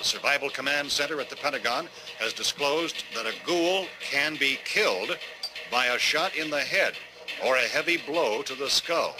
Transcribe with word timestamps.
The 0.00 0.06
Survival 0.06 0.48
Command 0.48 0.90
Center 0.90 1.20
at 1.20 1.28
the 1.28 1.36
Pentagon 1.36 1.86
has 2.20 2.32
disclosed 2.32 3.04
that 3.14 3.26
a 3.26 3.34
ghoul 3.46 3.84
can 4.00 4.34
be 4.36 4.58
killed 4.64 5.18
by 5.70 5.88
a 5.88 5.98
shot 5.98 6.34
in 6.34 6.48
the 6.48 6.60
head 6.60 6.94
or 7.44 7.56
a 7.56 7.68
heavy 7.68 7.98
blow 7.98 8.40
to 8.40 8.54
the 8.54 8.70
skull. 8.70 9.14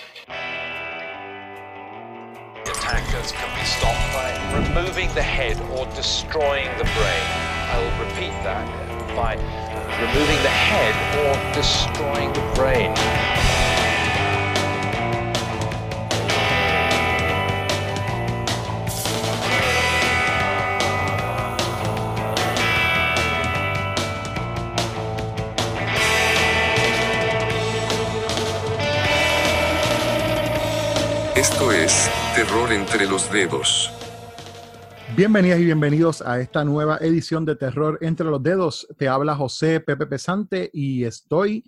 Attackers 2.65 3.31
can 3.31 3.61
be 3.61 3.65
stopped 3.67 4.15
by 4.15 4.33
removing 4.55 5.13
the 5.13 5.21
head 5.21 5.61
or 5.77 5.85
destroying 5.95 6.71
the 6.79 6.85
brain. 6.85 7.27
I'll 7.69 8.07
repeat 8.07 8.33
that 8.43 8.67
by 9.15 9.35
removing 9.35 10.43
the 10.43 10.49
head 10.49 10.97
or 11.29 11.37
destroying 11.53 12.33
the 12.33 12.53
brain. 12.55 13.40
Terror 32.71 32.89
entre 32.89 33.07
los 33.07 33.31
dedos. 33.33 33.91
Bienvenidas 35.17 35.59
y 35.59 35.65
bienvenidos 35.65 36.23
a 36.23 36.41
esta 36.41 36.65
nueva 36.65 36.99
edición 37.01 37.45
de 37.45 37.57
Terror 37.57 37.99
entre 38.01 38.27
los 38.27 38.43
dedos. 38.43 38.87
Te 38.97 39.09
habla 39.09 39.35
José 39.35 39.81
Pepe 39.81 40.07
Pesante 40.07 40.71
y 40.73 41.05
estoy 41.05 41.65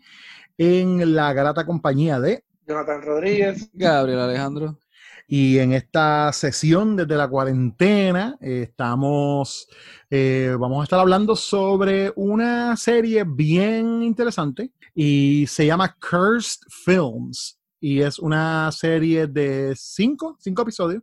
en 0.56 1.14
la 1.14 1.32
grata 1.32 1.66
compañía 1.66 2.20
de 2.20 2.44
Jonathan 2.66 3.02
Rodríguez. 3.02 3.68
Gabriel 3.72 4.20
Alejandro. 4.20 4.78
Y 5.26 5.58
en 5.58 5.72
esta 5.72 6.32
sesión 6.32 6.94
desde 6.94 7.16
la 7.16 7.28
cuarentena 7.28 8.36
eh, 8.40 8.66
estamos, 8.68 9.68
eh, 10.10 10.54
vamos 10.58 10.82
a 10.82 10.84
estar 10.84 11.00
hablando 11.00 11.34
sobre 11.34 12.12
una 12.14 12.76
serie 12.76 13.24
bien 13.26 14.02
interesante 14.02 14.70
y 14.94 15.46
se 15.48 15.66
llama 15.66 15.96
Cursed 16.00 16.60
Films 16.68 17.61
y 17.82 18.00
es 18.00 18.20
una 18.20 18.70
serie 18.70 19.26
de 19.26 19.74
cinco, 19.76 20.38
cinco 20.40 20.62
episodios 20.62 21.02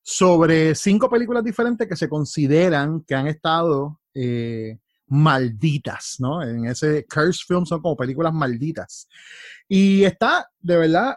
sobre 0.00 0.76
cinco 0.76 1.10
películas 1.10 1.42
diferentes 1.42 1.88
que 1.88 1.96
se 1.96 2.08
consideran 2.08 3.02
que 3.02 3.16
han 3.16 3.26
estado 3.26 4.00
eh, 4.14 4.78
malditas, 5.08 6.16
¿no? 6.20 6.40
En 6.40 6.66
ese 6.66 7.04
Curse 7.04 7.44
Film 7.46 7.66
son 7.66 7.82
como 7.82 7.96
películas 7.96 8.32
malditas. 8.32 9.08
Y 9.66 10.04
está, 10.04 10.48
de 10.60 10.76
verdad, 10.76 11.16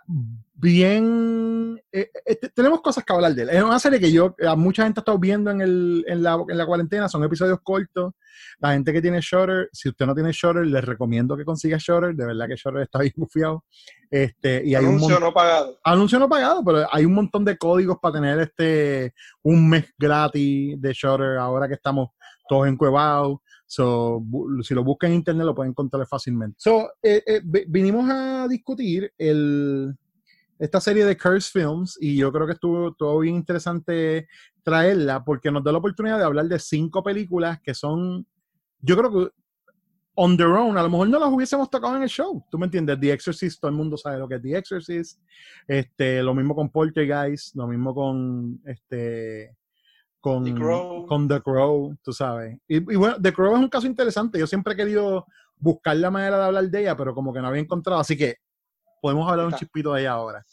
bien... 0.61 1.81
eh, 1.91 2.09
eh, 2.25 2.39
tenemos 2.53 2.81
cosas 2.81 3.03
que 3.03 3.13
hablar 3.13 3.33
de 3.33 3.43
él. 3.43 3.49
Es 3.49 3.63
una 3.63 3.79
serie 3.79 3.99
que 3.99 4.11
yo, 4.11 4.35
a 4.47 4.55
mucha 4.55 4.83
gente 4.83 4.99
ha 4.99 5.01
estado 5.01 5.19
viendo 5.19 5.51
en, 5.51 5.61
el, 5.61 6.05
en, 6.07 6.23
la, 6.23 6.37
en 6.47 6.57
la 6.57 6.65
cuarentena, 6.65 7.09
son 7.09 7.23
episodios 7.23 7.59
cortos. 7.63 8.13
La 8.59 8.73
gente 8.73 8.93
que 8.93 9.01
tiene 9.01 9.19
Shutter, 9.21 9.69
si 9.73 9.89
usted 9.89 10.05
no 10.05 10.13
tiene 10.15 10.31
Shutter, 10.31 10.65
les 10.65 10.83
recomiendo 10.83 11.35
que 11.35 11.43
consiga 11.45 11.77
Shutter. 11.79 12.15
De 12.15 12.25
verdad 12.25 12.47
que 12.47 12.55
Shutter 12.55 12.81
está 12.81 12.99
bien 13.01 13.13
bufiado. 13.17 13.65
Este, 14.09 14.63
y 14.65 14.75
hay 14.75 14.83
un 14.83 14.89
Anuncio 14.95 15.15
mon- 15.15 15.23
no 15.23 15.33
pagado. 15.33 15.79
anuncio 15.83 16.19
no 16.19 16.29
pagado, 16.29 16.63
pero 16.63 16.85
hay 16.91 17.05
un 17.05 17.13
montón 17.13 17.45
de 17.45 17.57
códigos 17.57 17.97
para 18.01 18.13
tener 18.15 18.39
este 18.39 19.13
un 19.41 19.69
mes 19.69 19.85
gratis 19.97 20.79
de 20.81 20.93
Shutter 20.93 21.37
ahora 21.37 21.67
que 21.67 21.75
estamos 21.75 22.09
todos 22.47 22.67
encuevados. 22.67 23.37
So, 23.65 24.21
si 24.63 24.73
lo 24.73 24.83
buscan 24.83 25.11
en 25.11 25.17
internet 25.17 25.45
lo 25.45 25.55
pueden 25.55 25.71
encontrar 25.71 26.05
fácilmente. 26.05 26.55
So, 26.59 26.89
eh, 27.01 27.23
eh, 27.25 27.41
vi- 27.41 27.63
vinimos 27.69 28.09
a 28.09 28.47
discutir 28.49 29.13
el, 29.17 29.95
esta 30.61 30.79
serie 30.79 31.03
de 31.05 31.17
Curse 31.17 31.49
Films 31.51 31.97
y 31.99 32.15
yo 32.15 32.31
creo 32.31 32.45
que 32.45 32.53
estuvo, 32.53 32.89
estuvo 32.89 33.19
bien 33.19 33.35
interesante 33.35 34.27
traerla 34.61 35.23
porque 35.23 35.49
nos 35.49 35.63
da 35.63 35.71
la 35.71 35.79
oportunidad 35.79 36.19
de 36.19 36.23
hablar 36.23 36.45
de 36.45 36.59
cinco 36.59 37.01
películas 37.01 37.59
que 37.63 37.73
son, 37.73 38.27
yo 38.79 38.95
creo 38.95 39.11
que 39.11 39.31
on 40.13 40.37
their 40.37 40.49
own, 40.49 40.77
a 40.77 40.83
lo 40.83 40.89
mejor 40.89 41.09
no 41.09 41.17
las 41.17 41.31
hubiésemos 41.31 41.67
tocado 41.67 41.97
en 41.97 42.03
el 42.03 42.09
show, 42.09 42.45
¿tú 42.51 42.59
me 42.59 42.65
entiendes? 42.65 42.99
The 42.99 43.11
Exorcist, 43.11 43.59
todo 43.59 43.71
el 43.71 43.75
mundo 43.75 43.97
sabe 43.97 44.19
lo 44.19 44.27
que 44.27 44.35
es 44.35 44.41
The 44.43 44.57
Exorcist, 44.57 45.19
este, 45.67 46.21
lo 46.21 46.35
mismo 46.35 46.53
con 46.53 46.69
Poltergeist, 46.69 47.55
lo 47.55 47.65
mismo 47.65 47.95
con, 47.95 48.61
este, 48.65 49.57
con 50.19 50.43
The 50.43 50.53
Crow. 50.53 51.07
con 51.07 51.27
The 51.27 51.41
Crow, 51.41 51.97
tú 52.03 52.13
sabes. 52.13 52.59
Y, 52.67 52.75
y 52.75 52.95
bueno, 52.97 53.15
The 53.19 53.33
Crow 53.33 53.55
es 53.55 53.63
un 53.63 53.69
caso 53.69 53.87
interesante, 53.87 54.37
yo 54.37 54.45
siempre 54.45 54.73
he 54.73 54.77
querido 54.77 55.25
buscar 55.57 55.97
la 55.97 56.11
manera 56.11 56.37
de 56.37 56.45
hablar 56.45 56.69
de 56.69 56.81
ella, 56.81 56.95
pero 56.95 57.15
como 57.15 57.33
que 57.33 57.41
no 57.41 57.47
había 57.47 57.61
encontrado, 57.61 57.99
así 57.99 58.15
que 58.15 58.35
podemos 59.01 59.29
hablar 59.29 59.47
un 59.47 59.53
chispito 59.53 59.93
de 59.93 60.01
ella 60.01 60.11
ahora. 60.11 60.45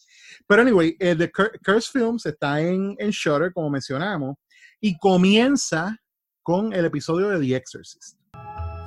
Pero 0.46 0.62
anyway, 0.62 0.96
eh, 0.98 1.14
The 1.14 1.30
Cur- 1.30 1.58
Curse 1.64 1.90
Films 1.90 2.26
está 2.26 2.60
en, 2.60 2.96
en 2.98 3.10
Shutter, 3.10 3.52
como 3.52 3.70
mencionamos, 3.70 4.36
y 4.80 4.96
comienza 4.98 5.96
con 6.42 6.72
el 6.72 6.84
episodio 6.86 7.28
de 7.28 7.38
The 7.40 7.54
Exorcist. 7.54 8.16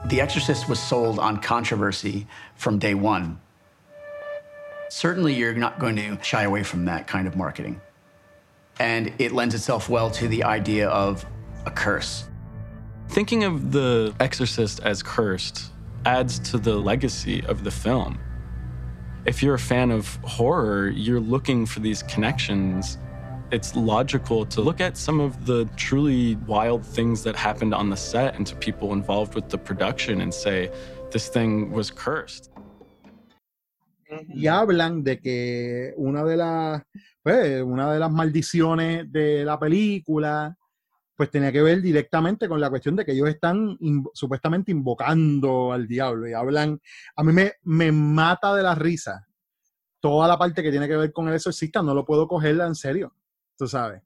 The 0.09 0.19
Exorcist 0.19 0.67
was 0.67 0.79
sold 0.79 1.19
on 1.19 1.37
controversy 1.37 2.25
from 2.55 2.79
day 2.79 2.95
one. 2.95 3.39
Certainly, 4.89 5.35
you're 5.35 5.53
not 5.53 5.79
going 5.79 5.95
to 5.95 6.17
shy 6.23 6.43
away 6.43 6.63
from 6.63 6.85
that 6.85 7.07
kind 7.07 7.27
of 7.27 7.35
marketing. 7.35 7.79
And 8.79 9.13
it 9.19 9.31
lends 9.31 9.53
itself 9.53 9.89
well 9.89 10.09
to 10.11 10.27
the 10.27 10.43
idea 10.43 10.89
of 10.89 11.25
a 11.65 11.71
curse. 11.71 12.25
Thinking 13.09 13.43
of 13.43 13.71
The 13.71 14.13
Exorcist 14.19 14.79
as 14.81 15.03
cursed 15.03 15.71
adds 16.05 16.39
to 16.49 16.57
the 16.57 16.75
legacy 16.75 17.43
of 17.45 17.63
the 17.63 17.71
film. 17.71 18.17
If 19.23 19.43
you're 19.43 19.53
a 19.53 19.59
fan 19.59 19.91
of 19.91 20.15
horror, 20.23 20.89
you're 20.89 21.19
looking 21.19 21.67
for 21.67 21.79
these 21.79 22.01
connections. 22.03 22.97
It's 23.51 23.75
logical 23.75 24.47
to 24.47 24.61
look 24.61 24.81
at 24.81 24.97
some 24.97 25.19
of 25.19 25.45
the 25.45 25.69
truly 25.75 26.37
wild 26.47 26.83
things 26.83 27.21
that 27.23 27.35
happened 27.35 27.75
on 27.75 27.91
the 27.91 27.97
set 27.97 28.35
and 28.35 28.47
to 28.47 28.55
people 28.55 28.93
involved 28.93 29.35
with 29.35 29.49
the 29.49 29.59
production 29.59 30.21
and 30.21 30.33
say, 30.33 30.71
this 31.11 31.27
thing 31.27 31.71
was 31.71 31.91
cursed. 31.91 32.49
y 34.27 34.47
hablan 34.47 35.03
de 35.03 35.19
que 35.19 35.93
una 35.97 36.23
de 36.25 36.35
las 36.35 36.81
pues, 37.23 37.61
una 37.61 37.93
de 37.93 37.99
las 37.99 38.11
maldiciones 38.11 39.11
de 39.11 39.45
la 39.45 39.57
película 39.57 40.57
pues 41.15 41.29
tenía 41.29 41.51
que 41.51 41.61
ver 41.61 41.81
directamente 41.81 42.47
con 42.47 42.59
la 42.59 42.69
cuestión 42.69 42.95
de 42.95 43.05
que 43.05 43.11
ellos 43.11 43.29
están 43.29 43.77
in- 43.81 44.03
supuestamente 44.13 44.71
invocando 44.71 45.71
al 45.71 45.87
diablo 45.87 46.27
y 46.27 46.33
hablan 46.33 46.79
a 47.15 47.23
mí 47.23 47.31
me, 47.33 47.53
me 47.63 47.91
mata 47.91 48.55
de 48.55 48.63
la 48.63 48.73
risa 48.75 49.27
toda 49.99 50.27
la 50.27 50.37
parte 50.37 50.63
que 50.63 50.71
tiene 50.71 50.87
que 50.87 50.97
ver 50.97 51.11
con 51.11 51.27
el 51.27 51.35
exorcista 51.35 51.81
no 51.83 51.93
lo 51.93 52.05
puedo 52.05 52.27
cogerla 52.27 52.65
en 52.65 52.75
serio 52.75 53.13
tú 53.57 53.67
sabes 53.67 54.01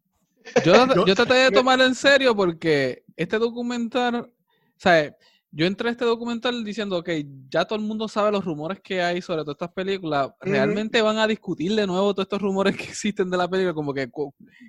Yo, 0.64 0.74
Yo- 0.94 1.06
yo 1.06 1.16
traté 1.16 1.34
de 1.36 1.52
tomarlo 1.52 1.86
en 1.86 1.96
serio 1.96 2.36
porque 2.36 3.04
este 3.16 3.40
documental, 3.40 4.32
sea, 4.78 5.16
yo 5.52 5.66
entré 5.66 5.88
a 5.88 5.92
este 5.94 6.04
documental 6.06 6.64
diciendo 6.66 7.02
que 7.02 7.26
ya 7.50 7.64
todo 7.66 7.80
el 7.80 7.86
mundo 7.86 8.08
sabe 8.10 8.32
los 8.32 8.44
rumores 8.44 8.82
que 8.82 9.02
hay 9.02 9.22
sobre 9.22 9.42
todas 9.44 9.56
estas 9.56 9.72
películas. 9.72 10.32
¿Realmente 10.42 11.02
van 11.02 11.18
a 11.18 11.26
discutir 11.28 11.74
de 11.76 11.88
nuevo 11.88 12.14
todos 12.14 12.26
estos 12.26 12.42
rumores 12.42 12.76
que 12.76 12.84
existen 12.84 13.30
de 13.30 13.38
la 13.38 13.48
película? 13.48 13.74
Como 13.74 13.94
que, 13.94 14.12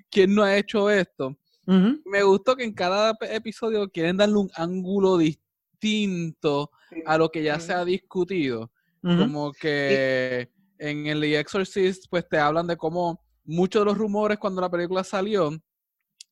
¿quién 0.09 0.33
no 0.33 0.43
ha 0.43 0.55
hecho 0.55 0.89
esto? 0.89 1.37
Me 1.67 2.23
gustó 2.23 2.55
que 2.55 2.63
en 2.63 2.73
cada 2.73 3.17
episodio 3.29 3.89
quieren 3.89 4.17
darle 4.17 4.37
un 4.37 4.49
ángulo 4.55 5.17
distinto 5.17 6.71
a 7.05 7.17
lo 7.17 7.29
que 7.29 7.43
ya 7.43 7.59
se 7.59 7.73
ha 7.73 7.83
discutido. 7.83 8.71
Como 9.01 9.51
que 9.53 10.49
en 10.79 11.07
el 11.07 11.21
The 11.21 11.39
Exorcist, 11.39 12.05
pues 12.09 12.27
te 12.27 12.37
hablan 12.37 12.67
de 12.67 12.77
cómo 12.77 13.21
muchos 13.43 13.81
de 13.81 13.85
los 13.85 13.97
rumores 13.97 14.37
cuando 14.37 14.61
la 14.61 14.69
película 14.69 15.03
salió 15.03 15.51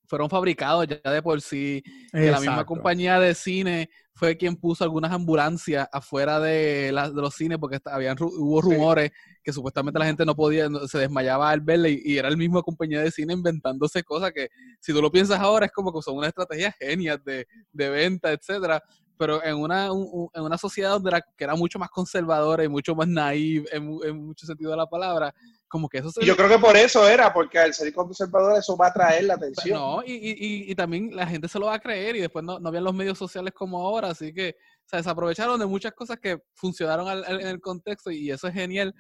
fueron 0.07 0.29
fabricados 0.29 0.87
ya 0.87 1.11
de 1.11 1.21
por 1.21 1.41
sí. 1.41 1.83
Que 2.11 2.31
la 2.31 2.39
misma 2.39 2.65
compañía 2.65 3.19
de 3.19 3.33
cine 3.35 3.89
fue 4.17 4.37
quien 4.37 4.55
puso 4.55 4.83
algunas 4.85 5.11
ambulancias 5.11 5.87
afuera 5.91 6.39
de, 6.39 6.91
la- 6.93 7.09
de 7.11 7.21
los 7.21 7.35
cines 7.35 7.57
porque 7.59 7.79
habían, 7.85 8.15
hubo 8.21 8.61
Sí. 8.61 8.69
rumores 8.69 9.11
que 9.43 9.51
supuestamente 9.53 9.99
la 9.99 10.05
gente 10.05 10.25
no 10.25 10.35
podía, 10.35 10.67
se 10.87 10.97
desmayaba 10.99 11.49
al 11.51 11.59
verla 11.61 11.89
y, 11.89 12.01
y 12.03 12.17
era 12.17 12.29
el 12.29 12.37
mismo 12.37 12.63
compañía 12.63 13.01
de 13.01 13.11
cine 13.11 13.33
inventándose 13.33 14.03
cosas 14.03 14.31
que 14.31 14.49
si 14.79 14.93
tú 14.93 15.01
lo 15.01 15.11
piensas 15.11 15.39
ahora 15.39 15.65
es 15.65 15.71
como 15.71 15.93
que 15.93 16.01
son 16.01 16.17
una 16.17 16.27
estrategia 16.27 16.71
genial 16.79 17.21
de, 17.25 17.45
de 17.73 17.89
venta, 17.89 18.31
etcétera 18.31 18.81
pero 19.17 19.43
en 19.43 19.55
una, 19.55 19.91
un- 19.91 20.29
en 20.33 20.43
una 20.43 20.57
sociedad 20.57 20.91
donde 20.91 21.09
era, 21.09 21.21
que 21.21 21.43
era 21.43 21.55
mucho 21.55 21.79
más 21.79 21.89
conservadora 21.89 22.63
y 22.63 22.67
mucho 22.67 22.95
más 22.95 23.07
naive 23.07 23.65
en, 23.71 23.97
en 24.03 24.25
mucho 24.25 24.45
sentido 24.45 24.71
de 24.71 24.77
la 24.77 24.87
palabra, 24.87 25.33
como 25.67 25.87
que 25.89 25.97
eso 25.99 26.11
se... 26.11 26.25
Yo 26.25 26.35
creo 26.35 26.49
que 26.49 26.59
por 26.59 26.75
eso 26.77 27.07
era, 27.07 27.33
porque 27.33 27.57
al 27.59 27.73
ser 27.73 27.93
conservador 27.93 28.57
eso 28.59 28.75
va 28.77 28.87
a 28.87 28.89
atraer 28.89 29.23
la 29.25 29.33
atención. 29.35 29.77
No, 29.79 30.03
y, 30.05 30.13
y, 30.13 30.71
y- 30.71 30.75
también 30.75 31.15
la 31.15 31.25
gente 31.27 31.47
se 31.47 31.59
lo 31.59 31.67
va 31.67 31.75
a 31.75 31.79
creer 31.79 32.15
y 32.15 32.21
después 32.21 32.43
no, 32.45 32.59
no 32.59 32.69
habían 32.69 32.83
los 32.83 32.93
medios 32.93 33.17
sociales 33.17 33.53
como 33.53 33.79
ahora, 33.85 34.09
así 34.09 34.33
que 34.33 34.55
o 34.85 34.87
sea, 34.87 35.01
se 35.01 35.09
aprovecharon 35.09 35.59
de 35.59 35.65
muchas 35.65 35.93
cosas 35.93 36.17
que 36.21 36.37
funcionaron 36.53 37.07
al- 37.07 37.23
al- 37.25 37.41
en 37.41 37.47
el 37.47 37.59
contexto 37.59 38.11
y 38.11 38.29
eso 38.31 38.47
es 38.47 38.53
genial, 38.53 38.93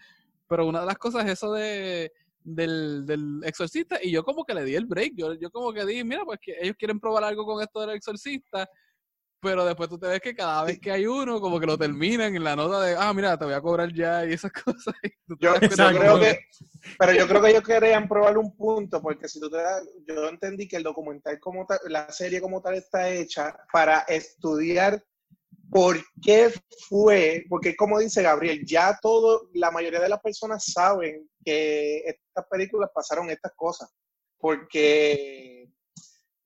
pero 0.47 0.65
una 0.67 0.79
de 0.81 0.85
las 0.87 0.97
cosas 0.97 1.25
es 1.25 1.31
eso 1.33 1.51
de 1.53 2.11
del, 2.47 3.05
del 3.07 3.41
exorcista 3.43 3.97
y 4.03 4.11
yo 4.11 4.23
como 4.23 4.43
que 4.45 4.53
le 4.53 4.63
di 4.63 4.75
el 4.75 4.85
break, 4.85 5.13
yo, 5.15 5.33
yo 5.33 5.49
como 5.49 5.73
que 5.73 5.83
di, 5.83 6.03
mira, 6.03 6.23
pues 6.25 6.39
que 6.39 6.55
ellos 6.61 6.75
quieren 6.77 6.99
probar 6.99 7.23
algo 7.23 7.43
con 7.43 7.59
esto 7.61 7.81
del 7.81 7.89
exorcista, 7.95 8.67
pero 9.45 9.63
después 9.63 9.87
tú 9.87 9.99
te 9.99 10.07
ves 10.07 10.19
que 10.21 10.33
cada 10.33 10.63
vez 10.63 10.79
que 10.79 10.91
hay 10.91 11.05
uno, 11.05 11.39
como 11.39 11.59
que 11.59 11.67
lo 11.67 11.77
terminan 11.77 12.35
en 12.35 12.43
la 12.43 12.55
nota 12.55 12.81
de, 12.81 12.95
ah, 12.97 13.13
mira, 13.13 13.37
te 13.37 13.45
voy 13.45 13.53
a 13.53 13.61
cobrar 13.61 13.93
ya 13.93 14.25
y 14.25 14.33
esas 14.33 14.51
cosas. 14.65 14.95
y 15.03 15.11
Yo, 15.39 15.53
creo 15.53 16.19
que, 16.19 16.39
pero 16.97 17.13
yo 17.13 17.27
creo 17.27 17.41
que 17.43 17.49
ellos 17.51 17.63
querían 17.63 18.09
probar 18.09 18.39
un 18.39 18.57
punto, 18.57 18.99
porque 19.03 19.29
si 19.29 19.39
tú 19.39 19.47
te 19.51 19.57
das, 19.57 19.87
yo 20.07 20.27
entendí 20.29 20.67
que 20.67 20.77
el 20.77 20.83
documental 20.83 21.39
como 21.39 21.63
tal, 21.67 21.77
la 21.89 22.11
serie 22.11 22.41
como 22.41 22.59
tal 22.59 22.73
está 22.73 23.07
hecha 23.07 23.55
para 23.71 23.99
estudiar 24.07 25.03
por 25.69 25.97
qué 26.23 26.51
fue, 26.89 27.45
porque 27.47 27.75
como 27.75 27.99
dice 27.99 28.23
Gabriel, 28.23 28.65
ya 28.65 28.97
todo, 28.99 29.49
la 29.53 29.69
mayoría 29.69 29.99
de 29.99 30.09
las 30.09 30.21
personas 30.21 30.65
saben 30.73 31.29
que 31.43 31.99
estas 31.99 32.47
películas 32.49 32.89
pasaron 32.91 33.29
estas 33.29 33.51
cosas, 33.55 33.93
porque 34.39 35.54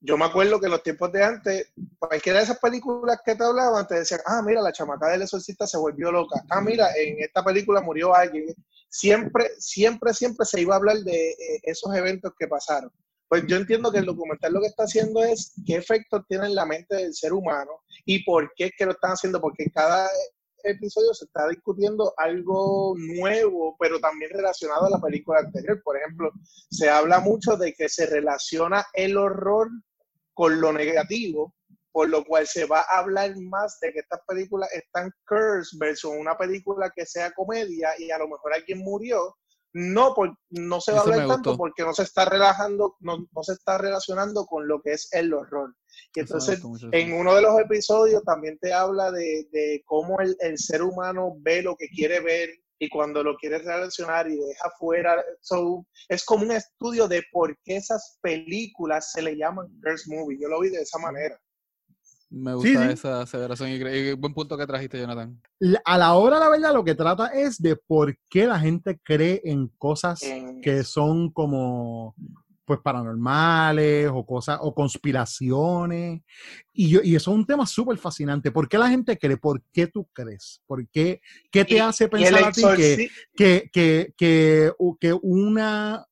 yo 0.01 0.17
me 0.17 0.25
acuerdo 0.25 0.59
que 0.59 0.67
en 0.67 0.71
los 0.71 0.83
tiempos 0.83 1.11
de 1.11 1.23
antes, 1.23 1.73
cualquiera 1.97 2.39
de 2.39 2.45
esas 2.45 2.59
películas 2.59 3.19
que 3.25 3.35
te 3.35 3.43
hablaban, 3.43 3.85
te 3.87 3.95
decían, 3.95 4.21
ah, 4.25 4.41
mira, 4.45 4.61
la 4.61 4.71
chamaca 4.71 5.09
del 5.09 5.23
exorcista 5.23 5.67
se 5.67 5.77
volvió 5.77 6.11
loca, 6.11 6.41
ah, 6.49 6.61
mira, 6.61 6.89
en 6.95 7.21
esta 7.21 7.43
película 7.43 7.81
murió 7.81 8.15
alguien. 8.15 8.55
Siempre, 8.89 9.49
siempre, 9.59 10.13
siempre 10.13 10.45
se 10.45 10.61
iba 10.61 10.73
a 10.73 10.77
hablar 10.77 10.97
de 10.99 11.31
eh, 11.31 11.59
esos 11.63 11.93
eventos 11.95 12.31
que 12.39 12.47
pasaron. 12.47 12.91
Pues 13.27 13.43
yo 13.45 13.57
entiendo 13.57 13.91
que 13.91 13.99
el 13.99 14.05
documental 14.05 14.53
lo 14.53 14.61
que 14.61 14.67
está 14.67 14.83
haciendo 14.83 15.23
es 15.23 15.53
qué 15.65 15.75
efectos 15.75 16.23
tiene 16.27 16.47
en 16.47 16.55
la 16.55 16.65
mente 16.65 16.95
del 16.95 17.13
ser 17.13 17.33
humano 17.33 17.71
y 18.05 18.23
por 18.23 18.51
qué 18.55 18.65
es 18.65 18.71
que 18.75 18.85
lo 18.85 18.93
están 18.93 19.11
haciendo, 19.11 19.39
porque 19.39 19.63
en 19.63 19.69
cada 19.69 20.09
episodio 20.63 21.13
se 21.13 21.25
está 21.25 21.47
discutiendo 21.47 22.13
algo 22.17 22.95
nuevo, 22.97 23.75
pero 23.79 23.99
también 23.99 24.31
relacionado 24.31 24.85
a 24.87 24.89
la 24.89 24.99
película 24.99 25.41
anterior. 25.41 25.81
Por 25.83 25.97
ejemplo, 25.97 26.31
se 26.71 26.89
habla 26.89 27.19
mucho 27.19 27.55
de 27.55 27.73
que 27.73 27.87
se 27.87 28.07
relaciona 28.07 28.85
el 28.93 29.15
horror 29.17 29.69
con 30.39 30.61
lo 30.61 30.71
negativo, 30.71 31.53
por 31.91 32.07
lo 32.07 32.23
cual 32.23 32.47
se 32.47 32.63
va 32.63 32.79
a 32.79 32.99
hablar 32.99 33.35
más 33.41 33.77
de 33.81 33.91
que 33.91 33.99
estas 33.99 34.21
películas 34.25 34.71
están 34.71 35.11
cursed 35.27 35.77
versus 35.77 36.13
una 36.17 36.37
película 36.37 36.89
que 36.95 37.05
sea 37.05 37.31
comedia 37.31 37.89
y 37.97 38.09
a 38.09 38.17
lo 38.17 38.29
mejor 38.29 38.53
alguien 38.53 38.79
murió. 38.79 39.35
No, 39.73 40.13
por, 40.15 40.33
no 40.51 40.79
se 40.79 40.93
va 40.93 40.99
a 40.99 41.01
Eso 41.01 41.09
me 41.09 41.15
hablar 41.15 41.35
tanto 41.35 41.57
porque 41.57 41.83
no 41.83 41.93
se 41.93 42.03
está 42.03 42.23
relajando, 42.23 42.95
no, 43.01 43.27
no 43.35 43.43
se 43.43 43.51
está 43.51 43.77
relacionando 43.79 44.45
con 44.45 44.65
lo 44.65 44.81
que 44.81 44.93
es 44.93 45.09
el 45.11 45.33
horror. 45.33 45.75
Y 46.15 46.21
entonces, 46.21 46.61
gustó 46.61 46.87
en 46.93 47.11
uno 47.11 47.35
de 47.35 47.41
los 47.41 47.59
episodios 47.59 48.23
también 48.23 48.57
te 48.59 48.71
habla 48.71 49.11
de, 49.11 49.45
de 49.51 49.83
cómo 49.85 50.21
el, 50.21 50.37
el 50.39 50.57
ser 50.57 50.83
humano 50.83 51.33
ve 51.39 51.63
lo 51.63 51.75
que 51.75 51.89
quiere 51.89 52.21
ver 52.21 52.49
y 52.79 52.89
cuando 52.89 53.21
lo 53.23 53.35
quiere 53.35 53.59
relacionar 53.59 54.27
y 54.29 54.37
deja 54.37 54.71
fuera. 54.79 55.21
So, 55.41 55.85
es 56.07 56.23
como 56.23 56.43
un 56.45 56.51
estudio 56.51 57.07
de 57.07 57.23
por 57.31 57.57
qué 57.63 57.75
esas 57.77 58.17
películas 58.21 59.11
se 59.11 59.21
le 59.21 59.35
llaman 59.35 59.67
Curse 59.83 60.09
Movie. 60.15 60.39
Yo 60.41 60.47
lo 60.47 60.61
vi 60.61 60.69
de 60.69 60.81
esa 60.81 60.97
manera. 60.97 61.37
Me 62.31 62.53
gusta 62.53 62.85
sí. 62.87 62.93
esa 62.93 63.21
aseveración 63.21 63.69
y, 63.71 64.13
buen 64.13 64.33
punto 64.35 64.55
que 64.55 64.67
trajiste, 64.67 64.99
Jonathan. 64.99 65.41
La- 65.59 65.81
A 65.83 65.97
la 65.97 66.13
hora, 66.13 66.39
la 66.39 66.47
verdad, 66.49 66.73
lo 66.73 66.83
que 66.85 66.93
trata 66.95 67.27
es 67.27 67.59
de 67.59 67.75
por 67.75 68.15
qué 68.29 68.45
la 68.45 68.59
gente 68.59 68.99
cree 69.03 69.41
en 69.43 69.67
cosas 69.79 70.21
En- 70.21 70.61
que 70.61 70.83
son 70.83 71.31
como 71.31 72.13
pues 72.69 72.81
paranormales 72.83 74.11
o 74.13 74.23
cosas 74.23 74.59
o 74.61 74.75
conspiraciones 74.75 76.21
y, 76.71 76.89
yo, 76.89 76.99
y 77.03 77.15
eso 77.15 77.31
es 77.31 77.37
un 77.37 77.45
tema 77.47 77.65
súper 77.65 77.97
fascinante 77.97 78.51
¿por 78.51 78.69
qué 78.69 78.77
la 78.77 78.87
gente 78.89 79.17
cree? 79.17 79.37
¿por 79.37 79.63
qué 79.73 79.87
tú 79.87 80.07
crees? 80.13 80.61
¿por 80.67 80.87
qué? 80.89 81.19
¿qué 81.49 81.65
te 81.65 81.77
y- 81.77 81.79
hace 81.79 82.07
pensar 82.07 82.43
a 82.43 82.51
ti 82.51 82.61
que, 83.35 83.71
que, 83.73 84.13
que, 84.15 84.71
que 84.99 85.13
una, 85.23 86.05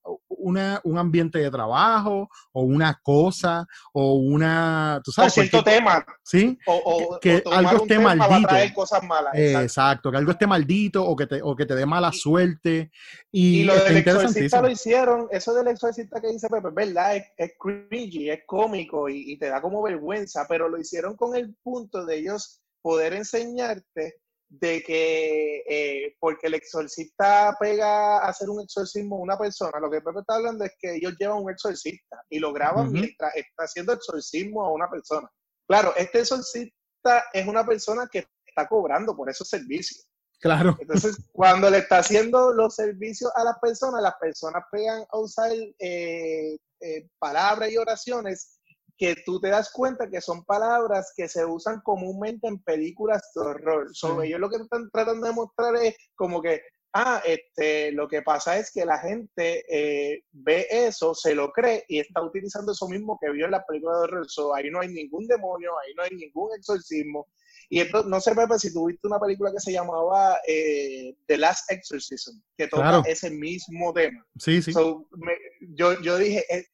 una, 0.47 0.81
un 0.83 0.97
ambiente 0.97 1.39
de 1.39 1.51
trabajo 1.51 2.29
o 2.51 2.61
una 2.63 2.99
cosa 3.03 3.65
o 3.93 4.15
una, 4.15 5.01
tú 5.03 5.11
o 5.11 5.13
sabes, 5.13 5.33
cierto 5.33 5.63
cualquier- 5.63 5.75
tema, 5.83 6.05
¿sí? 6.23 6.57
o, 6.65 6.73
o- 6.75 7.19
que 7.19 7.43
o 7.45 7.51
algo 7.51 7.75
esté 7.77 7.87
tema 7.87 8.15
maldito. 8.15 8.47
traer 8.49 8.73
cosas 8.73 9.03
malas. 9.03 9.33
exacto. 9.35 9.61
Exacto, 9.67 10.11
que 10.11 10.17
algo 10.17 10.31
esté 10.31 10.47
maldito 10.47 11.05
o 11.05 11.15
que 11.15 11.27
te, 11.27 11.41
o 11.41 11.55
que 11.55 11.65
te 11.65 11.75
dé 11.75 11.85
mala 11.85 12.11
suerte. 12.11 12.91
Y, 13.31 13.61
Y 13.61 13.63
lo 13.65 13.75
del 13.75 13.97
exorcista 13.97 14.61
lo 14.61 14.69
hicieron, 14.69 15.27
eso 15.31 15.53
del 15.53 15.67
exorcista 15.67 16.19
que 16.21 16.29
dice 16.29 16.47
Pepe, 16.49 16.69
es 16.69 16.73
verdad, 16.73 17.15
es, 17.15 17.23
es 17.37 17.51
cringy, 17.59 18.29
es 18.29 18.39
cómico 18.45 19.07
y, 19.09 19.31
y 19.33 19.37
te 19.37 19.47
da 19.49 19.61
como 19.61 19.81
vergüenza, 19.81 20.45
pero 20.49 20.67
lo 20.69 20.77
hicieron 20.79 21.15
con 21.15 21.35
el 21.35 21.55
punto 21.61 22.05
de 22.05 22.17
ellos 22.17 22.61
poder 22.81 23.13
enseñarte 23.13 24.15
de 24.49 24.81
que 24.81 25.63
eh, 25.67 26.15
porque 26.19 26.47
el 26.47 26.53
exorcista 26.53 27.55
pega 27.59 28.19
a 28.19 28.29
hacer 28.29 28.49
un 28.49 28.61
exorcismo 28.61 29.17
a 29.17 29.21
una 29.21 29.37
persona, 29.37 29.79
lo 29.79 29.89
que 29.89 30.01
Pepe 30.01 30.19
está 30.19 30.35
hablando 30.35 30.63
es 30.63 30.71
que 30.79 30.95
ellos 30.95 31.15
llevan 31.19 31.43
un 31.43 31.51
exorcista 31.51 32.23
y 32.29 32.39
lo 32.39 32.53
graban 32.53 32.91
mientras 32.91 33.35
está 33.35 33.63
haciendo 33.63 33.93
exorcismo 33.93 34.63
a 34.63 34.71
una 34.71 34.89
persona. 34.89 35.29
Claro, 35.67 35.93
este 35.97 36.19
exorcista 36.19 37.25
es 37.33 37.45
una 37.47 37.65
persona 37.65 38.07
que 38.11 38.25
está 38.45 38.67
cobrando 38.67 39.15
por 39.15 39.29
esos 39.29 39.49
servicios. 39.49 40.07
Claro. 40.39 40.77
Entonces, 40.79 41.17
cuando 41.31 41.69
le 41.69 41.79
está 41.79 41.99
haciendo 41.99 42.53
los 42.53 42.75
servicios 42.75 43.31
a 43.35 43.43
las 43.43 43.57
personas, 43.59 44.01
las 44.01 44.15
personas 44.19 44.63
pegan 44.71 45.03
a 45.11 45.17
usar 45.17 45.51
eh, 45.79 46.57
eh, 46.79 47.09
palabras 47.17 47.71
y 47.71 47.77
oraciones 47.77 48.56
que 48.97 49.15
tú 49.25 49.39
te 49.39 49.49
das 49.49 49.71
cuenta 49.71 50.09
que 50.09 50.21
son 50.21 50.43
palabras 50.45 51.13
que 51.15 51.27
se 51.29 51.45
usan 51.45 51.81
comúnmente 51.81 52.47
en 52.47 52.59
películas 52.63 53.21
de 53.35 53.41
horror. 53.41 53.89
So, 53.93 54.21
Sí. 54.21 54.27
ellos 54.27 54.39
lo 54.39 54.49
que 54.49 54.57
están 54.57 54.89
tratando 54.91 55.27
de 55.27 55.33
mostrar 55.33 55.75
es 55.75 55.95
como 56.15 56.41
que, 56.41 56.61
ah, 56.93 57.21
este, 57.25 57.91
lo 57.91 58.07
que 58.07 58.23
pasa 58.23 58.57
es 58.57 58.71
que 58.71 58.85
la 58.85 58.97
gente 58.97 59.63
eh, 59.69 60.23
ve 60.31 60.65
eso, 60.71 61.13
se 61.13 61.35
lo 61.35 61.51
cree 61.51 61.85
y 61.87 61.99
está 61.99 62.23
utilizando 62.23 62.71
eso 62.71 62.87
mismo 62.89 63.19
que 63.21 63.29
vio 63.31 63.45
en 63.45 63.51
la 63.51 63.63
película 63.65 63.97
de 63.97 64.03
horror. 64.05 64.25
So, 64.29 64.55
ahí 64.55 64.71
no 64.71 64.79
hay 64.81 64.87
ningún 64.89 65.27
demonio, 65.27 65.71
ahí 65.79 65.93
no 65.95 66.03
hay 66.03 66.11
ningún 66.11 66.49
exorcismo. 66.57 67.27
Y 67.69 67.81
esto, 67.81 68.01
no 68.03 68.19
sé, 68.21 68.33
Pepe, 68.33 68.57
si 68.57 68.73
tuviste 68.73 69.05
una 69.07 69.19
película 69.19 69.51
que 69.51 69.59
se 69.59 69.73
llamaba 69.73 70.39
eh, 70.47 71.13
The 71.27 71.37
Last 71.37 71.69
Exorcism, 71.69 72.39
que 72.57 72.67
toca 72.67 72.81
Claro. 72.83 73.03
ese 73.05 73.29
mismo 73.29 73.91
tema. 73.93 74.25
Sí, 74.39 74.61
sí. 74.61 74.71
So, 74.71 75.05
me- 75.17 75.37
yo, 75.75 75.99
yo 76.01 76.17
dije, 76.17 76.45
eh, 76.49 76.65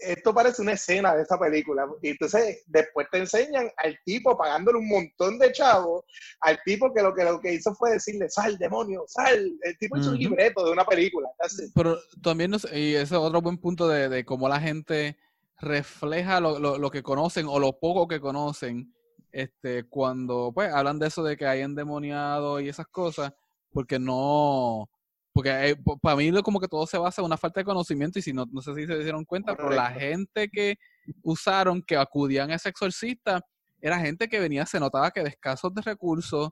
esto 0.00 0.32
parece 0.34 0.62
una 0.62 0.72
escena 0.72 1.14
de 1.14 1.22
esta 1.22 1.38
película. 1.38 1.86
Y 2.02 2.10
entonces 2.10 2.62
después 2.66 3.06
te 3.10 3.18
enseñan 3.18 3.70
al 3.76 3.98
tipo 4.04 4.36
pagándole 4.36 4.78
un 4.78 4.88
montón 4.88 5.38
de 5.38 5.52
chavos, 5.52 6.04
al 6.40 6.58
tipo 6.64 6.92
que 6.92 7.02
lo 7.02 7.14
que, 7.14 7.24
lo 7.24 7.40
que 7.40 7.54
hizo 7.54 7.74
fue 7.74 7.92
decirle, 7.92 8.28
sal, 8.28 8.58
demonio, 8.58 9.04
sal. 9.06 9.52
El 9.62 9.78
tipo 9.78 9.96
hizo 9.96 10.10
un 10.10 10.18
libreto 10.18 10.64
de 10.64 10.72
una 10.72 10.84
película. 10.84 11.28
Pero 11.74 11.98
también, 12.22 12.50
no 12.50 12.58
sé, 12.58 12.78
y 12.78 12.94
ese 12.94 13.02
es 13.14 13.20
otro 13.20 13.40
buen 13.42 13.58
punto 13.58 13.88
de, 13.88 14.08
de 14.08 14.24
cómo 14.24 14.48
la 14.48 14.60
gente 14.60 15.16
refleja 15.60 16.40
lo, 16.40 16.58
lo- 16.58 16.78
lo 16.78 16.90
que 16.90 17.02
conocen 17.02 17.46
o 17.48 17.58
lo 17.58 17.78
poco 17.78 18.08
que 18.08 18.20
conocen 18.20 18.94
este, 19.32 19.84
cuando 19.84 20.50
pues 20.54 20.72
hablan 20.72 20.98
de 20.98 21.06
eso 21.08 21.22
de 21.22 21.36
que 21.36 21.46
hay 21.46 21.60
endemoniado 21.60 22.60
y 22.60 22.68
esas 22.68 22.86
cosas, 22.88 23.32
porque 23.70 23.98
no, 23.98 24.88
porque 25.32 25.76
para 26.02 26.16
mí 26.16 26.30
lo- 26.30 26.42
como 26.42 26.60
que 26.60 26.68
todo 26.68 26.86
se 26.86 26.98
basa 26.98 27.20
en 27.22 27.26
una 27.26 27.36
falta 27.36 27.60
de 27.60 27.64
conocimiento 27.64 28.18
y 28.18 28.22
si 28.22 28.32
no, 28.32 28.46
no 28.50 28.60
sé 28.62 28.74
si 28.74 28.86
se 28.86 28.98
dieron 28.98 29.24
cuenta, 29.24 29.54
pero 29.56 29.70
la 29.70 29.90
gente 29.90 30.48
que 30.48 30.76
usaron, 31.22 31.82
que 31.82 31.96
acudían 31.96 32.50
a 32.50 32.54
ese 32.56 32.68
exorcista, 32.68 33.40
era 33.80 33.98
gente 33.98 34.28
que 34.28 34.40
venía, 34.40 34.66
se 34.66 34.80
notaba 34.80 35.10
que 35.10 35.22
de 35.22 35.30
escasos 35.30 35.72
de 35.74 35.82
recursos, 35.82 36.50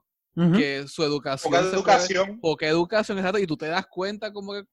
que 0.55 0.87
su 0.87 1.03
educación... 1.03 1.51
Poca 1.51 1.63
se 1.63 1.69
puede- 1.69 1.75
educación. 1.75 2.39
poca 2.39 2.67
educación, 2.67 3.17
exacto, 3.17 3.39
y 3.39 3.47
tú 3.47 3.57
te 3.57 3.67
das 3.67 3.85
cuenta 3.87 4.31
como 4.31 4.53
que 4.53 4.63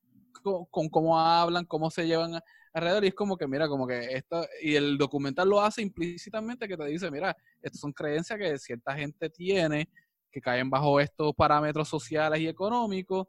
con, 0.42 0.64
con 0.66 0.88
cómo 0.88 1.18
hablan, 1.18 1.64
cómo 1.64 1.90
se 1.90 2.06
llevan 2.06 2.38
alrededor, 2.72 3.04
y 3.04 3.08
es 3.08 3.14
como 3.14 3.36
que, 3.36 3.46
mira, 3.48 3.66
como 3.68 3.86
que 3.86 3.98
esto, 4.14 4.46
y 4.62 4.76
el 4.76 4.96
documental 4.96 5.48
lo 5.48 5.60
hace 5.60 5.82
implícitamente 5.82 6.68
que 6.68 6.76
te 6.76 6.84
dice, 6.86 7.10
mira, 7.10 7.36
estas 7.62 7.80
son 7.80 7.92
creencias 7.92 8.38
que 8.38 8.56
cierta 8.58 8.94
gente 8.94 9.28
tiene, 9.30 9.88
que 10.30 10.40
caen 10.40 10.70
bajo 10.70 11.00
estos 11.00 11.34
parámetros 11.34 11.88
sociales 11.88 12.38
y 12.40 12.46
económicos, 12.48 13.26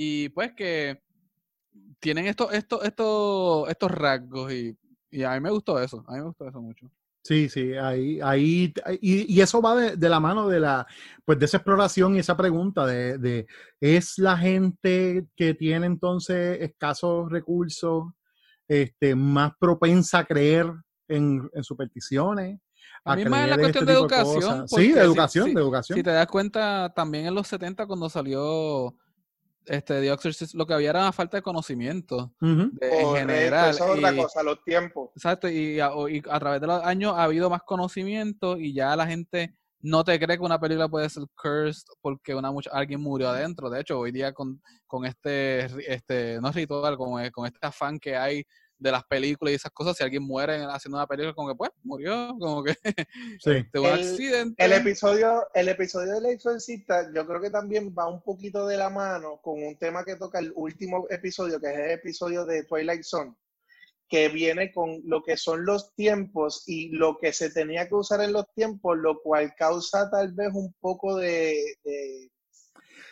y 0.00 0.28
pues 0.28 0.52
que 0.52 1.02
tienen 1.98 2.26
estos, 2.26 2.52
estos, 2.54 2.84
estos, 2.84 3.68
estos 3.68 3.90
rasgos, 3.90 4.52
y, 4.52 4.78
y 5.10 5.24
a 5.24 5.32
mí 5.32 5.40
me 5.40 5.50
gustó 5.50 5.80
eso, 5.82 6.04
a 6.06 6.12
mí 6.12 6.18
me 6.18 6.26
gustó 6.26 6.48
eso 6.48 6.62
mucho. 6.62 6.88
Sí, 7.24 7.48
sí, 7.48 7.72
ahí, 7.74 8.20
ahí, 8.22 8.72
y, 9.00 9.34
y 9.34 9.40
eso 9.40 9.60
va 9.60 9.74
de, 9.74 9.96
de 9.96 10.08
la 10.08 10.20
mano 10.20 10.48
de 10.48 10.60
la, 10.60 10.86
pues 11.24 11.36
de 11.40 11.46
esa 11.46 11.56
exploración 11.56 12.14
y 12.14 12.20
esa 12.20 12.36
pregunta 12.36 12.86
de, 12.86 13.18
de, 13.18 13.46
¿es 13.80 14.18
la 14.18 14.38
gente 14.38 15.26
que 15.34 15.54
tiene 15.54 15.86
entonces 15.86 16.58
escasos 16.60 17.28
recursos, 17.28 18.04
este, 18.68 19.16
más 19.16 19.50
propensa 19.58 20.20
a 20.20 20.24
creer 20.26 20.72
en, 21.08 21.50
en 21.52 21.64
supersticiones? 21.64 22.60
A 23.04 23.16
mí 23.16 23.24
más 23.24 23.42
es 23.42 23.48
la 23.48 23.54
en 23.56 23.60
cuestión 23.62 23.82
este 23.82 23.92
de 23.92 23.98
educación, 23.98 24.68
Sí, 24.68 24.92
de 24.92 25.00
educación, 25.02 25.48
si- 25.48 25.54
de 25.54 25.60
educación. 25.60 25.96
Si 25.98 26.02
te 26.04 26.10
das 26.10 26.26
cuenta, 26.28 26.92
también 26.94 27.26
en 27.26 27.34
los 27.34 27.48
70 27.48 27.84
cuando 27.86 28.08
salió 28.08 28.94
este 29.68 30.00
The 30.00 30.12
Exorcist, 30.12 30.54
lo 30.54 30.66
que 30.66 30.74
había 30.74 30.90
era 30.90 31.00
una 31.00 31.12
falta 31.12 31.36
de 31.36 31.42
conocimiento 31.42 32.32
de- 32.40 33.00
en 33.02 33.14
general. 33.14 33.70
Eso 33.70 33.84
es 33.84 33.98
otra 33.98 34.12
y- 34.12 34.16
cosa, 34.16 34.42
los 34.42 34.62
tiempos. 34.64 35.10
Exacto, 35.14 35.48
y 35.48 35.78
a, 35.80 35.92
o- 35.92 36.08
y 36.08 36.22
a 36.28 36.38
través 36.40 36.60
de 36.60 36.66
los 36.66 36.82
años 36.82 37.14
ha 37.16 37.24
habido 37.24 37.48
más 37.50 37.62
conocimiento 37.62 38.56
y 38.56 38.72
ya 38.72 38.94
la 38.96 39.06
gente 39.06 39.54
no 39.80 40.02
te 40.02 40.18
cree 40.18 40.36
que 40.36 40.42
una 40.44 40.58
película 40.58 40.88
puede 40.88 41.08
ser 41.08 41.22
cursed 41.40 41.84
porque 42.00 42.34
una 42.34 42.50
mucha, 42.50 42.70
alguien 42.72 43.00
murió 43.00 43.28
adentro. 43.28 43.70
De 43.70 43.80
hecho, 43.80 43.98
hoy 44.00 44.10
día 44.10 44.32
con, 44.32 44.60
con 44.86 45.04
este, 45.04 45.66
este, 45.92 46.40
no 46.40 46.50
ritual, 46.50 46.96
con, 46.96 47.30
con 47.30 47.46
este 47.46 47.58
afán 47.64 47.98
que 48.00 48.16
hay 48.16 48.44
de 48.78 48.92
las 48.92 49.04
películas 49.04 49.52
y 49.52 49.56
esas 49.56 49.72
cosas. 49.72 49.96
Si 49.96 50.02
alguien 50.04 50.22
muere 50.22 50.64
haciendo 50.64 50.98
una 50.98 51.06
película, 51.06 51.34
como 51.34 51.48
que 51.48 51.54
pues 51.56 51.70
murió, 51.82 52.36
como 52.38 52.62
que 52.62 52.74
Sí. 53.40 53.66
de 53.72 53.80
un 53.80 53.86
El- 53.86 53.92
accidente. 53.92 54.64
El 54.64 54.72
episodio, 54.72 55.46
el 55.54 55.68
episodio 55.68 56.14
del 56.14 56.26
exorcista, 56.26 57.10
yo 57.14 57.26
creo 57.26 57.40
que 57.40 57.50
también 57.50 57.94
va 57.98 58.06
un 58.08 58.22
poquito 58.22 58.66
de 58.66 58.76
la 58.76 58.90
mano 58.90 59.40
con 59.42 59.62
un 59.62 59.76
tema 59.76 60.04
que 60.04 60.16
toca 60.16 60.38
el 60.38 60.52
último 60.54 61.06
episodio, 61.10 61.60
que 61.60 61.66
es 61.72 61.78
el 61.78 61.90
episodio 61.90 62.44
de 62.44 62.64
Twilight 62.64 63.02
Zone, 63.02 63.34
que 64.08 64.28
viene 64.28 64.72
con 64.72 65.00
lo 65.04 65.22
que 65.22 65.36
son 65.36 65.66
los 65.66 65.94
tiempos 65.94 66.62
y 66.66 66.88
lo 66.90 67.18
que 67.18 67.32
se 67.32 67.50
tenía 67.50 67.88
que 67.88 67.94
usar 67.94 68.22
en 68.22 68.32
los 68.32 68.46
tiempos, 68.54 68.96
lo 68.96 69.20
cual 69.20 69.54
causa 69.56 70.08
tal 70.10 70.32
vez 70.32 70.48
un 70.54 70.72
poco 70.80 71.16
de, 71.16 71.54
de- 71.84 72.30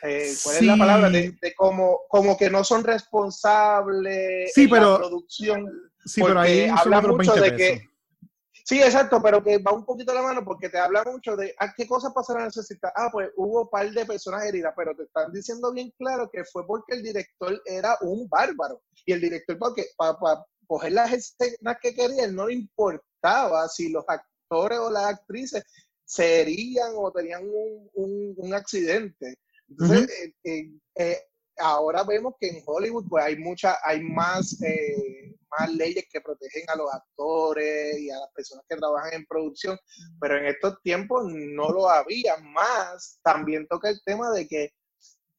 eh, 0.02 0.34
¿cuál 0.42 0.56
es 0.56 0.62
la 0.62 0.76
palabra? 0.76 1.10
De, 1.10 1.36
de 1.40 1.54
como, 1.54 2.00
como 2.08 2.36
que 2.36 2.50
no 2.50 2.62
son 2.64 2.84
responsables 2.84 4.52
Sí, 4.54 4.64
en 4.64 4.70
la 4.70 4.96
producción. 4.98 5.66
Sí, 6.04 6.22
pero 6.22 6.40
ahí 6.40 6.68
habla 6.68 7.00
mucho 7.00 7.16
20 7.34 7.40
de 7.40 7.50
pesos. 7.52 7.56
que 7.80 7.88
Sí, 8.64 8.82
exacto, 8.82 9.22
pero 9.22 9.44
que 9.44 9.58
va 9.58 9.70
un 9.72 9.84
poquito 9.84 10.10
de 10.12 10.18
la 10.18 10.24
mano 10.26 10.44
porque 10.44 10.68
te 10.68 10.76
habla 10.78 11.04
mucho 11.04 11.36
de 11.36 11.54
ah, 11.60 11.72
qué 11.76 11.86
cosas 11.86 12.12
pasaron 12.12 12.42
en 12.42 12.48
exorcista. 12.48 12.92
Ah, 12.96 13.08
pues 13.12 13.30
hubo 13.36 13.62
un 13.62 13.68
par 13.68 13.88
de 13.88 14.04
personas 14.04 14.44
heridas, 14.44 14.74
pero 14.76 14.92
te 14.96 15.04
están 15.04 15.32
diciendo 15.32 15.72
bien 15.72 15.92
claro 15.96 16.28
que 16.32 16.42
fue 16.44 16.66
porque 16.66 16.94
el 16.96 17.02
director 17.04 17.62
era 17.64 17.96
un 18.00 18.28
bárbaro. 18.28 18.82
Y 19.04 19.12
el 19.12 19.20
director, 19.20 19.56
porque 19.56 19.86
para 19.96 20.16
coger 20.66 20.92
las 20.92 21.12
escenas 21.12 21.76
que 21.80 21.94
quería, 21.94 22.24
él 22.24 22.34
no 22.34 22.48
le 22.48 22.54
importaba 22.54 23.68
si 23.68 23.88
los 23.90 24.04
actores 24.08 24.78
o 24.80 24.90
las 24.90 25.04
actrices 25.14 25.62
se 26.04 26.40
herían 26.40 26.90
o 26.96 27.12
tenían 27.12 27.44
un, 27.44 27.88
un- 27.94 28.34
un 28.36 28.54
accidente. 28.54 29.36
Entonces, 29.68 30.08
eh, 30.10 30.32
eh, 30.44 30.70
eh, 30.96 31.18
ahora 31.58 32.04
vemos 32.04 32.34
que 32.38 32.48
en 32.48 32.62
Hollywood 32.66 33.06
pues 33.08 33.24
hay 33.24 33.36
mucha, 33.36 33.76
hay 33.82 34.00
más, 34.02 34.60
eh, 34.62 35.34
más 35.58 35.72
leyes 35.74 36.04
que 36.10 36.20
protegen 36.20 36.64
a 36.68 36.76
los 36.76 36.92
actores 36.92 37.98
y 37.98 38.10
a 38.10 38.18
las 38.18 38.30
personas 38.34 38.64
que 38.68 38.76
trabajan 38.76 39.14
en 39.14 39.26
producción, 39.26 39.78
pero 40.20 40.36
en 40.38 40.46
estos 40.46 40.80
tiempos 40.82 41.24
no 41.26 41.70
lo 41.70 41.88
había 41.88 42.36
más. 42.38 43.18
También 43.22 43.66
toca 43.68 43.88
el 43.88 44.00
tema 44.04 44.30
de 44.32 44.46
que 44.46 44.70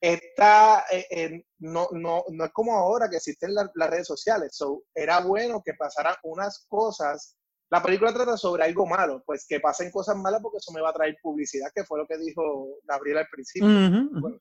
esta, 0.01 0.85
eh, 0.91 1.05
eh, 1.09 1.43
no, 1.59 1.87
no, 1.91 2.23
no 2.29 2.45
es 2.45 2.51
como 2.51 2.73
ahora 2.75 3.09
que 3.09 3.17
existen 3.17 3.53
la- 3.53 3.71
las 3.75 3.89
redes 3.89 4.07
sociales. 4.07 4.51
So, 4.55 4.83
era 4.93 5.19
bueno 5.21 5.61
que 5.63 5.73
pasaran 5.73 6.15
unas 6.23 6.65
cosas. 6.67 7.36
La 7.69 7.81
película 7.83 8.13
trata 8.13 8.37
sobre 8.37 8.63
algo 8.63 8.85
malo, 8.85 9.21
pues 9.25 9.45
que 9.47 9.59
pasen 9.59 9.91
cosas 9.91 10.15
malas 10.15 10.41
porque 10.41 10.57
eso 10.57 10.71
me 10.71 10.81
va 10.81 10.89
a 10.89 10.93
traer 10.93 11.17
publicidad, 11.21 11.69
que 11.75 11.83
fue 11.83 11.99
lo 11.99 12.07
que 12.07 12.17
dijo 12.17 12.67
Gabriel 12.85 13.17
al 13.19 13.27
principio. 13.29 13.67
Ujú, 13.67 13.97
ujú. 14.11 14.19
Bueno, 14.21 14.37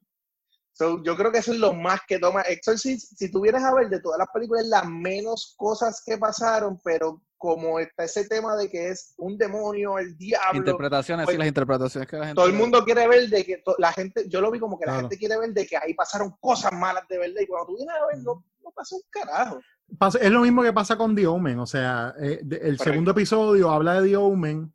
So, 0.78 1.02
yo 1.02 1.16
creo 1.16 1.32
que 1.32 1.38
eso 1.38 1.52
es 1.54 1.58
lo 1.58 1.72
más 1.72 2.00
que 2.06 2.18
toma 2.18 2.42
Exorcist. 2.42 3.14
Si 3.16 3.30
tuvieras 3.30 3.64
a 3.64 3.74
ver 3.74 3.88
de 3.88 3.98
todas 3.98 4.18
las 4.18 4.28
películas, 4.28 4.66
las 4.66 4.86
menos 4.86 5.54
cosas 5.56 6.02
que 6.04 6.18
pasaron, 6.18 6.78
pero 6.84 7.22
como 7.38 7.80
está 7.80 8.04
ese 8.04 8.28
tema 8.28 8.54
de 8.56 8.68
que 8.68 8.88
es 8.90 9.14
un 9.16 9.38
demonio, 9.38 9.98
el 9.98 10.18
diablo, 10.18 10.58
Interpretaciones, 10.58 11.24
Pues, 11.24 11.32
sí, 11.34 11.38
las 11.38 11.48
interpretaciones 11.48 12.06
que 12.06 12.16
la 12.18 12.26
gente. 12.26 12.34
todo 12.36 12.46
el 12.46 12.52
mundo 12.52 12.84
quiere 12.84 13.08
ver 13.08 13.26
de 13.30 13.42
que 13.46 13.56
to- 13.64 13.74
la 13.78 13.90
gente, 13.90 14.28
yo 14.28 14.42
lo 14.42 14.50
vi 14.50 14.58
como 14.58 14.78
que 14.78 14.84
la 14.84 14.92
Claro. 14.92 15.08
gente 15.08 15.16
quiere 15.18 15.38
ver 15.38 15.50
de 15.54 15.66
que 15.66 15.78
ahí 15.78 15.94
pasaron 15.94 16.36
cosas 16.40 16.70
malas 16.72 17.08
de 17.08 17.18
verdad 17.20 17.40
y 17.40 17.46
cuando 17.46 17.68
tú 17.68 17.76
vienes 17.78 17.94
a 17.96 18.06
ver 18.08 18.18
no, 18.18 18.44
no 18.66 18.72
pasó 18.72 18.96
un 18.96 19.02
carajo. 19.10 19.60
Pasa- 19.98 20.18
es 20.18 20.30
lo 20.30 20.40
mismo 20.40 20.62
que 20.62 20.72
pasa 20.72 20.96
con 20.96 21.14
The 21.14 21.26
Omen, 21.28 21.60
o 21.60 21.66
sea, 21.66 22.12
eh, 22.20 22.40
de- 22.42 22.56
el 22.56 22.60
Correcto. 22.76 22.84
segundo 22.84 23.10
episodio 23.12 23.70
habla 23.70 24.00
de 24.00 24.08
The 24.08 24.16
Omen, 24.16 24.72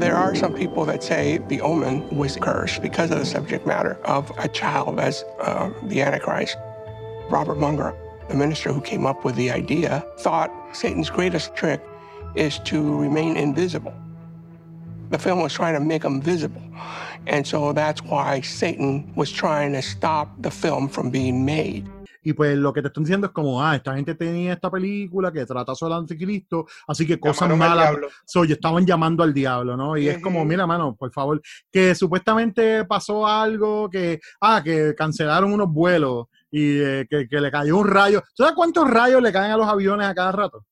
There 0.00 0.14
are 0.14 0.34
some 0.34 0.52
people 0.54 0.84
that 0.86 1.02
say 1.02 1.38
the 1.48 1.60
omen 1.60 2.04
was 2.16 2.36
cursed 2.36 2.82
because 2.82 3.10
of 3.10 3.18
the 3.18 3.24
subject 3.24 3.66
matter 3.66 3.98
of 4.04 4.30
a 4.38 4.46
child 4.46 5.00
as 5.00 5.24
uh, 5.40 5.70
the 5.88 6.02
Antichrist. 6.02 6.56
Robert 7.30 7.58
Munger, 7.58 7.92
the 8.28 8.36
minister 8.36 8.72
who 8.72 8.80
came 8.80 9.06
up 9.06 9.24
with 9.24 9.34
the 9.34 9.50
idea, 9.50 10.04
thought 10.20 10.50
Satan's 10.72 11.10
greatest 11.10 11.54
trick 11.56 11.80
is 12.36 12.60
to 12.60 12.96
remain 12.96 13.36
invisible. 13.36 13.92
The 15.10 15.18
film 15.18 15.40
was 15.42 15.52
trying 15.52 15.74
to 15.74 15.80
make 15.80 16.04
him 16.04 16.20
visible. 16.20 16.62
And 17.26 17.44
so 17.44 17.72
that's 17.72 18.00
why 18.04 18.40
Satan 18.42 19.12
was 19.16 19.32
trying 19.32 19.72
to 19.72 19.82
stop 19.82 20.28
the 20.40 20.50
film 20.50 20.88
from 20.88 21.10
being 21.10 21.44
made. 21.44 21.88
Y 22.22 22.32
pues 22.32 22.56
lo 22.56 22.72
que 22.72 22.82
te 22.82 22.88
están 22.88 23.04
diciendo 23.04 23.26
es 23.28 23.32
como, 23.32 23.62
ah, 23.62 23.76
esta 23.76 23.94
gente 23.94 24.14
tenía 24.14 24.52
esta 24.52 24.70
película 24.70 25.32
que 25.32 25.46
trata 25.46 25.74
sobre 25.74 25.94
el 25.94 26.00
anticristo, 26.00 26.66
así 26.86 27.06
que 27.06 27.18
cosas 27.18 27.48
Llamaron 27.48 27.58
malas, 27.58 27.90
diablo. 27.90 28.08
so, 28.26 28.44
y 28.44 28.52
estaban 28.52 28.86
llamando 28.86 29.22
al 29.22 29.32
diablo, 29.32 29.76
¿no? 29.76 29.96
Y 29.96 30.08
es 30.08 30.20
como, 30.20 30.44
mira, 30.44 30.66
mano, 30.66 30.94
por 30.96 31.12
favor, 31.12 31.40
que 31.70 31.94
supuestamente 31.94 32.84
pasó 32.84 33.26
algo, 33.26 33.88
que, 33.88 34.20
ah, 34.40 34.60
que 34.62 34.94
cancelaron 34.96 35.52
unos 35.52 35.68
vuelos 35.68 36.26
y 36.50 36.78
eh, 36.80 37.06
que, 37.08 37.28
que 37.28 37.40
le 37.40 37.50
cayó 37.50 37.76
un 37.76 37.86
rayo. 37.86 38.22
¿Tú 38.34 38.42
sabes 38.42 38.54
cuántos 38.54 38.90
rayos 38.90 39.22
le 39.22 39.32
caen 39.32 39.52
a 39.52 39.56
los 39.56 39.66
aviones 39.66 40.06
a 40.06 40.14
cada 40.14 40.32
rato? 40.32 40.64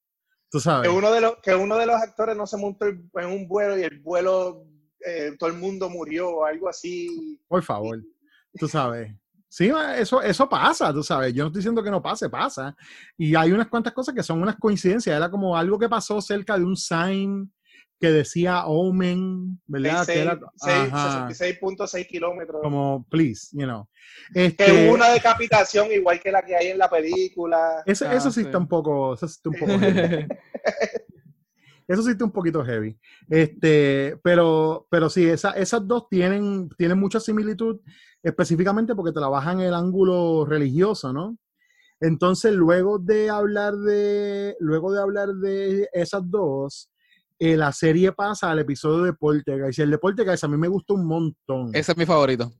Tú 0.51 0.61
sabes. 0.61 0.89
Que 0.89 0.95
uno 0.95 1.13
de 1.13 1.21
los, 1.21 1.37
que 1.43 1.55
uno 1.55 1.77
de 1.77 1.87
los 1.87 1.97
actores 1.97 2.37
no 2.37 2.47
se 2.47 2.57
montó 2.57 2.87
en 2.87 3.27
un 3.27 3.49
vuelo 3.49 3.79
y 3.79 3.83
el 3.83 4.01
vuelo, 4.01 4.65
eh, 5.05 5.35
todo 5.39 5.51
el 5.51 5.57
mundo 5.57 5.91
murió 5.91 6.31
o 6.31 6.45
algo 6.45 6.69
así. 6.69 7.41
Por 7.49 7.63
favor, 7.63 8.01
tú 8.59 8.69
sabes. 8.69 9.13
Sí, 9.49 9.71
eso, 9.97 10.21
eso 10.21 10.49
pasa, 10.49 10.93
tú 10.93 11.03
sabes. 11.03 11.33
Yo 11.33 11.45
no 11.45 11.49
estoy 11.49 11.61
diciendo 11.61 11.83
que 11.83 11.91
no 11.91 12.03
pase, 12.03 12.29
pasa. 12.29 12.77
Y 13.17 13.35
hay 13.37 13.53
unas 13.53 13.69
cuantas 13.69 13.93
cosas 13.95 14.15
que 14.15 14.23
son 14.23 14.43
unas 14.43 14.57
coincidencias. 14.57 15.17
Era 15.17 15.31
como 15.31 15.57
algo 15.57 15.79
que 15.79 15.89
pasó 15.89 16.21
cerca 16.21 16.59
de 16.59 16.65
un 16.65 16.77
sign 16.77 17.51
que 17.99 18.11
decía 18.11 18.67
Omen, 18.67 19.59
¿verdad? 19.67 20.05
Que 20.05 20.21
era- 20.21 20.39
ajá, 20.61 21.29
66.6 21.31 22.07
kilómetros. 22.07 22.61
como, 22.63 23.07
please, 23.09 23.49
you 23.53 23.65
know. 23.65 23.89
que 24.35 24.47
Este, 24.47 24.87
hubo 24.89 24.95
una 24.95 25.09
decapitación 25.09 25.91
igual 25.91 26.21
que 26.21 26.31
la 26.31 26.43
que 26.45 26.55
hay 26.55 26.67
en 26.69 26.79
la 26.79 26.91
película. 26.91 27.83
eso, 27.87 28.07
Ah, 28.07 28.15
eso 28.15 28.31
sí, 28.31 28.41
sí. 28.41 28.47
está 28.47 28.59
un 28.59 28.69
poco, 28.69 29.15
eso 29.15 29.27
sí 29.27 29.37
está 29.37 29.49
un 29.49 29.57
poco. 29.59 29.73
Eso 31.89 32.03
sí 32.03 32.11
está 32.11 32.25
un 32.25 32.33
poquito 32.33 32.65
heavy. 32.65 32.97
Este, 33.29 34.19
pero, 34.23 34.87
pero 34.91 35.09
sí, 35.09 35.25
esa- 35.27 35.53
esas 35.53 35.87
dos 35.87 36.09
tienen, 36.09 36.69
tienen 36.77 36.99
mucha 36.99 37.21
similitud, 37.21 37.79
específicamente 38.23 38.95
porque 38.95 39.13
trabajan 39.13 39.61
el 39.61 39.73
ángulo 39.75 40.45
religioso, 40.47 41.13
¿no? 41.13 41.37
Entonces, 42.01 42.53
luego 42.53 42.99
de 42.99 43.31
hablar 43.31 43.75
de, 43.75 44.57
luego 44.61 44.93
de 44.93 45.01
hablar 45.01 45.29
de 45.35 45.89
esas 45.93 46.23
dos, 46.29 46.91
eh, 47.39 47.57
la 47.57 47.73
serie 47.73 48.13
pasa 48.13 48.51
al 48.51 48.59
episodio 48.59 49.05
de 49.05 49.13
Poltergeist. 49.13 49.79
Y 49.79 49.83
el 49.83 49.91
de 49.91 49.99
Poltergeist 49.99 50.45
a 50.45 50.49
mí 50.49 50.57
me 50.57 50.69
gustó 50.69 50.95
un 50.95 51.07
montón. 51.07 51.71
Ese 51.75 51.93
es 51.93 51.99
mi 51.99 52.05
favorito. 52.05 52.53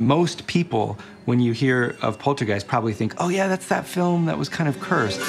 Most 0.00 0.46
people, 0.46 0.96
when 1.26 1.38
you 1.40 1.52
hear 1.52 1.94
of 2.02 2.18
Poltergeist, 2.18 2.66
probably 2.66 2.94
think, 2.94 3.14
oh, 3.18 3.28
yeah, 3.30 3.46
that's 3.46 3.68
that 3.68 3.84
film 3.84 4.26
that 4.26 4.36
was 4.38 4.48
kind 4.48 4.68
of 4.68 4.76
cursed. 4.80 5.20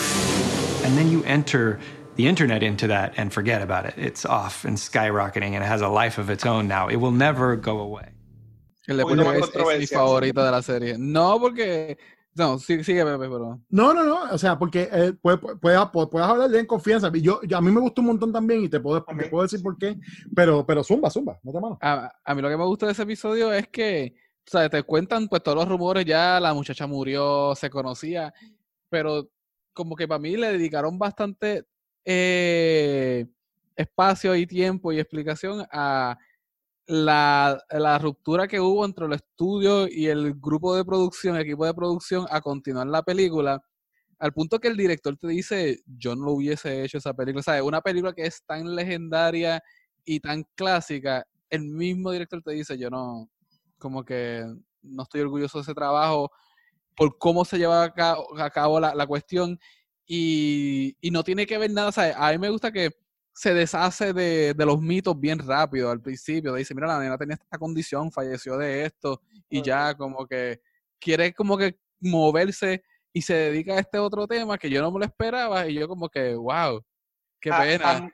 And 0.85 0.97
then 0.97 1.12
you 1.12 1.23
enter 1.25 1.79
the 2.15 2.27
internet 2.27 2.63
into 2.63 2.88
that 2.88 3.13
and 3.17 3.32
forget 3.34 3.62
about 3.62 3.86
it. 3.86 3.93
It's 3.98 4.25
off 4.25 4.65
and 4.65 4.77
skyrocketing 4.77 5.53
and 5.55 5.63
it 5.63 5.67
has 5.67 5.82
a 5.82 5.88
life 5.88 6.17
of 6.20 6.29
its 6.29 6.46
own 6.46 6.67
now. 6.67 6.88
It 6.89 6.98
will 6.98 7.12
never 7.12 7.55
go 7.55 7.79
away. 7.79 8.10
El 8.86 8.98
de 8.98 9.05
más 9.05 9.15
Poltergeist 9.15 9.53
es 9.55 9.79
mi 9.79 9.88
favorito 9.98 10.43
de 10.43 10.51
la 10.51 10.62
serie. 10.62 10.96
No, 10.98 11.39
porque. 11.39 11.98
No, 12.36 12.58
sí, 12.58 12.84
sigue, 12.84 13.05
Pepe, 13.05 13.29
pero. 13.29 13.60
No, 13.70 13.93
no, 13.93 14.03
no, 14.03 14.24
o 14.32 14.38
sea, 14.39 14.58
porque 14.58 14.89
eh, 14.91 15.13
puedes, 15.22 15.39
puedes, 15.62 15.79
puedes 15.91 16.27
hablar 16.27 16.50
de 16.50 16.60
en 16.60 16.65
confianza. 16.65 17.12
Yo, 17.13 17.39
yo- 17.43 17.58
a 17.58 17.62
mí 17.62 17.72
me 17.72 17.79
gustó 17.79 18.01
un 18.01 18.08
montón 18.08 18.34
también 18.34 18.63
y 18.63 18.70
te 18.70 18.79
puedo, 18.79 19.03
te 19.03 19.12
Amén. 19.12 19.27
puedo 19.29 19.43
decir 19.43 19.62
por 19.62 19.77
qué, 19.77 19.98
pero, 20.36 20.65
pero 20.65 20.84
zumba, 20.84 21.12
zumba, 21.12 21.39
mete 21.43 21.60
mano. 21.62 21.77
A, 21.79 22.12
a 22.25 22.36
mí 22.36 22.41
lo 22.41 22.50
que 22.50 22.58
me 22.58 22.65
gusta 22.65 22.88
de 22.88 22.93
ese 22.93 23.03
episodio 23.03 23.53
es 23.53 23.67
que, 23.67 24.15
o 24.48 24.50
sea, 24.50 24.67
te 24.67 24.82
cuentan 24.82 25.27
pues 25.27 25.43
todos 25.43 25.58
los 25.60 25.67
rumores, 25.70 26.05
ya 26.05 26.39
la 26.39 26.53
muchacha 26.55 26.88
murió, 26.88 27.53
se 27.55 27.70
conocía, 27.70 28.34
pero 28.89 29.29
como 29.72 29.96
que 29.96 30.08
para 30.08 30.20
mí 30.20 30.36
le 30.36 30.51
dedicaron 30.53 30.98
bastante 30.98 31.65
eh, 32.05 33.25
espacio 33.75 34.36
y 34.36 34.45
tiempo 34.45 34.91
y 34.91 35.00
explicación 35.00 35.65
a 35.72 36.17
la, 36.88 37.98
ruptura 38.01 38.48
que 38.48 38.60
hubo 38.60 38.86
entre 38.86 39.05
el 39.05 39.13
estudio 39.13 39.88
y 39.88 40.07
el 40.07 40.33
grupo 40.36 40.75
de 40.75 40.86
producción, 40.86 41.36
el 41.36 41.43
equipo 41.43 41.65
de 41.65 41.74
producción, 41.74 42.25
a 42.29 42.41
continuar 42.41 42.88
la 42.88 43.03
película, 43.03 43.62
al 44.19 44.33
punto 44.33 44.60
que 44.60 44.67
el 44.69 44.77
director 44.77 45.17
te 45.17 45.27
dice, 45.27 45.81
yo 45.86 46.15
no 46.15 46.31
hubiese 46.31 46.83
hecho 46.83 46.98
esa 46.98 47.13
película, 47.13 47.43
¿sabes? 47.43 47.62
Una 47.62 47.81
película 47.81 48.13
que 48.13 48.25
es 48.25 48.43
tan 48.45 48.75
legendaria 48.75 49.62
y 50.05 50.19
tan 50.19 50.45
clásica, 50.55 51.25
el 51.50 51.63
mismo 51.63 52.12
director 52.12 52.41
te 52.41 52.51
dice, 52.51 52.77
yo 52.77 52.89
no, 52.89 53.29
como 53.77 54.03
que 54.03 54.45
no 54.81 55.03
estoy 55.03 55.22
orgulloso 55.22 55.60
de 55.60 55.63
ese 55.63 55.74
trabajo 55.74 56.31
por 56.95 57.17
cómo 57.17 57.43
se 57.43 57.57
lleva 57.57 57.83
a 57.83 58.50
cabo, 58.50 58.79
la 58.79 59.07
cuestión 59.07 59.60
y, 60.05 60.95
y 61.01 61.12
no 61.12 61.24
tiene 61.24 61.45
que 61.45 61.57
ver 61.57 61.72
nada, 61.72 61.91
¿sabes? 61.91 62.15
A 62.17 62.31
mí 62.31 62.38
me 62.38 62.50
gusta 62.50 62.72
que 62.72 62.91
se 63.36 63.53
deshace 63.53 64.13
de, 64.13 64.53
de 64.53 64.65
los 64.65 64.79
mitos 64.79 65.19
bien 65.19 65.39
rápido 65.39 65.89
al 65.89 66.01
principio, 66.01 66.53
dice, 66.53 66.75
mira, 66.75 66.88
la 66.88 67.00
nena 67.00 67.17
tenía 67.17 67.33
esta 67.36 67.57
condición, 67.57 68.12
falleció 68.12 68.57
de 68.57 68.86
esto 68.86 69.22
y 69.50 69.62
ya 69.63 69.95
como 69.95 70.27
que 70.27 70.62
quiere 71.00 71.33
como 71.33 71.57
que 71.57 71.79
moverse 72.00 72.83
y 73.12 73.22
se 73.22 73.33
dedica 73.33 73.74
a 73.74 73.79
este 73.79 73.98
otro 73.98 74.27
tema 74.27 74.57
que 74.57 74.69
yo 74.69 74.81
no 74.81 74.91
me 74.91 75.00
lo 75.00 75.05
esperaba 75.05 75.67
y 75.67 75.75
yo 75.75 75.88
como 75.88 76.10
que, 76.10 76.36
wow, 76.36 76.83
qué 77.39 77.51
A- 77.51 77.57
pena. 77.62 77.89
a- 77.89 77.98
A 77.98 78.10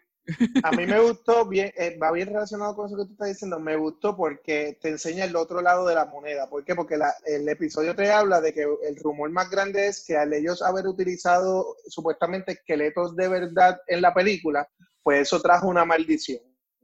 mí 0.71 0.85
me 0.85 0.99
gustó, 0.99 1.45
bien, 1.45 1.71
eh, 1.75 1.97
va 1.97 2.11
bien 2.11 2.27
relacionado 2.27 2.75
con 2.75 2.87
eso 2.87 2.97
que 2.97 3.05
tú 3.05 3.11
estás 3.13 3.29
diciendo, 3.29 3.59
me 3.59 3.75
gustó 3.75 4.15
porque 4.15 4.77
te 4.81 4.89
enseña 4.89 5.25
el 5.25 5.35
otro 5.35 5.61
lado 5.61 5.87
de 5.87 5.95
la 5.95 6.05
moneda. 6.05 6.49
¿Por 6.49 6.63
qué? 6.63 6.75
Porque 6.75 6.97
el 7.25 7.47
episodio 7.49 7.95
te 7.95 8.11
habla 8.11 8.41
de 8.41 8.53
que 8.53 8.65
el 8.83 8.95
rumor 8.97 9.29
más 9.31 9.49
grande 9.49 9.87
es 9.87 10.03
que 10.05 10.17
al 10.17 10.33
ellos 10.33 10.61
haber 10.61 10.87
utilizado 10.87 11.75
supuestamente 11.87 12.53
esqueletos 12.53 13.15
de 13.15 13.27
verdad 13.27 13.79
en 13.87 14.01
la 14.01 14.13
película, 14.13 14.67
pues 15.03 15.21
eso 15.21 15.41
trajo 15.41 15.67
una 15.67 15.85
maldición. 15.85 16.41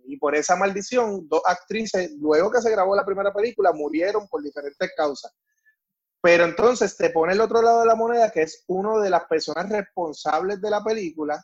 Y 0.08 0.18
por 0.18 0.36
esa 0.36 0.56
maldición, 0.56 1.28
dos 1.28 1.42
actrices, 1.46 2.12
luego 2.20 2.52
que 2.52 2.62
se 2.62 2.72
grabó 2.72 2.96
la 2.96 3.06
primera 3.06 3.34
película, 3.34 3.72
murieron 3.74 4.28
por 4.28 4.44
diferentes 4.44 4.92
causas. 4.96 5.34
Pero 6.22 6.46
entonces 6.46 6.98
te 6.98 7.12
pone 7.12 7.34
el 7.34 7.42
otro 7.42 7.62
lado 7.62 7.82
de 7.82 7.86
la 7.86 7.96
moneda, 7.96 8.32
que 8.32 8.44
es 8.44 8.64
uno 8.68 9.00
de 9.00 9.10
las 9.10 9.26
personas 9.26 9.70
responsables 9.70 10.60
de 10.62 10.70
la 10.70 10.84
película, 10.84 11.44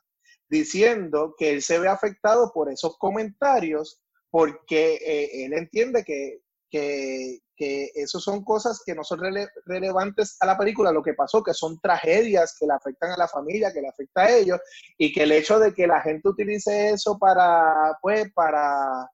diciendo 0.52 1.34
que 1.38 1.52
él 1.52 1.62
se 1.62 1.80
ve 1.80 1.88
afectado 1.88 2.52
por 2.54 2.70
esos 2.70 2.98
comentarios 2.98 4.02
porque 4.30 4.96
eh, 4.96 5.46
él 5.46 5.54
entiende 5.54 6.04
que, 6.04 6.42
que, 6.70 7.40
que 7.56 7.90
eso 7.96 8.20
son 8.20 8.44
cosas 8.44 8.82
que 8.86 8.94
no 8.94 9.04
son 9.04 9.20
rele- 9.20 9.50
relevantes 9.66 10.36
a 10.42 10.46
la 10.46 10.58
película, 10.58 10.92
lo 10.92 11.02
que 11.02 11.14
pasó, 11.14 11.42
que 11.42 11.54
son 11.54 11.80
tragedias 11.80 12.56
que 12.60 12.68
le 12.68 12.74
afectan 12.74 13.12
a 13.12 13.18
la 13.18 13.28
familia, 13.30 13.72
que 13.72 13.82
le 13.82 13.88
afecta 13.88 14.24
a 14.24 14.32
ellos, 14.32 14.60
y 14.98 15.14
que 15.14 15.24
el 15.24 15.32
hecho 15.32 15.58
de 15.58 15.74
que 15.74 15.88
la 15.88 16.02
gente 16.02 16.28
utilice 16.28 16.90
eso 16.92 17.18
para, 17.18 17.98
pues, 18.02 18.32
para 18.34 19.10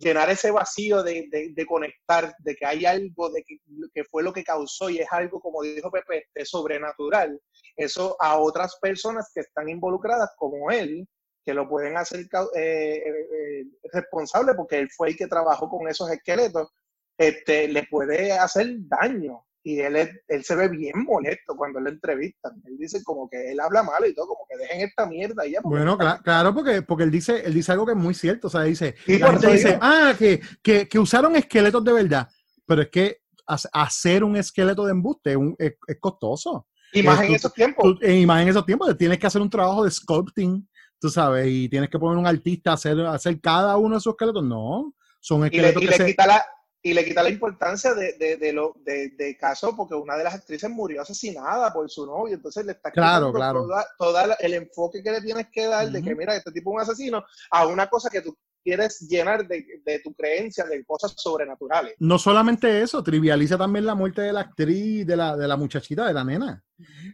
llenar 0.00 0.30
ese 0.30 0.50
vacío 0.50 1.02
de, 1.02 1.28
de- 1.30 1.66
conectar, 1.66 2.34
de 2.38 2.56
que 2.56 2.66
hay 2.66 2.86
algo 2.86 3.30
de 3.30 3.44
que, 3.44 4.04
fue 4.04 4.22
lo 4.22 4.32
que 4.32 4.42
causó 4.42 4.88
y 4.88 4.98
es 4.98 5.08
algo, 5.12 5.40
como 5.40 5.62
dijo 5.62 5.90
Pepe, 5.90 6.26
de 6.34 6.44
sobrenatural. 6.44 7.40
Eso 7.76 8.16
a 8.18 8.38
otras 8.38 8.78
personas 8.80 9.30
que 9.32 9.40
están 9.40 9.68
involucradas, 9.68 10.30
como 10.36 10.70
él, 10.70 11.06
que 11.44 11.54
lo 11.54 11.68
pueden 11.68 11.96
hacer 11.96 12.20
eh, 12.20 12.26
eh, 12.56 13.02
eh, 13.06 13.64
responsable 13.92 14.54
porque 14.54 14.78
él 14.78 14.90
fue 14.90 15.10
el 15.10 15.16
que 15.16 15.26
trabajó 15.26 15.68
con 15.68 15.86
esos 15.88 16.10
esqueletos, 16.10 16.70
este, 17.18 17.68
le 17.68 17.84
puede 17.84 18.32
hacer 18.32 18.66
daño. 18.80 19.44
Y 19.62 19.78
él, 19.80 19.96
es- 19.96 20.10
él 20.28 20.42
se 20.44 20.54
ve 20.54 20.68
bien 20.68 21.04
molesto 21.04 21.54
cuando 21.54 21.80
le 21.80 21.90
entrevistan. 21.90 22.52
Él 22.64 22.76
dice 22.78 23.04
como 23.04 23.28
que 23.28 23.52
él 23.52 23.60
habla 23.60 23.82
mal 23.82 24.04
y 24.06 24.14
todo, 24.14 24.28
como 24.28 24.46
que 24.48 24.56
dejen 24.56 24.80
esta 24.80 25.04
mierda 25.06 25.46
y 25.46 25.52
ya. 25.52 25.60
Bueno, 25.62 25.98
cla- 25.98 26.22
claro, 26.22 26.54
porque, 26.54 26.80
porque 26.82 27.04
él 27.04 27.10
dice, 27.10 27.42
él 27.44 27.52
dice 27.54 27.72
algo 27.72 27.84
que 27.84 27.92
es 27.92 27.98
muy 27.98 28.14
cierto. 28.14 28.46
O 28.46 28.50
sea, 28.50 28.62
dice, 28.62 28.94
Sí, 29.04 29.18
la 29.18 29.30
gente 29.32 29.52
dice, 29.52 29.78
ah, 29.80 30.14
que, 30.18 30.40
que, 30.62 30.88
que 30.88 30.98
usaron 30.98 31.36
esqueletos 31.36 31.84
de 31.84 31.92
verdad. 31.92 32.28
Pero 32.66 32.82
es 32.82 32.88
que 32.88 33.18
ha- 33.46 33.82
hacer 33.82 34.24
un 34.24 34.36
esqueleto 34.36 34.84
de 34.86 34.92
embuste 34.92 35.32
es, 35.32 35.36
un- 35.36 35.54
es- 35.58 35.74
es 35.86 35.96
costoso. 36.00 36.66
Y 36.92 37.02
más 37.02 37.20
Eh, 37.20 37.26
en 37.26 37.34
esos 37.34 37.52
tiempos. 37.52 37.98
y 38.02 38.24
más 38.26 38.42
en 38.42 38.48
esos 38.48 38.64
tiempos, 38.64 38.96
tienes 38.96 39.18
que 39.18 39.26
hacer 39.26 39.42
un 39.42 39.50
trabajo 39.50 39.84
de 39.84 39.90
sculpting, 39.90 40.66
tú 40.98 41.08
sabes, 41.10 41.46
y 41.48 41.68
tienes 41.68 41.90
que 41.90 41.98
poner 41.98 42.16
un 42.18 42.26
artista 42.26 42.70
a 42.70 42.74
hacer, 42.74 42.98
a 43.00 43.12
hacer 43.12 43.38
cada 43.40 43.76
uno 43.76 43.94
de 43.96 43.98
esos 43.98 44.12
esqueletos. 44.14 44.42
No, 44.42 44.94
son 45.20 45.40
y 45.40 45.40
le, 45.42 45.46
esqueletos 45.48 45.82
y 45.82 45.84
que 45.86 45.90
le 45.90 45.96
se... 45.98 46.06
quita 46.06 46.26
la 46.26 46.44
y 46.82 46.94
le 46.94 47.04
quita 47.04 47.22
la 47.22 47.28
importancia 47.30 47.92
de, 47.94 48.14
de, 48.14 48.36
de 48.38 48.52
lo 48.52 48.74
de, 48.84 49.10
de 49.10 49.36
caso 49.36 49.76
porque 49.76 49.94
una 49.94 50.16
de 50.16 50.24
las 50.24 50.34
actrices 50.34 50.70
murió 50.70 51.02
asesinada 51.02 51.72
por 51.72 51.90
su 51.90 52.06
novio 52.06 52.34
entonces 52.34 52.64
le 52.64 52.72
está 52.72 52.90
Claro, 52.90 53.26
quitando 53.26 53.32
claro. 53.38 53.62
toda, 53.62 53.86
toda 53.98 54.26
la- 54.28 54.34
el 54.40 54.54
enfoque 54.54 55.02
que 55.02 55.10
le 55.12 55.20
tienes 55.20 55.48
que 55.52 55.66
dar 55.66 55.90
de 55.90 56.02
que 56.02 56.14
mira 56.14 56.34
este 56.36 56.52
tipo 56.52 56.70
es 56.70 56.74
un 56.76 56.80
asesino 56.80 57.24
a 57.50 57.66
una 57.66 57.88
cosa 57.88 58.08
que 58.08 58.22
tú 58.22 58.34
quieres 58.62 59.00
llenar 59.08 59.46
de, 59.46 59.64
de 59.84 59.98
tu 60.00 60.12
creencia 60.14 60.64
de 60.64 60.84
cosas 60.84 61.14
sobrenaturales 61.16 61.94
No 61.98 62.18
solamente 62.18 62.82
eso, 62.82 63.02
trivializa 63.02 63.56
también 63.56 63.86
la 63.86 63.94
muerte 63.94 64.22
de 64.22 64.32
la 64.32 64.40
actriz, 64.40 65.06
de 65.06 65.16
la, 65.16 65.36
de 65.36 65.48
la 65.48 65.56
muchachita, 65.56 66.06
de 66.06 66.14
la 66.14 66.24
nena. 66.24 66.62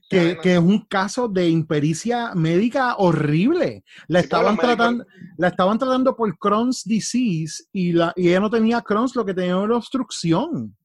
Que, 0.08 0.20
nena. 0.24 0.40
que 0.40 0.52
es 0.54 0.58
un 0.58 0.86
caso 0.86 1.28
de 1.28 1.48
impericia 1.48 2.32
médica 2.34 2.96
horrible. 2.96 3.84
La 4.08 4.20
estaban 4.20 4.56
médicos- 4.56 4.76
tratando, 4.76 5.06
la 5.38 5.48
estaban 5.48 5.78
tratando 5.78 6.16
por 6.16 6.38
Crohn's 6.38 6.84
disease 6.84 7.64
y, 7.72 7.92
la, 7.92 8.12
y 8.16 8.28
ella 8.28 8.40
no 8.40 8.50
tenía 8.50 8.80
Crohn's, 8.82 9.14
lo 9.16 9.24
que 9.24 9.34
tenía 9.34 9.56
era 9.62 9.76
obstrucción. 9.76 10.76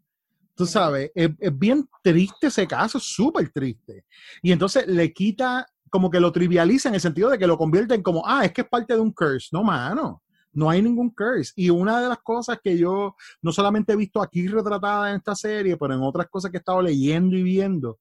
Tú 0.55 0.65
sabes, 0.65 1.11
es, 1.15 1.31
es 1.39 1.57
bien 1.57 1.87
triste 2.03 2.47
ese 2.47 2.67
caso, 2.67 2.99
súper 2.99 3.49
triste. 3.49 4.05
Y 4.43 4.51
entonces 4.51 4.85
le 4.85 5.11
quita, 5.11 5.65
como 5.89 6.09
que 6.11 6.19
lo 6.19 6.31
trivializa 6.31 6.89
en 6.89 6.95
el 6.95 7.01
sentido 7.01 7.29
de 7.29 7.39
que 7.39 7.47
lo 7.47 7.57
convierten 7.57 8.03
como, 8.03 8.21
ah, 8.27 8.45
es 8.45 8.51
que 8.51 8.61
es 8.61 8.67
parte 8.67 8.93
de 8.93 8.99
un 8.99 9.11
curse. 9.11 9.47
No, 9.53 9.63
mano, 9.63 10.21
no 10.53 10.69
hay 10.69 10.81
ningún 10.81 11.09
curse. 11.09 11.53
Y 11.55 11.69
una 11.69 12.01
de 12.01 12.09
las 12.09 12.19
cosas 12.19 12.59
que 12.63 12.77
yo 12.77 13.15
no 13.41 13.51
solamente 13.51 13.93
he 13.93 13.95
visto 13.95 14.21
aquí 14.21 14.47
retratada 14.47 15.09
en 15.09 15.17
esta 15.17 15.35
serie, 15.35 15.77
pero 15.77 15.93
en 15.93 16.01
otras 16.01 16.27
cosas 16.29 16.51
que 16.51 16.57
he 16.57 16.59
estado 16.59 16.81
leyendo 16.81 17.35
y 17.35 17.43
viendo, 17.43 17.99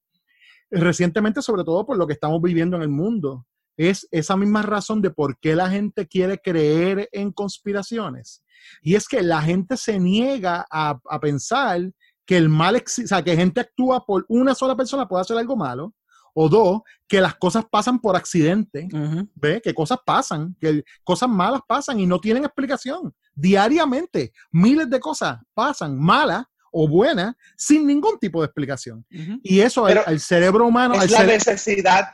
recientemente, 0.69 1.41
sobre 1.41 1.63
todo 1.63 1.85
por 1.85 1.97
lo 1.97 2.07
que 2.07 2.13
estamos 2.13 2.41
viviendo 2.41 2.77
en 2.77 2.83
el 2.83 2.89
mundo, 2.89 3.45
es 3.77 4.07
esa 4.11 4.37
misma 4.37 4.61
razón 4.61 5.01
de 5.01 5.09
por 5.09 5.37
qué 5.39 5.55
la 5.55 5.69
gente 5.69 6.07
quiere 6.07 6.39
creer 6.39 7.09
en 7.11 7.31
conspiraciones. 7.31 8.43
Y 8.81 8.95
es 8.95 9.07
que 9.07 9.21
la 9.21 9.41
gente 9.41 9.77
se 9.77 9.99
niega 9.99 10.65
a, 10.69 10.99
pensar 11.19 11.91
que 12.25 12.37
el 12.37 12.49
mal 12.49 12.75
existe, 12.75 13.05
o 13.05 13.07
sea, 13.07 13.23
que 13.23 13.35
gente 13.35 13.61
actúa 13.61 14.05
por 14.05 14.25
una 14.29 14.53
sola 14.53 14.75
persona 14.75 15.07
puede 15.07 15.21
hacer 15.21 15.37
algo 15.37 15.55
malo, 15.55 15.93
o 16.33 16.49
dos, 16.49 16.81
que 17.07 17.21
las 17.21 17.35
cosas 17.35 17.65
pasan 17.69 17.99
por 17.99 18.15
accidente, 18.15 18.87
¿ve? 19.35 19.61
Que 19.61 19.73
cosas 19.73 19.99
pasan, 20.05 20.55
que 20.59 20.83
cosas 21.03 21.29
malas 21.29 21.61
pasan 21.67 21.99
y 21.99 22.07
no 22.07 22.19
tienen 22.19 22.45
explicación. 22.45 23.13
Diariamente, 23.33 24.31
miles 24.51 24.89
de 24.89 24.99
cosas 24.99 25.39
pasan 25.53 25.99
malas 25.99 26.45
o 26.71 26.87
buenas 26.87 27.35
sin 27.57 27.85
ningún 27.85 28.17
tipo 28.19 28.41
de 28.41 28.45
explicación. 28.47 29.05
Y 29.43 29.59
eso 29.59 29.85
al, 29.85 30.01
al 30.05 30.19
cerebro 30.19 30.65
humano, 30.65 30.95
al 30.95 31.05
es 31.05 31.11
la 31.11 31.19
cere- 31.19 31.27
necesidad 31.33 32.05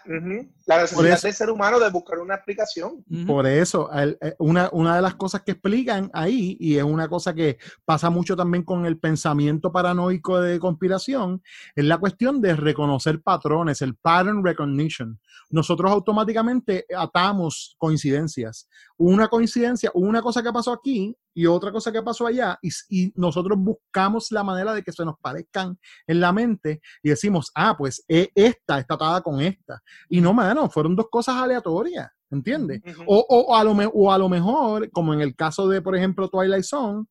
la 0.66 0.82
necesidad 0.82 1.14
eso- 1.14 1.28
del 1.28 1.34
ser 1.36 1.50
humano 1.50 1.80
de 1.80 1.90
buscar 1.92 2.20
una 2.20 2.36
explicación 2.36 3.06
Por 3.26 3.48
eso, 3.48 3.90
el- 3.94 4.18
eh, 4.20 4.36
una, 4.40 4.70
una 4.74 4.96
de 4.98 5.02
las 5.02 5.16
cosas 5.16 5.42
que 5.44 5.52
explican 5.52 6.10
ahí, 6.14 6.58
y 6.60 6.76
es 6.78 6.84
una 6.84 7.08
cosa 7.08 7.34
que 7.34 7.58
pasa 7.86 8.10
mucho 8.10 8.36
también 8.36 8.64
con 8.64 8.86
el 8.86 8.98
pensamiento 9.00 9.72
paranoico 9.72 10.42
de 10.42 10.60
conspiración, 10.60 11.42
es 11.76 11.86
la 11.86 11.98
cuestión 11.98 12.42
de 12.42 12.56
reconocer 12.56 13.22
patrones, 13.22 13.82
el 13.82 13.96
pattern 13.96 14.44
recognition. 14.44 15.20
Nosotros 15.50 15.90
automáticamente 15.92 16.86
atamos 16.98 17.76
coincidencias. 17.78 18.68
Una 18.98 19.28
coincidencia, 19.30 19.92
una 19.94 20.22
cosa 20.22 20.44
que 20.44 20.52
pasó 20.52 20.74
aquí 20.74 21.16
y 21.38 21.46
otra 21.46 21.72
cosa 21.72 21.92
que 21.92 22.02
pasó 22.02 22.26
allá, 22.26 22.58
y, 22.64 22.70
y 22.90 23.14
nosotros 23.16 23.60
buscamos 23.60 24.32
la 24.32 24.44
manera 24.44 24.74
de 24.74 24.82
que 24.82 24.92
se 24.92 25.06
nos 25.06 25.20
parezcan 25.20 25.78
en 26.08 26.20
la 26.20 26.32
mente 26.34 26.82
y 27.04 27.10
decimos, 27.10 27.52
ah, 27.54 27.76
pues 27.78 28.04
eh, 28.08 28.30
esta 28.34 28.80
está 28.80 28.96
atada 28.96 29.22
con 29.22 29.40
esta. 29.40 29.80
Y 30.10 30.20
no, 30.20 30.34
mano, 30.34 30.68
fueron 30.68 30.96
dos 30.96 31.06
cosas 31.12 31.36
aleatorias, 31.36 32.10
¿entiendes? 32.32 32.82
o, 33.06 33.24
o, 33.30 33.56
a 33.56 33.64
lo 33.64 33.74
o 33.94 34.12
a 34.12 34.18
lo 34.18 34.28
mejor, 34.30 34.90
como 34.90 35.14
en 35.14 35.22
el 35.22 35.36
caso 35.36 35.68
de, 35.68 35.80
por 35.80 35.96
ejemplo, 35.96 36.28
Twilight 36.28 36.64
Zone, 36.64 37.06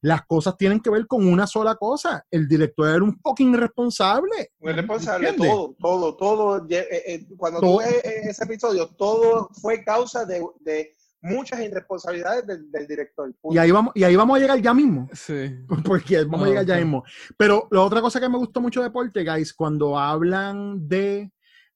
las 0.00 0.24
cosas 0.26 0.56
tienen 0.56 0.80
que 0.80 0.90
ver 0.90 1.06
con 1.06 1.26
una 1.26 1.46
sola 1.46 1.74
cosa. 1.76 2.24
El 2.30 2.46
director 2.48 2.88
era 2.88 3.02
un 3.02 3.18
fucking 3.20 3.54
irresponsable. 3.54 4.52
Muy 4.60 4.72
responsable, 4.72 5.32
todo, 5.34 5.74
todo, 5.78 6.16
todo. 6.16 6.66
eh, 6.68 6.86
eh, 6.90 7.26
cuando 7.36 7.60
Todo. 7.60 7.72
tú 7.72 7.78
ves 7.78 8.04
eh, 8.04 8.20
ese 8.30 8.44
episodio, 8.44 8.88
todo 8.96 9.48
fue 9.60 9.82
causa 9.84 10.24
de, 10.24 10.44
de 10.60 10.94
muchas 11.20 11.60
irresponsabilidades 11.60 12.46
del, 12.46 12.70
del 12.70 12.86
director. 12.86 13.32
punto. 13.40 13.54
Y 13.54 13.58
ahí 13.58 13.70
vamos, 13.70 13.92
y 13.94 14.04
ahí 14.04 14.16
vamos 14.16 14.36
a 14.36 14.40
llegar 14.40 14.60
ya 14.60 14.74
mismo. 14.74 15.08
Sí. 15.12 15.56
Porque 15.84 16.24
vamos 16.24 16.46
a 16.46 16.48
llegar 16.48 16.66
ya 16.66 16.76
mismo. 16.76 17.04
Pero 17.36 17.68
la 17.70 17.82
otra 17.82 18.00
cosa 18.00 18.20
que 18.20 18.28
me 18.28 18.38
gustó 18.38 18.60
mucho 18.60 18.82
de 18.82 18.90
Poltergeist, 18.90 19.56
cuando 19.56 19.98
hablan 19.98 20.88
de 20.88 21.30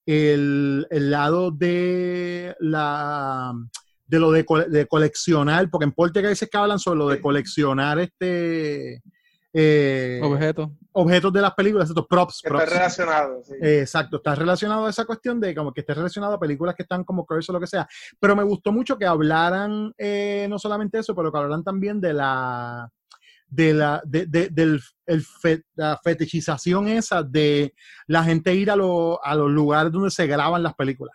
el, 0.07 0.87
el 0.91 1.11
lado 1.11 1.51
de 1.51 2.55
la 2.61 3.53
de 4.07 4.19
lo 4.19 4.31
de, 4.31 4.45
de 4.69 4.87
coleccionar, 4.87 5.71
porque 5.71 5.85
en 5.85 5.93
Poltergeist 5.93 6.43
es 6.43 6.51
que 6.51 6.59
hablan 6.59 6.79
sobre 6.79 6.99
lo 6.99 7.09
de 7.09 7.21
coleccionar 7.21 7.99
este 7.99 9.03
eh, 9.53 10.21
Objeto. 10.23 10.73
objetos 10.93 11.33
de 11.33 11.41
las 11.41 11.55
películas, 11.55 11.89
estos 11.89 12.07
props. 12.07 12.41
que 12.43 12.49
está 12.49 12.65
relacionado. 12.65 13.43
sí. 13.45 13.55
Eh, 13.61 13.81
Exacto, 13.81 14.17
está 14.17 14.35
relacionado 14.35 14.87
a 14.87 14.91
esa 14.91 15.05
cuestión 15.05 15.41
de 15.41 15.55
como 15.55 15.73
que 15.73 15.81
esté 15.81 15.95
relacionado 15.95 16.35
a 16.35 16.41
películas 16.41 16.75
que 16.75 16.83
están 16.85 17.05
como 17.05 17.27
curse 17.27 17.53
o 17.53 17.55
lo 17.55 17.61
que 17.61 17.67
sea. 17.67 17.87
Pero 18.19 18.35
me 18.37 18.43
gustó 18.43 18.73
mucho 18.73 18.97
que 18.99 19.07
hablaran 19.07 19.93
eh, 19.99 20.47
no 20.49 20.59
solamente 20.59 20.99
eso, 20.99 21.15
pero 21.15 21.31
que 21.31 21.39
hablaran 21.39 21.63
también 21.65 22.01
de 22.01 22.13
la 22.15 22.89
de 23.47 23.75
la 23.75 24.01
de, 24.07 24.25
de- 24.27 24.49
del 24.49 24.81
el 25.05 25.23
fe- 25.23 25.65
la 25.75 26.01
fetichización 26.03 26.89
esa 26.89 27.23
de 27.23 27.75
la 28.07 28.25
gente 28.25 28.55
ir 28.55 28.71
a, 28.71 28.77
lo- 28.77 29.23
a 29.23 29.35
los 29.35 29.51
lugares 29.51 29.93
donde 29.93 30.11
se 30.11 30.27
graban 30.27 30.63
las 30.63 30.75
películas. 30.75 31.15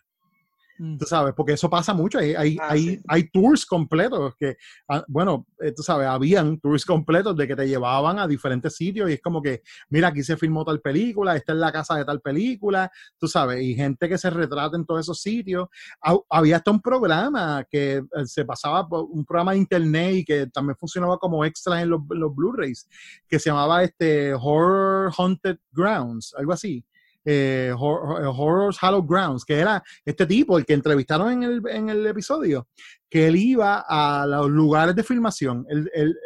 Mm. 0.79 0.97
Tú 0.97 1.05
sabes, 1.05 1.33
porque 1.35 1.53
eso 1.53 1.69
pasa 1.69 1.93
mucho. 1.93 2.19
Hay, 2.19 2.33
hay, 2.35 2.57
Ah, 2.61 2.67
hay, 2.71 2.81
sí. 2.83 2.99
hay 3.07 3.29
tours 3.29 3.65
completos 3.65 4.35
que, 4.37 4.57
ah, 4.89 5.03
bueno, 5.07 5.47
eh, 5.59 5.71
tú 5.75 5.81
sabes, 5.83 6.07
habían 6.07 6.59
tours 6.59 6.85
completos 6.85 7.35
de 7.35 7.47
que 7.47 7.55
te 7.55 7.67
llevaban 7.67 8.19
a 8.19 8.27
diferentes 8.27 8.75
sitios 8.75 9.09
y 9.09 9.13
es 9.13 9.21
como 9.21 9.41
que, 9.41 9.61
mira, 9.89 10.09
aquí 10.09 10.23
se 10.23 10.37
filmó 10.37 10.63
tal 10.65 10.79
película, 10.81 11.35
esta 11.35 11.53
es 11.53 11.59
la 11.59 11.71
casa 11.71 11.95
de 11.95 12.05
tal 12.05 12.21
película, 12.21 12.91
tú 13.17 13.27
sabes, 13.27 13.61
y 13.61 13.75
gente 13.75 14.07
que 14.07 14.17
se 14.17 14.29
retrata 14.29 14.77
en 14.77 14.85
todos 14.85 15.01
esos 15.01 15.19
sitios. 15.21 15.67
Ha- 16.01 16.17
había 16.29 16.57
hasta 16.57 16.71
un 16.71 16.81
programa 16.81 17.63
que 17.69 17.97
eh, 17.97 18.25
se 18.25 18.45
pasaba 18.45 18.87
por 18.87 19.05
un 19.09 19.25
programa 19.25 19.53
de 19.53 19.57
internet 19.59 20.13
y 20.15 20.25
que 20.25 20.47
también 20.47 20.75
funcionaba 20.77 21.17
como 21.17 21.43
extra 21.45 21.81
en 21.81 21.89
los, 21.89 22.01
los 22.09 22.35
Blu-rays, 22.35 22.87
que 23.27 23.39
se 23.39 23.49
llamaba 23.49 23.83
este 23.83 24.33
Horror 24.33 25.11
Haunted 25.17 25.57
Grounds, 25.71 26.33
algo 26.37 26.53
así. 26.53 26.83
Eh, 27.29 27.73
Hor- 27.77 28.23
Horror's 28.25 28.81
Hollow 28.81 29.03
Grounds, 29.05 29.43
que 29.43 29.59
era 29.59 29.83
este 30.05 30.25
tipo, 30.25 30.57
el 30.57 30.65
que 30.65 30.73
entrevistaron 30.73 31.31
en 31.33 31.43
el, 31.43 31.61
en 31.69 31.89
el 31.89 32.07
episodio, 32.07 32.69
que 33.09 33.27
él 33.27 33.35
iba 33.35 33.83
a 33.85 34.25
los 34.25 34.49
lugares 34.49 34.95
de 34.95 35.03
filmación. 35.03 35.65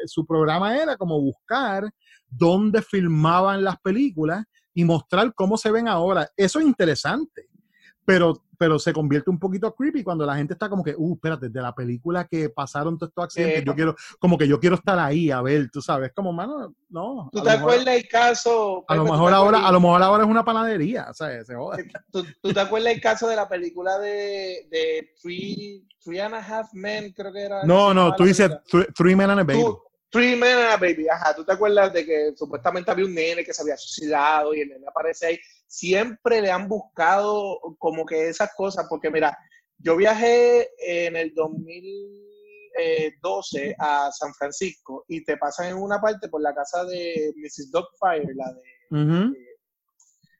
Su 0.06 0.28
programa 0.28 0.78
era 0.78 0.96
como 0.98 1.20
buscar 1.20 1.90
dónde 2.30 2.84
filmaban 2.84 3.64
las 3.64 3.80
películas 3.82 4.46
y 4.76 4.86
mostrar 4.86 5.34
cómo 5.34 5.58
se 5.58 5.72
ven 5.72 5.88
ahora. 5.88 6.30
Eso 6.38 6.60
es 6.60 6.66
interesante, 6.68 7.48
pero, 8.06 8.46
pero 8.62 8.78
se 8.78 8.94
convierte 8.94 9.32
un 9.32 9.40
poquito 9.40 9.74
creepy 9.74 10.04
cuando 10.04 10.24
la 10.24 10.36
gente 10.36 10.54
está 10.54 10.70
como 10.70 10.84
que, 10.84 10.94
uh, 10.96 11.14
espérate, 11.16 11.50
de 11.50 11.62
la 11.64 11.74
película 11.74 12.28
que 12.28 12.48
pasaron 12.50 12.96
todos 12.96 13.10
estos 13.10 13.24
accidentes, 13.24 13.62
Eh, 13.62 13.66
yo 13.66 13.74
quiero, 13.74 13.96
como 14.20 14.38
que 14.38 14.48
yo 14.48 14.60
quiero 14.60 14.76
estar 14.76 15.00
ahí 15.00 15.32
a 15.32 15.42
ver, 15.42 15.72
tú 15.72 15.82
sabes, 15.82 16.12
como, 16.14 16.32
mano, 16.32 16.76
no. 16.90 17.28
¿Tú 17.32 17.40
te 17.42 17.50
mejor- 17.50 17.72
acuerdas 17.72 17.96
el 17.96 18.08
caso? 18.08 18.86
a 18.88 18.96
lo 18.96 19.02
Pepe, 19.02 19.08
¿tú 19.08 19.14
mejor 19.14 19.34
ahora, 19.34 19.68
a 19.68 19.72
lo 19.72 19.80
mejor 19.80 20.04
ahora 20.04 20.24
es 20.26 20.30
una 20.30 20.46
panadería, 20.46 21.08
o 21.10 21.14
sea, 21.16 21.44
se 21.44 21.56
joda. 21.56 21.78
¿Tú, 22.12 22.24
tú 22.40 22.54
te 22.54 22.60
acuerdas 22.60 22.94
el 22.94 23.02
caso 23.02 23.28
de 23.28 23.36
la 23.36 23.50
película 23.50 23.98
de, 23.98 24.68
de 24.70 25.10
Three, 25.20 25.84
Three 26.04 26.20
and 26.20 26.36
a 26.36 26.38
Half 26.38 26.68
Men, 26.74 27.12
creo 27.14 27.34
que 27.34 27.42
era? 27.42 27.66
No, 27.66 27.96
no, 27.96 28.16
tú 28.16 28.26
dices? 28.26 28.52
Three, 28.70 28.86
Three 28.96 29.16
Men 29.16 29.32
and 29.32 29.40
a 29.40 29.44
Baby. 29.44 29.60
Tú- 29.64 29.82
Three 30.12 30.36
Men 30.36 30.80
Baby, 30.80 31.08
ajá. 31.08 31.36
¿Tú 31.36 31.44
te 31.46 31.54
acuerdas 31.54 31.94
de 31.94 32.06
que 32.06 32.34
supuestamente 32.36 32.92
había 32.92 33.06
un 33.06 33.16
nene 33.16 33.46
que 33.46 33.54
se 33.54 33.62
había 33.62 33.78
suicidado 33.78 34.54
y 34.54 34.60
el 34.62 34.70
nene 34.70 34.86
aparece 34.88 35.28
ahí? 35.28 35.40
Siempre 35.68 36.42
le 36.42 36.52
han 36.52 36.68
buscado 36.68 37.60
como 37.80 38.06
que 38.06 38.28
esas 38.28 38.54
cosas, 38.56 38.88
porque 38.90 39.10
mira, 39.10 39.38
yo 39.78 39.96
viajé 39.96 40.70
en 40.78 41.16
el 41.16 41.34
2012 41.34 43.76
a 43.80 44.12
San 44.12 44.34
Francisco 44.34 45.06
y 45.08 45.24
te 45.24 45.38
pasan 45.38 45.70
en 45.70 45.78
una 45.78 46.02
parte 46.02 46.28
por 46.28 46.42
la 46.42 46.54
casa 46.54 46.84
de 46.86 47.32
Mrs. 47.38 47.72
Dogfire, 47.72 48.36
la 48.36 48.52
de 48.54 48.62
Ujú, 48.92 49.34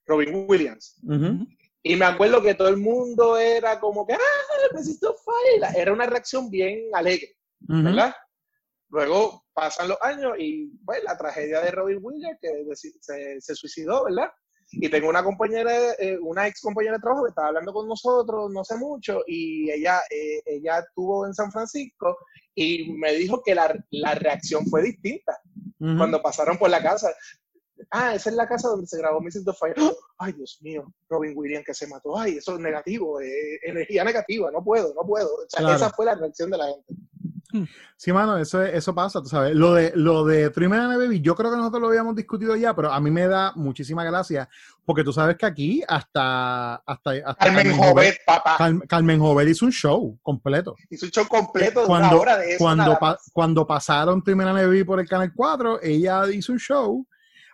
Robin 0.06 0.46
Williams. 0.48 1.00
Y 1.84 1.96
me 1.96 2.06
acuerdo 2.06 2.44
que 2.44 2.56
todo 2.56 2.68
el 2.68 2.78
mundo 2.78 3.38
era 3.38 3.80
como 3.80 4.06
que, 4.06 4.14
¡ah, 4.14 4.18
necesito 4.74 5.16
Fire! 5.16 5.64
Era 5.76 5.94
una 5.94 6.06
reacción 6.06 6.50
bien 6.50 6.90
alegre. 6.94 7.38
¿verdad? 7.62 8.14
Luego 8.92 9.46
pasan 9.54 9.88
los 9.88 9.98
años 10.02 10.34
y, 10.38 10.68
pues, 10.86 11.04
la 11.04 11.18
tragedia 11.18 11.62
de 11.62 11.72
Robin 11.72 12.00
Williams, 12.02 12.38
que 12.42 12.66
se, 12.76 13.42
se 13.42 13.56
suicidó, 13.56 14.04
¿verdad? 14.06 14.30
Y 14.74 14.88
tengo 14.90 15.10
una 15.10 15.24
compañera, 15.24 15.72
eh, 16.00 16.18
una 16.22 16.48
ex 16.48 16.62
compañera 16.62 16.96
de 16.96 17.02
trabajo 17.02 17.24
que 17.26 17.30
estaba 17.30 17.50
hablando 17.50 17.74
con 17.74 17.90
nosotros 17.90 18.50
no 18.52 18.64
sé 18.64 18.78
mucho 18.78 19.20
y 19.28 19.70
ella, 19.70 20.00
eh, 20.10 20.42
ella 20.46 20.80
estuvo 20.80 21.26
en 21.28 21.34
San 21.34 21.52
Francisco 21.52 22.18
y 22.56 22.94
me 22.94 23.12
dijo 23.14 23.42
que 23.44 23.54
la, 23.54 23.74
la 23.90 24.16
reacción 24.16 24.66
fue 24.68 24.84
distinta 24.84 25.38
cuando 25.98 26.22
pasaron 26.22 26.58
por 26.58 26.70
la 26.70 26.82
casa. 26.82 27.12
Ah, 27.90 28.14
esa 28.16 28.30
es 28.30 28.36
la 28.36 28.48
casa 28.48 28.70
donde 28.70 28.88
se 28.88 28.98
grabó 29.00 29.20
Mrs. 29.20 29.44
Fire. 29.60 29.76
Ay, 30.18 30.34
Dios 30.34 30.60
mío, 30.62 30.86
Robin 31.10 31.34
Williams 31.36 31.66
que 31.66 31.74
se 31.74 31.88
mató. 31.88 32.18
Ay, 32.18 32.38
eso 32.38 32.54
es 32.54 32.60
negativo, 32.60 33.20
eh, 33.20 33.60
energía 33.64 34.04
negativa, 34.04 34.52
no 34.52 34.64
puedo, 34.64 34.94
no 34.94 35.02
puedo. 35.06 35.34
O 35.34 35.50
sea, 35.50 35.62
Claro. 35.62 35.76
esa 35.76 35.90
fue 35.90 36.06
la 36.06 36.16
reacción 36.16 36.50
de 36.52 36.58
la 36.58 36.68
gente. 36.68 36.94
Sí, 37.98 38.12
mano, 38.12 38.38
eso, 38.38 38.62
es- 38.64 38.74
eso 38.76 38.96
pasa, 38.96 39.22
tú 39.22 39.28
sabes. 39.30 39.56
Lo 39.56 39.74
de, 39.74 39.92
lo 39.96 40.26
de 40.26 40.50
Three 40.50 40.68
Men 40.68 40.80
and 40.82 40.94
a 40.94 40.98
Baby, 40.98 41.22
yo 41.22 41.36
creo 41.36 41.52
que 41.52 41.58
nosotros 41.58 41.82
lo 41.82 41.88
habíamos 41.90 42.16
discutido 42.16 42.56
ya, 42.56 42.76
pero 42.76 42.92
a 42.92 43.00
mí 43.00 43.12
me 43.12 43.28
da 43.28 43.52
muchísima 43.56 44.04
gracia, 44.04 44.50
porque 44.86 45.04
tú 45.04 45.14
sabes 45.14 45.38
que 45.38 45.46
aquí 45.46 45.84
hasta, 45.88 46.76
hasta, 46.76 47.12
hasta 47.26 47.36
Carmen 47.36 47.78
Jovet, 47.78 48.18
papá. 48.26 48.56
Car- 48.58 48.88
Carmen 48.88 49.20
Jovet 49.20 49.48
hizo 49.50 49.66
un 49.66 49.72
show 49.72 50.18
completo. 50.24 50.76
Hizo 50.90 51.06
un 51.06 51.12
show 51.12 51.28
completo 51.28 51.82
de 51.82 51.88
cuando, 51.88 52.08
una 52.10 52.18
hora 52.22 52.38
de 52.38 52.50
eso. 52.56 52.64
cuando, 52.64 52.98
pa- 52.98 53.20
cuando 53.34 53.68
pasaron 53.68 54.24
Three 54.24 54.36
Men 54.36 54.48
and 54.48 54.58
a 54.60 54.62
Baby 54.66 54.84
por 54.84 55.00
el 55.00 55.08
Canal 55.08 55.32
4, 55.36 55.82
ella 55.84 56.30
hizo 56.32 56.52
un 56.54 56.60
show 56.60 57.06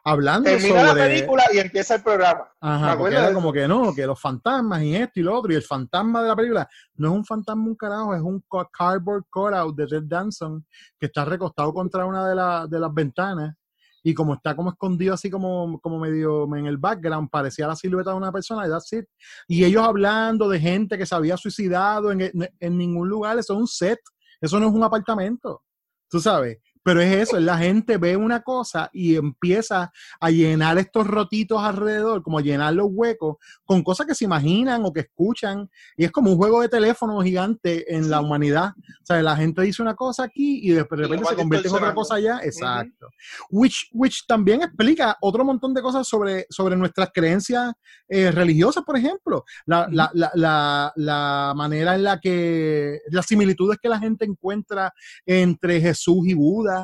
hablando 0.10 0.50
Termina 0.50 0.84
la 0.84 0.90
sobre... 0.90 1.08
película 1.08 1.44
y 1.54 1.58
empieza 1.58 1.96
el 1.96 2.04
programa. 2.04 2.40
Me 2.62 2.70
Ajá, 2.70 2.80
porque 2.80 2.94
acuerdo 2.94 3.18
era 3.20 3.34
como 3.34 3.52
que 3.54 3.68
no, 3.68 3.94
que 3.94 4.06
los 4.06 4.20
fantasmas 4.20 4.82
y 4.84 4.96
esto 4.96 5.20
y 5.20 5.24
lo 5.24 5.38
otro, 5.38 5.52
y 5.52 5.56
el 5.56 5.64
fantasma 5.64 6.22
de 6.22 6.28
la 6.30 6.36
película 6.36 6.70
no 6.96 7.08
es 7.10 7.14
un 7.14 7.26
fantasma 7.26 7.64
un 7.66 7.76
carajo, 7.76 8.16
es 8.16 8.22
un 8.22 8.44
ca- 8.50 8.68
cardboard 8.72 9.26
cutout 9.30 9.76
de 9.76 9.88
Ted 9.88 10.04
Danson 10.06 10.66
que 11.00 11.08
está 11.08 11.26
recostado 11.26 11.74
contra 11.74 12.06
una 12.06 12.28
de, 12.28 12.36
la- 12.36 12.68
de 12.68 12.80
las 12.80 12.94
ventanas 12.94 13.56
y 14.04 14.14
como 14.14 14.36
está 14.36 14.56
como 14.56 14.70
escondido 14.70 15.14
así 15.14 15.30
como, 15.30 15.80
como 15.82 16.00
medio 16.00 16.46
en 16.56 16.66
el 16.66 16.78
background, 16.78 17.30
parecía 17.30 17.68
la 17.68 17.76
silueta 17.76 18.12
de 18.12 18.16
una 18.18 18.32
persona 18.32 18.66
y 18.66 18.70
that's 18.70 18.94
it. 18.94 19.06
Y 19.50 19.66
ellos 19.66 19.84
hablando 19.84 20.48
de 20.48 20.60
gente 20.62 20.98
que 20.98 21.06
se 21.06 21.14
había 21.16 21.36
suicidado 21.36 22.12
en, 22.12 22.22
en- 22.22 22.50
en 22.60 22.78
ningún 22.78 23.10
lugar, 23.10 23.38
eso 23.38 23.54
es 23.54 23.60
un 23.60 23.68
set, 23.68 24.00
eso 24.40 24.60
no 24.60 24.68
es 24.68 24.74
un 24.74 24.84
apartamento, 24.84 25.64
tú 26.10 26.22
sabes. 26.22 26.60
Pero 26.88 27.02
es 27.02 27.14
eso, 27.18 27.38
es 27.38 27.44
la 27.44 27.58
gente 27.58 27.98
ve 27.98 28.16
una 28.16 28.44
cosa 28.44 28.90
y 28.94 29.18
empieza 29.18 29.92
a 30.22 30.30
llenar 30.30 30.78
estos 30.78 31.06
rotitos 31.06 31.62
alrededor, 31.62 32.24
como 32.24 32.38
a 32.38 32.42
llenar 32.42 32.76
los 32.76 32.88
huecos 32.90 33.36
con 33.66 33.84
cosas 33.84 34.08
que 34.08 34.16
se 34.16 34.24
imaginan 34.24 34.86
o 34.86 34.94
que 34.94 35.02
escuchan. 35.02 35.70
Y 35.98 36.06
es 36.06 36.12
como 36.14 36.32
un 36.32 36.38
juego 36.38 36.62
de 36.62 36.70
teléfono 36.70 37.20
gigante 37.20 37.94
en 37.94 38.10
la 38.10 38.22
humanidad. 38.22 38.70
O 38.78 39.06
sea, 39.06 39.22
la 39.22 39.36
gente 39.36 39.64
dice 39.64 39.82
una 39.82 39.96
cosa 39.96 40.24
aquí 40.24 40.62
y 40.64 40.70
de 40.70 40.86
repente 40.90 41.26
se 41.26 41.36
convierte 41.36 41.68
en 41.68 41.76
otra 41.76 41.94
cosa 41.94 42.16
allá. 42.16 42.40
Exacto. 42.42 43.10
Which, 43.50 43.90
which 43.92 44.26
también 44.26 44.62
explica 44.62 45.18
otro 45.20 45.44
montón 45.44 45.74
de 45.74 45.82
cosas 45.82 46.08
sobre, 46.08 46.46
sobre 46.50 46.78
nuestras 46.78 47.10
creencias 47.14 47.74
eh, 48.08 48.32
religiosas, 48.32 48.86
por 48.86 48.96
ejemplo. 48.96 49.44
La, 49.66 49.90
la, 49.92 50.10
la, 50.14 50.32
la, 50.36 50.94
la 50.96 51.54
manera 51.54 51.96
en 51.96 52.04
la 52.04 52.22
que, 52.22 53.02
las 53.12 53.26
similitudes 53.26 53.78
que 53.78 53.90
la 53.90 54.00
gente 54.00 54.24
encuentra 54.24 54.94
entre 55.26 55.82
Jesús 55.82 56.26
y 56.28 56.34
Buda, 56.34 56.77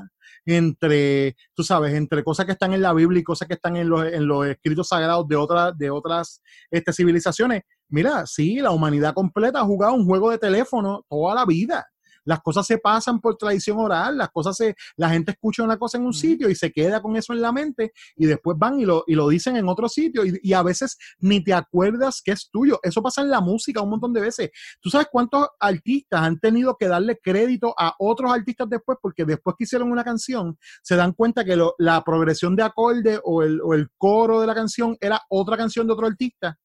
entre, 0.46 1.36
tú 1.54 1.64
sabes, 1.64 1.94
entre 1.94 2.24
cosas 2.24 2.46
que 2.46 2.54
están 2.54 2.74
en 2.74 2.82
la 2.82 2.94
Biblia 2.94 3.20
y 3.20 3.24
cosas 3.24 3.48
que 3.48 3.56
están 3.56 3.76
en 3.78 3.90
los, 3.90 4.06
en 4.06 4.28
los 4.28 4.46
escritos 4.48 4.88
sagrados 4.88 5.28
de, 5.28 5.36
otras 5.36 5.78
de 5.78 5.90
otras 5.90 6.42
este, 6.70 6.94
civilizaciones. 6.94 7.64
Mira, 7.90 8.26
sí, 8.26 8.56
la 8.56 8.72
humanidad 8.72 9.14
completa 9.14 9.60
ha 9.60 9.66
jugado 9.66 9.94
un 9.94 10.06
juego 10.06 10.32
de 10.32 10.38
teléfono 10.38 11.06
toda 11.10 11.36
la 11.36 11.46
vida. 11.46 11.86
Las 12.26 12.42
cosas 12.42 12.66
se 12.68 12.78
pasan 12.78 13.20
por 13.20 13.38
tradición 13.38 13.78
oral, 13.80 14.18
las 14.18 14.30
cosas 14.30 14.56
se, 14.58 14.76
la 14.98 15.10
gente 15.10 15.32
escucha 15.32 15.64
una 15.64 15.78
cosa 15.78 15.98
en 15.98 16.06
un 16.06 16.14
sitio 16.14 16.50
y 16.50 16.56
se 16.56 16.72
queda 16.72 17.02
con 17.02 17.16
eso 17.16 17.34
en 17.34 17.42
la 17.42 17.52
mente 17.52 17.92
y 18.16 18.26
después 18.26 18.58
van 18.58 18.80
y 18.80 18.86
lo, 18.86 19.04
y 19.08 19.16
lo 19.16 19.28
dicen 19.28 19.56
en 19.58 19.68
otro 19.68 19.90
sitio 19.90 20.26
y, 20.26 20.40
y 20.42 20.54
a 20.54 20.64
veces 20.64 20.98
ni 21.20 21.44
te 21.44 21.54
acuerdas 21.54 22.22
que 22.24 22.32
es 22.32 22.50
tuyo. 22.52 22.80
Eso 22.84 23.02
pasa 23.02 23.22
en 23.22 23.30
la 23.30 23.42
música 23.42 23.82
un 23.82 23.90
montón 23.90 24.14
de 24.14 24.22
veces. 24.22 24.50
¿Tú 24.82 24.90
sabes 24.90 25.08
cuántos 25.12 25.48
artistas 25.60 26.22
han 26.22 26.40
tenido 26.40 26.76
que 26.78 26.88
darle 26.88 27.20
crédito 27.22 27.74
a 27.78 27.96
otros 28.00 28.32
artistas 28.32 28.70
después? 28.70 28.98
Porque 29.02 29.26
después 29.26 29.56
que 29.58 29.64
hicieron 29.66 29.92
una 29.92 30.04
canción, 30.04 30.58
se 30.82 30.96
dan 30.96 31.14
cuenta 31.14 31.44
que 31.46 31.56
lo- 31.56 31.76
la 31.78 32.04
progresión 32.04 32.56
de 32.56 32.64
acorde 32.64 33.20
o 33.24 33.44
el, 33.44 33.60
o 33.62 33.74
el 33.74 33.90
coro 33.98 34.40
de 34.42 34.48
la 34.48 34.56
canción 34.56 34.98
era 35.00 35.22
otra 35.30 35.58
canción 35.58 35.88
de 35.88 35.94
otro 35.94 36.08
artista. 36.08 36.58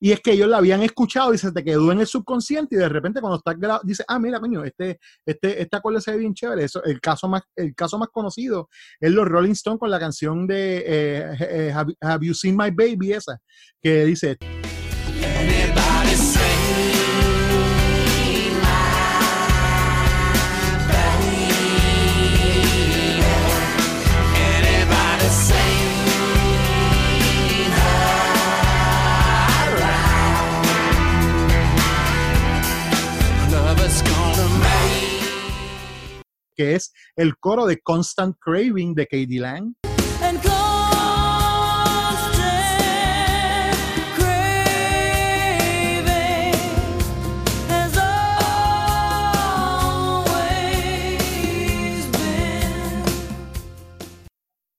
Y 0.00 0.12
es 0.12 0.20
que 0.20 0.32
ellos 0.32 0.48
la 0.48 0.56
habían 0.56 0.82
escuchado 0.82 1.34
y 1.34 1.38
se 1.38 1.52
te 1.52 1.62
quedó 1.62 1.92
en 1.92 2.00
el 2.00 2.06
subconsciente 2.06 2.74
y 2.74 2.78
de 2.78 2.88
repente 2.88 3.20
cuando 3.20 3.36
estás 3.36 3.58
grabando, 3.58 3.86
dices, 3.86 4.04
ah, 4.08 4.18
mira, 4.18 4.40
coño, 4.40 4.64
este, 4.64 4.98
este, 5.26 5.62
este 5.62 5.76
acorde 5.76 6.00
se 6.00 6.12
ve 6.12 6.18
bien 6.18 6.34
chévere. 6.34 6.64
Eso, 6.64 6.82
el, 6.84 7.00
caso 7.00 7.28
más, 7.28 7.42
el 7.54 7.74
caso 7.74 7.98
más 7.98 8.08
conocido 8.08 8.68
es 8.98 9.12
los 9.12 9.28
Rolling 9.28 9.52
Stones 9.52 9.78
con 9.78 9.90
la 9.90 10.00
canción 10.00 10.46
de 10.46 10.84
eh, 10.86 11.72
Have, 11.72 11.94
Have 12.00 12.26
You 12.26 12.34
Seen 12.34 12.56
My 12.56 12.70
Baby, 12.70 13.12
esa, 13.12 13.38
que 13.82 14.06
dice, 14.06 14.38
que 36.60 36.74
es 36.74 36.92
el 37.16 37.38
coro 37.38 37.64
de 37.64 37.80
Constant 37.80 38.36
Craving 38.38 38.92
de 38.92 39.06
Katie 39.06 39.40
Lang. 39.40 39.72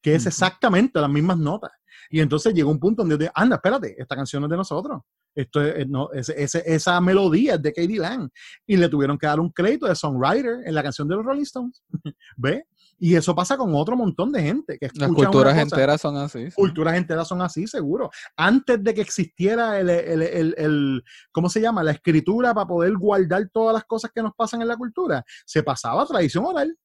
que 0.03 0.15
es 0.15 0.25
exactamente 0.25 0.99
las 0.99 1.09
mismas 1.09 1.37
notas. 1.37 1.71
Y 2.11 2.19
entonces 2.19 2.53
llegó 2.53 2.69
un 2.69 2.79
punto 2.79 3.03
donde, 3.03 3.25
yo, 3.25 3.31
anda, 3.33 3.55
espérate, 3.55 3.95
esta 3.97 4.15
canción 4.15 4.43
es 4.43 4.49
de 4.49 4.57
nosotros. 4.57 5.01
Esto 5.33 5.61
es, 5.63 5.87
no, 5.87 6.11
ese- 6.11 6.41
ese- 6.43 6.63
esa 6.65 6.99
melodía 6.99 7.55
es 7.55 7.61
de 7.61 7.71
Katie 7.73 7.99
Lang. 7.99 8.29
Y 8.67 8.75
le 8.77 8.89
tuvieron 8.89 9.17
que 9.17 9.27
dar 9.27 9.39
un 9.39 9.49
crédito 9.49 9.87
de 9.87 9.95
songwriter 9.95 10.59
en 10.65 10.75
la 10.75 10.83
canción 10.83 11.07
de 11.07 11.15
los 11.15 11.25
Rolling 11.25 11.43
Stones. 11.43 11.81
¿Ve? 12.35 12.65
Y 12.99 13.15
eso 13.15 13.33
pasa 13.33 13.57
con 13.57 13.73
otro 13.73 13.95
montón 13.97 14.31
de 14.31 14.43
gente 14.43 14.77
que 14.77 14.89
Las 14.93 15.09
culturas 15.09 15.57
enteras 15.57 16.01
son 16.01 16.17
así. 16.17 16.47
sí. 16.47 16.55
culturas 16.55 16.95
enteras 16.97 17.27
son 17.27 17.41
así, 17.41 17.65
seguro. 17.65 18.11
Antes 18.35 18.83
de 18.83 18.93
que 18.93 19.01
existiera 19.01 19.79
el, 19.79 19.89
el, 19.89 20.21
el- 20.21 20.55
el- 20.57 21.03
¿cómo 21.31 21.49
se 21.49 21.61
llama? 21.61 21.81
La 21.81 21.91
escritura 21.93 22.53
para 22.53 22.67
poder 22.67 22.93
guardar 22.97 23.49
todas 23.51 23.73
las 23.73 23.85
cosas 23.85 24.11
que 24.13 24.21
nos 24.21 24.33
pasan 24.35 24.61
en 24.61 24.67
la 24.67 24.75
cultura, 24.77 25.23
se 25.45 25.63
pasaba 25.63 26.03
a 26.03 26.05
tradición 26.05 26.45
oral. 26.45 26.77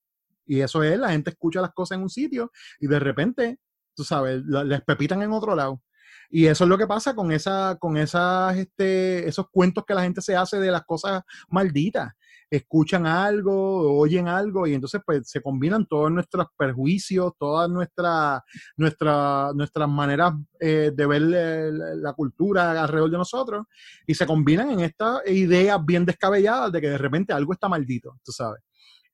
Y 0.47 0.61
eso 0.61 0.83
es, 0.85 0.97
la 0.99 1.11
gente 1.11 1.31
escucha 1.31 1.61
las 1.61 1.73
cosas 1.75 1.97
en 1.97 2.03
un 2.03 2.09
sitio 2.09 2.53
y 2.81 2.87
de 2.87 3.01
repente, 3.01 3.59
tú 3.97 4.05
sabes, 4.05 4.43
les 4.45 4.83
pepitan 4.83 5.23
en 5.23 5.33
otro 5.33 5.57
lado. 5.57 5.83
Y 6.31 6.47
eso 6.47 6.65
es 6.65 6.71
lo 6.71 6.79
que 6.79 6.87
pasa 6.87 7.15
con 7.15 7.33
esa, 7.33 7.77
con 7.79 7.97
esas, 7.97 8.57
este, 8.57 9.29
esos 9.29 9.47
cuentos 9.51 9.85
que 9.87 9.95
la 9.95 10.03
gente 10.03 10.21
se 10.21 10.37
hace 10.37 10.59
de 10.59 10.71
las 10.71 10.85
cosas 10.85 11.23
malditas. 11.49 12.13
Escuchan 12.49 13.07
algo, 13.07 13.99
oyen 13.99 14.29
algo, 14.29 14.67
y 14.67 14.75
entonces 14.75 15.01
pues 15.05 15.29
se 15.29 15.41
combinan 15.41 15.85
todos 15.87 16.13
nuestros 16.13 16.47
perjuicios, 16.57 17.33
todas 17.39 17.69
nuestras 17.69 18.41
nuestra, 18.77 19.51
nuestras 19.53 19.89
maneras 19.89 20.33
eh, 20.61 20.93
de 20.95 21.07
ver 21.07 21.23
eh, 21.35 21.71
la 21.97 22.13
cultura 22.13 22.81
alrededor 22.83 23.11
de 23.11 23.19
nosotros, 23.19 23.67
y 24.07 24.15
se 24.15 24.27
combinan 24.27 24.71
en 24.71 24.81
estas 24.81 25.27
ideas 25.29 25.85
bien 25.85 26.05
descabelladas 26.05 26.71
de 26.71 26.81
que 26.81 26.91
de 26.91 26.99
repente 26.99 27.33
algo 27.33 27.53
está 27.53 27.69
maldito, 27.69 28.17
tú 28.25 28.31
sabes. 28.31 28.61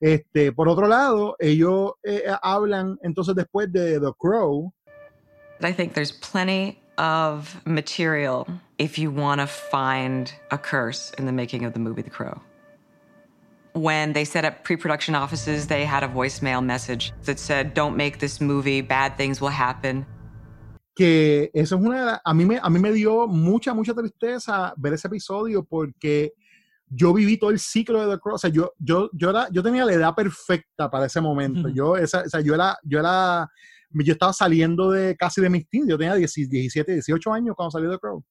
Este, 0.03 0.51
por 0.51 0.67
otro 0.67 0.85
lado, 0.85 1.37
ellos 1.39 1.93
eh, 2.03 2.23
hablan 2.41 2.99
entonces 3.03 3.35
después 3.35 3.71
de 3.71 4.01
The 4.01 4.11
Crow, 4.19 4.73
I 5.61 5.71
think 5.71 5.93
there's 5.93 6.11
plenty 6.11 6.77
of 6.97 7.55
material 7.65 8.45
if 8.77 8.99
you 8.99 9.09
want 9.09 9.39
to 9.39 9.47
find 9.47 10.29
a 10.51 10.57
curse 10.57 11.13
in 11.17 11.25
the 11.25 11.31
making 11.31 11.63
of 11.63 11.71
the 11.71 11.79
movie 11.79 12.01
The 12.01 12.09
Crow. 12.09 12.41
When 13.75 14.11
they 14.11 14.25
set 14.25 14.43
up 14.43 14.65
pre 14.65 14.75
production 14.75 15.15
offices, 15.15 15.67
they 15.67 15.85
had 15.85 16.03
a 16.03 16.09
voicemail 16.09 16.61
message 16.61 17.13
that 17.23 17.39
said, 17.39 17.73
Don't 17.73 17.95
make 17.95 18.19
this 18.19 18.41
movie, 18.41 18.81
bad 18.81 19.15
things 19.15 19.39
will 19.39 19.55
happen. 19.55 20.05
que 20.95 21.49
eso 21.53 21.77
es 21.77 21.81
una 21.81 22.21
a 22.23 22.33
mí 22.33 22.45
me 22.45 22.59
a 22.61 22.69
mí 22.69 22.79
me 22.79 22.91
dio 22.91 23.25
mucha 23.25 23.73
mucha 23.73 23.93
tristeza 23.95 24.73
ver 24.77 24.93
ese 24.93 25.07
episodio 25.07 25.63
porque 25.63 26.33
yo 26.95 27.13
viví 27.13 27.37
todo 27.37 27.49
el 27.49 27.59
ciclo 27.59 28.05
de 28.05 28.15
The 28.15 28.21
Crow, 28.21 28.35
o 28.35 28.37
sea, 28.37 28.49
yo 28.49 28.73
yo 28.77 29.09
yo 29.13 29.29
era 29.29 29.47
yo 29.51 29.63
tenía 29.63 29.85
la 29.85 29.93
edad 29.93 30.15
perfecta 30.15 30.89
para 30.89 31.07
ese 31.07 31.21
momento. 31.21 31.69
Yo 31.69 31.97
esa, 31.97 32.21
o 32.21 32.29
sea, 32.29 32.41
yo 32.41 32.53
era 32.53 32.77
yo 32.83 32.99
era 32.99 33.49
yo 33.91 34.13
estaba 34.13 34.33
saliendo 34.33 34.91
de 34.91 35.15
casi 35.15 35.41
de 35.41 35.49
mis 35.49 35.67
teens, 35.69 35.87
yo 35.87 35.97
tenía 35.97 36.15
10 36.15 36.49
17, 36.49 36.93
18 36.93 37.33
años 37.33 37.55
cuando 37.55 37.71
salió 37.71 37.89
The 37.91 37.99
Crow. 37.99 38.23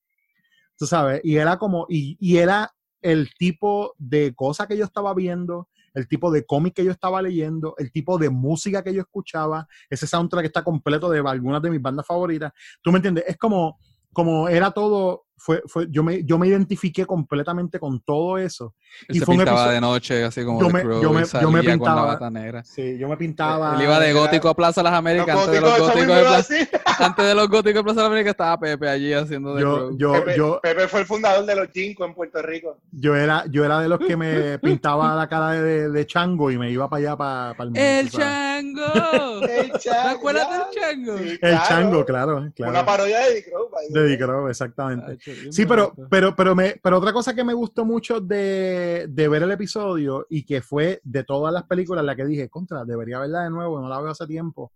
Tú 0.78 0.86
sabes, 0.86 1.20
y 1.24 1.36
era 1.36 1.58
como 1.58 1.86
y, 1.88 2.16
y 2.20 2.38
era 2.38 2.72
el 3.00 3.30
tipo 3.36 3.94
de 3.98 4.32
cosa 4.34 4.66
que 4.66 4.76
yo 4.76 4.84
estaba 4.84 5.12
viendo, 5.12 5.68
el 5.94 6.08
tipo 6.08 6.30
de 6.30 6.44
cómic 6.46 6.74
que 6.74 6.84
yo 6.84 6.92
estaba 6.92 7.20
leyendo, 7.20 7.74
el 7.78 7.90
tipo 7.90 8.16
de 8.18 8.30
música 8.30 8.82
que 8.82 8.94
yo 8.94 9.02
escuchaba, 9.02 9.66
ese 9.90 10.06
soundtrack 10.06 10.42
que 10.42 10.46
está 10.46 10.64
completo 10.64 11.10
de 11.10 11.18
algunas 11.18 11.60
de 11.62 11.70
mis 11.70 11.82
bandas 11.82 12.06
favoritas. 12.06 12.52
¿Tú 12.82 12.92
me 12.92 12.98
entiendes? 12.98 13.24
Es 13.26 13.36
como, 13.36 13.78
como 14.12 14.48
era 14.48 14.70
todo, 14.70 15.26
fue, 15.44 15.60
fue, 15.66 15.88
yo, 15.90 16.04
me, 16.04 16.22
yo 16.24 16.38
me 16.38 16.46
identifiqué 16.46 17.04
completamente 17.04 17.80
con 17.80 18.00
todo 18.00 18.38
eso. 18.38 18.74
Él 19.08 19.16
Y 19.16 19.18
se 19.18 19.24
fue 19.24 19.34
un 19.34 19.38
pintaba 19.40 19.58
episodio- 19.62 19.74
de 19.74 19.80
noche, 19.80 20.24
así 20.24 20.44
como 20.44 20.60
yo 20.60 20.66
The 20.68 20.72
me- 20.72 20.80
Crow, 20.82 20.92
yo 20.92 20.98
y 20.98 21.02
me- 21.02 21.08
yo 21.08 21.18
me 21.20 21.26
salía 21.26 21.46
con 21.46 21.54
la 21.54 21.62
pintaba- 21.62 22.06
bata 22.06 22.30
negra. 22.30 22.62
Sí, 22.64 22.96
yo 22.98 23.08
me 23.08 23.16
pintaba. 23.16 23.74
Él 23.74 23.82
iba 23.82 23.98
de 23.98 24.12
gótico 24.12 24.48
a 24.48 24.54
Plaza 24.54 24.82
Las 24.84 24.92
Américas. 24.92 25.36
Antes 25.36 25.50
de 25.54 25.60
los 25.60 25.78
góticos, 25.78 26.06
de 26.06 26.22
Plaza, 26.22 26.54
antes 27.04 27.26
de 27.26 27.34
los 27.34 27.48
góticos 27.48 27.74
de 27.74 27.82
Plaza 27.82 28.00
Las 28.02 28.06
Américas 28.06 28.30
estaba 28.30 28.60
Pepe 28.60 28.88
allí 28.88 29.12
haciendo 29.12 29.56
The 29.56 29.60
Yo, 29.62 29.90
yo, 29.98 30.12
Pepe, 30.12 30.36
yo, 30.36 30.60
Pepe 30.62 30.86
fue 30.86 31.00
el 31.00 31.06
fundador 31.06 31.44
de 31.44 31.56
los 31.56 31.68
Jinko 31.72 32.04
en 32.04 32.14
Puerto 32.14 32.40
Rico. 32.42 32.78
yo 32.92 33.16
era, 33.16 33.44
yo 33.50 33.64
era 33.64 33.80
de 33.80 33.88
los 33.88 33.98
que 33.98 34.16
me 34.16 34.58
pintaba 34.60 35.14
la 35.16 35.28
cara 35.28 35.50
de, 35.52 35.90
de 35.90 36.06
chango 36.06 36.52
y 36.52 36.58
me 36.58 36.70
iba 36.70 36.88
para 36.88 37.00
allá, 37.00 37.16
para, 37.16 37.54
para 37.54 37.64
el 37.64 37.70
mundo. 37.70 37.80
¡El 37.80 38.10
chango! 38.10 39.42
El 39.42 39.72
¿Te 39.72 39.78
chango, 39.80 40.08
acuerdas 40.18 40.46
ya. 40.48 40.58
del 40.58 40.66
chango? 40.82 41.18
Sí, 41.18 41.28
El 41.30 41.38
claro. 41.38 41.64
chango, 41.68 42.04
claro, 42.04 42.50
claro. 42.54 42.70
Una 42.72 42.86
parodia 42.86 43.20
de 43.20 43.42
the 43.92 44.00
De 44.00 44.18
Crow, 44.18 44.48
exactamente. 44.48 45.18
Sí, 45.50 45.66
pero, 45.66 45.92
pero, 46.10 46.36
pero, 46.36 46.54
me, 46.54 46.80
pero 46.82 46.98
otra 46.98 47.12
cosa 47.12 47.34
que 47.34 47.44
me 47.44 47.54
gustó 47.54 47.84
mucho 47.84 48.20
de, 48.20 49.06
de 49.08 49.28
ver 49.28 49.42
el 49.42 49.50
episodio 49.52 50.26
y 50.30 50.44
que 50.44 50.62
fue 50.62 51.00
de 51.04 51.24
todas 51.24 51.52
las 51.52 51.64
películas 51.64 52.04
la 52.04 52.16
que 52.16 52.24
dije, 52.26 52.48
contra, 52.48 52.84
debería 52.84 53.18
verla 53.18 53.44
de 53.44 53.50
nuevo, 53.50 53.80
no 53.80 53.88
la 53.88 54.00
veo 54.00 54.10
hace 54.12 54.26
tiempo. 54.26 54.72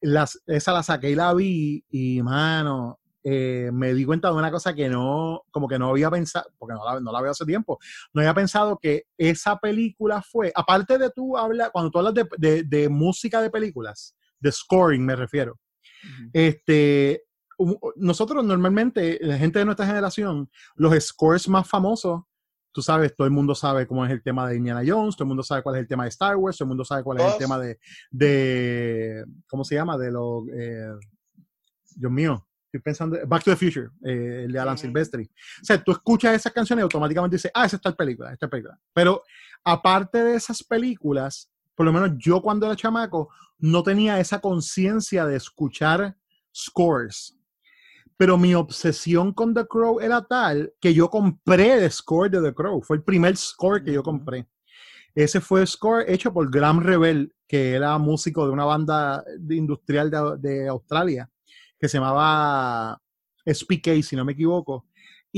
Las, 0.00 0.40
esa 0.46 0.72
la 0.72 0.82
saqué 0.82 1.10
y 1.10 1.14
la 1.14 1.32
vi 1.34 1.84
y, 1.90 2.22
mano, 2.22 3.00
eh, 3.24 3.70
me 3.72 3.92
di 3.94 4.04
cuenta 4.04 4.28
de 4.28 4.34
una 4.36 4.50
cosa 4.50 4.74
que 4.74 4.88
no, 4.88 5.42
como 5.50 5.66
que 5.66 5.78
no 5.78 5.88
había 5.88 6.10
pensado, 6.10 6.48
porque 6.58 6.74
no 6.74 6.84
la, 6.84 7.00
no 7.00 7.10
la 7.10 7.20
veo 7.22 7.30
hace 7.32 7.44
tiempo, 7.46 7.78
no 8.12 8.20
había 8.20 8.34
pensado 8.34 8.78
que 8.78 9.04
esa 9.18 9.56
película 9.58 10.22
fue, 10.22 10.52
aparte 10.54 10.96
de 10.98 11.10
tú 11.10 11.36
hablas, 11.36 11.70
cuando 11.72 11.90
tú 11.90 11.98
hablas 11.98 12.14
de, 12.14 12.26
de- 12.36 12.62
de 12.62 12.88
música 12.88 13.40
de 13.40 13.50
películas, 13.50 14.14
de 14.38 14.52
scoring 14.52 15.04
me 15.04 15.16
refiero, 15.16 15.58
este, 16.32 17.24
nosotros 17.96 18.44
normalmente, 18.44 19.18
la 19.20 19.38
gente 19.38 19.58
de 19.58 19.64
nuestra 19.64 19.86
generación, 19.86 20.50
los 20.74 20.94
scores 21.02 21.48
más 21.48 21.68
famosos, 21.68 22.22
tú 22.72 22.82
sabes, 22.82 23.14
todo 23.16 23.26
el 23.26 23.32
mundo 23.32 23.54
sabe 23.54 23.86
cómo 23.86 24.04
es 24.04 24.12
el 24.12 24.22
tema 24.22 24.46
de 24.46 24.56
Indiana 24.56 24.82
Jones, 24.86 25.16
todo 25.16 25.24
el 25.24 25.28
mundo 25.28 25.42
sabe 25.42 25.62
cuál 25.62 25.76
es 25.76 25.80
el 25.80 25.88
tema 25.88 26.04
de 26.04 26.10
Star 26.10 26.36
Wars, 26.36 26.58
todo 26.58 26.66
el 26.66 26.68
mundo 26.68 26.84
sabe 26.84 27.02
cuál 27.02 27.20
es 27.20 27.32
el 27.32 27.38
tema 27.38 27.58
de, 27.58 27.78
de 28.10 29.24
¿cómo 29.48 29.64
se 29.64 29.76
llama? 29.76 29.96
De 29.96 30.10
los, 30.10 30.44
eh, 30.54 30.92
Dios 31.94 32.12
mío, 32.12 32.46
estoy 32.66 32.80
pensando, 32.80 33.18
Back 33.26 33.44
to 33.44 33.50
the 33.50 33.56
Future, 33.56 33.88
eh, 34.04 34.42
el 34.44 34.52
de 34.52 34.58
Alan. 34.58 34.76
Silvestri. 34.76 35.24
O 35.24 35.64
sea, 35.64 35.82
tú 35.82 35.92
escuchas 35.92 36.34
esas 36.34 36.52
canciones 36.52 36.82
y 36.82 36.84
automáticamente 36.84 37.36
dices, 37.36 37.50
ah, 37.54 37.64
esa 37.64 37.76
está 37.76 37.88
en 37.88 37.96
película, 37.96 38.32
esta 38.32 38.48
película. 38.48 38.78
Pero 38.92 39.22
aparte 39.64 40.22
de 40.22 40.34
esas 40.34 40.62
películas, 40.62 41.50
por 41.74 41.86
lo 41.86 41.92
menos 41.92 42.10
yo 42.18 42.42
cuando 42.42 42.66
era 42.66 42.76
chamaco, 42.76 43.30
no 43.58 43.82
tenía 43.82 44.20
esa 44.20 44.40
conciencia 44.40 45.24
de 45.24 45.36
escuchar 45.36 46.16
scores. 46.54 47.35
Pero 48.16 48.38
mi 48.38 48.54
obsesión 48.54 49.32
con 49.32 49.52
The 49.54 49.66
Crow 49.66 50.00
era 50.00 50.22
tal 50.22 50.72
que 50.80 50.94
yo 50.94 51.10
compré 51.10 51.84
el 51.84 51.90
score 51.90 52.30
de 52.30 52.40
The 52.42 52.54
Crow. 52.54 52.82
Fue 52.82 52.96
el 52.96 53.02
primer 53.02 53.36
score 53.36 53.82
que 53.84 53.92
yo 53.92 54.02
compré. 54.02 54.46
Ese 55.14 55.40
fue 55.40 55.62
el 55.62 55.66
score 55.66 56.04
hecho 56.08 56.32
por 56.32 56.50
Graham 56.50 56.80
Rebel, 56.80 57.34
que 57.46 57.72
era 57.74 57.96
músico 57.98 58.46
de 58.46 58.52
una 58.52 58.64
banda 58.64 59.24
de- 59.38 59.56
industrial 59.56 60.10
de, 60.10 60.36
de 60.38 60.68
Australia, 60.68 61.30
que 61.78 61.88
se 61.88 61.98
llamaba 61.98 63.00
SPK, 63.44 64.02
si 64.02 64.16
no 64.16 64.24
me 64.24 64.32
equivoco. 64.32 64.86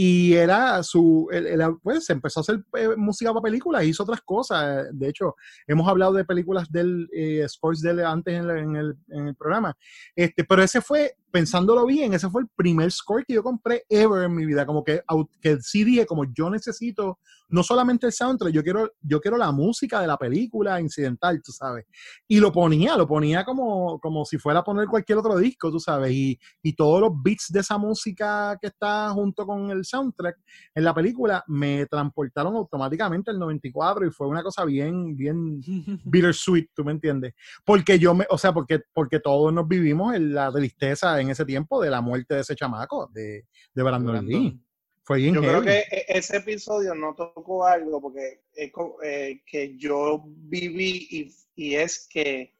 Y 0.00 0.34
era 0.34 0.80
su, 0.84 1.26
él- 1.32 1.48
él, 1.48 1.60
pues 1.82 2.08
empezó 2.08 2.38
a 2.38 2.42
hacer 2.42 2.64
eh, 2.76 2.90
música 2.96 3.32
para 3.32 3.42
películas, 3.42 3.82
hizo 3.84 4.04
otras 4.04 4.20
cosas. 4.20 4.86
De 4.92 5.08
hecho, 5.08 5.34
hemos 5.66 5.88
hablado 5.88 6.12
de 6.12 6.24
películas 6.24 6.70
del 6.70 7.08
eh, 7.12 7.44
scores 7.48 7.80
de 7.80 7.90
él 7.90 8.04
antes 8.04 8.32
en, 8.32 8.76
el, 8.76 9.34
programa. 9.36 9.76
Este, 10.14 10.44
pero 10.44 10.62
ese 10.62 10.80
fue, 10.80 11.16
pensándolo 11.32 11.84
bien, 11.84 12.14
ese 12.14 12.30
fue 12.30 12.42
el 12.42 12.48
primer 12.54 12.92
score 12.92 13.24
que 13.26 13.34
yo 13.34 13.42
compré 13.42 13.86
ever 13.88 14.22
en 14.22 14.36
mi 14.36 14.46
vida. 14.46 14.64
Como 14.64 14.84
que, 14.84 15.02
que 15.40 15.60
sí 15.62 15.82
dije, 15.82 16.06
como 16.06 16.32
yo 16.32 16.48
necesito 16.48 17.18
no 17.48 17.62
solamente 17.62 18.06
el 18.06 18.12
soundtrack, 18.12 18.52
yo 18.52 18.62
quiero, 18.62 18.90
yo 19.00 19.20
quiero 19.20 19.36
la 19.36 19.50
música 19.52 20.00
de 20.00 20.06
la 20.06 20.16
película 20.16 20.80
incidental, 20.80 21.40
tú 21.42 21.52
sabes. 21.52 21.86
Y 22.26 22.40
lo 22.40 22.52
ponía, 22.52 22.96
lo 22.96 23.06
ponía 23.06 23.44
como, 23.44 23.98
como 24.00 24.24
si 24.24 24.38
fuera 24.38 24.60
a 24.60 24.64
poner 24.64 24.86
cualquier 24.86 25.18
otro 25.18 25.36
disco, 25.36 25.70
tú 25.70 25.80
sabes. 25.80 26.12
Y, 26.12 26.38
y 26.62 26.74
todos 26.74 27.00
los 27.00 27.10
beats 27.22 27.46
de 27.50 27.60
esa 27.60 27.78
música 27.78 28.56
que 28.60 28.68
está 28.68 29.10
junto 29.10 29.46
con 29.46 29.70
el 29.70 29.84
soundtrack 29.84 30.36
en 30.74 30.84
la 30.84 30.94
película 30.94 31.44
me 31.46 31.86
transportaron 31.86 32.54
automáticamente 32.56 33.30
al 33.30 33.38
94 33.38 34.06
y 34.06 34.10
fue 34.10 34.28
una 34.28 34.42
cosa 34.42 34.64
bien, 34.64 35.16
bien 35.16 35.60
bittersweet, 36.04 36.68
¿tú 36.74 36.84
me 36.84 36.92
entiendes? 36.92 37.34
Porque 37.64 37.98
yo 37.98 38.14
me, 38.14 38.26
o 38.30 38.38
sea, 38.38 38.52
porque, 38.52 38.80
porque 38.92 39.20
todos 39.20 39.52
nos 39.52 39.66
vivimos 39.66 40.14
en 40.14 40.34
la 40.34 40.52
tristeza 40.52 41.20
en 41.20 41.30
ese 41.30 41.44
tiempo 41.44 41.80
de 41.80 41.90
la 41.90 42.00
muerte 42.00 42.34
de 42.34 42.40
ese 42.40 42.54
chamaco, 42.54 43.10
de, 43.12 43.46
de 43.74 43.82
Brandon, 43.82 44.12
Brandon. 44.12 44.42
Lee. 44.42 44.67
Fue 45.08 45.16
bien 45.16 45.34
Yo 45.36 45.40
creo 45.40 45.62
que 45.62 45.78
e- 45.90 46.04
ese 46.06 46.36
episodio 46.36 46.94
no 46.94 47.14
tocó 47.14 47.64
algo 47.64 47.98
porque 47.98 48.42
es 48.52 48.70
eh, 49.02 49.40
que 49.46 49.74
yo 49.78 50.22
viví 50.26 51.08
y, 51.10 51.34
y 51.54 51.76
es 51.76 52.06
que 52.10 52.54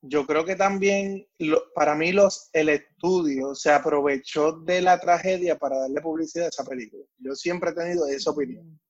yo 0.00 0.24
creo 0.24 0.44
que 0.44 0.54
también 0.54 1.26
lo- 1.38 1.64
para 1.74 1.96
mí 1.96 2.12
los 2.12 2.48
el 2.52 2.68
estudio 2.68 3.56
se 3.56 3.72
aprovechó 3.72 4.52
de 4.52 4.82
la 4.82 5.00
tragedia 5.00 5.58
para 5.58 5.80
darle 5.80 6.00
publicidad 6.00 6.46
a 6.46 6.50
esa 6.50 6.64
película. 6.64 7.02
Yo 7.18 7.34
siempre 7.34 7.70
he 7.70 7.74
tenido 7.74 8.06
esa 8.06 8.30
opinión. 8.30 8.80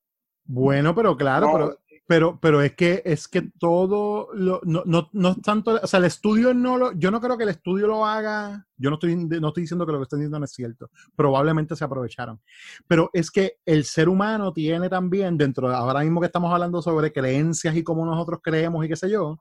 Bueno, 0.45 0.95
pero 0.95 1.17
claro, 1.17 1.47
No, 1.47 1.53
pero, 1.55 1.79
pero, 2.11 2.41
pero 2.41 2.61
es 2.61 2.75
que 2.75 3.03
es 3.05 3.29
que 3.29 3.53
todo 3.61 4.31
lo, 4.35 4.61
no, 4.65 4.83
no, 4.85 5.09
no 5.13 5.29
es 5.29 5.43
tanto, 5.43 5.79
o 5.81 5.87
sea, 5.87 5.99
el 5.99 6.07
estudio 6.07 6.53
no 6.53 6.77
lo, 6.77 6.93
yo 6.95 7.13
no 7.13 7.21
creo 7.21 7.39
que 7.39 7.45
el 7.45 7.51
estudio 7.51 7.87
lo 7.87 8.05
haga, 8.05 8.67
yo 8.77 8.91
no 8.91 8.95
estoy, 8.95 9.15
no 9.15 9.47
estoy 9.47 9.61
diciendo 9.61 9.87
que 9.87 9.93
lo 9.93 9.99
que 9.99 10.03
estoy 10.03 10.19
diciendo 10.19 10.41
no 10.41 10.45
es 10.45 10.51
cierto, 10.51 10.91
probablemente 11.15 11.77
se 11.77 11.85
aprovecharon, 11.85 12.41
pero 12.89 13.11
es 13.13 13.31
que 13.31 13.59
el 13.65 13.85
ser 13.85 14.09
humano 14.09 14.53
tiene 14.53 14.89
también, 14.89 15.39
dentro 15.39 15.69
de 15.69 15.77
ahora 15.77 16.01
mismo 16.01 16.19
que 16.19 16.27
estamos 16.27 16.53
hablando 16.53 16.83
sobre 16.83 17.13
creencias 17.13 17.77
y 17.77 17.85
cómo 17.85 18.05
nosotros 18.05 18.41
creemos 18.43 18.85
y 18.85 18.89
qué 18.89 18.97
sé 18.97 19.09
yo, 19.09 19.39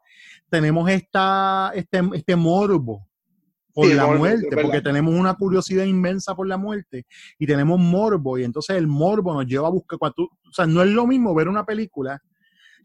tenemos 0.47 0.87
esta, 0.91 1.71
este, 1.73 2.07
este 2.13 2.35
morbo 2.35 3.07
por 3.73 3.87
Sí, 3.87 3.95
la 3.95 4.05
morbo, 4.05 4.19
muerte, 4.19 4.57
porque 4.61 4.81
tenemos 4.81 5.15
una 5.15 5.33
curiosidad 5.33 5.85
inmensa 5.85 6.35
por 6.35 6.45
la 6.45 6.57
muerte 6.57 7.07
y 7.39 7.47
tenemos 7.47 7.79
morbo 7.79 8.37
y 8.37 8.43
entonces 8.43 8.75
el 8.75 8.85
morbo 8.85 9.33
nos 9.33 9.47
lleva 9.47 9.69
a 9.69 9.71
buscar, 9.71 9.97
cuando 9.97 10.25
o 10.25 10.53
sea, 10.53 10.67
no 10.67 10.83
es 10.83 10.89
lo 10.89 11.07
mismo 11.07 11.33
ver 11.33 11.47
una 11.47 11.65
película 11.65 12.21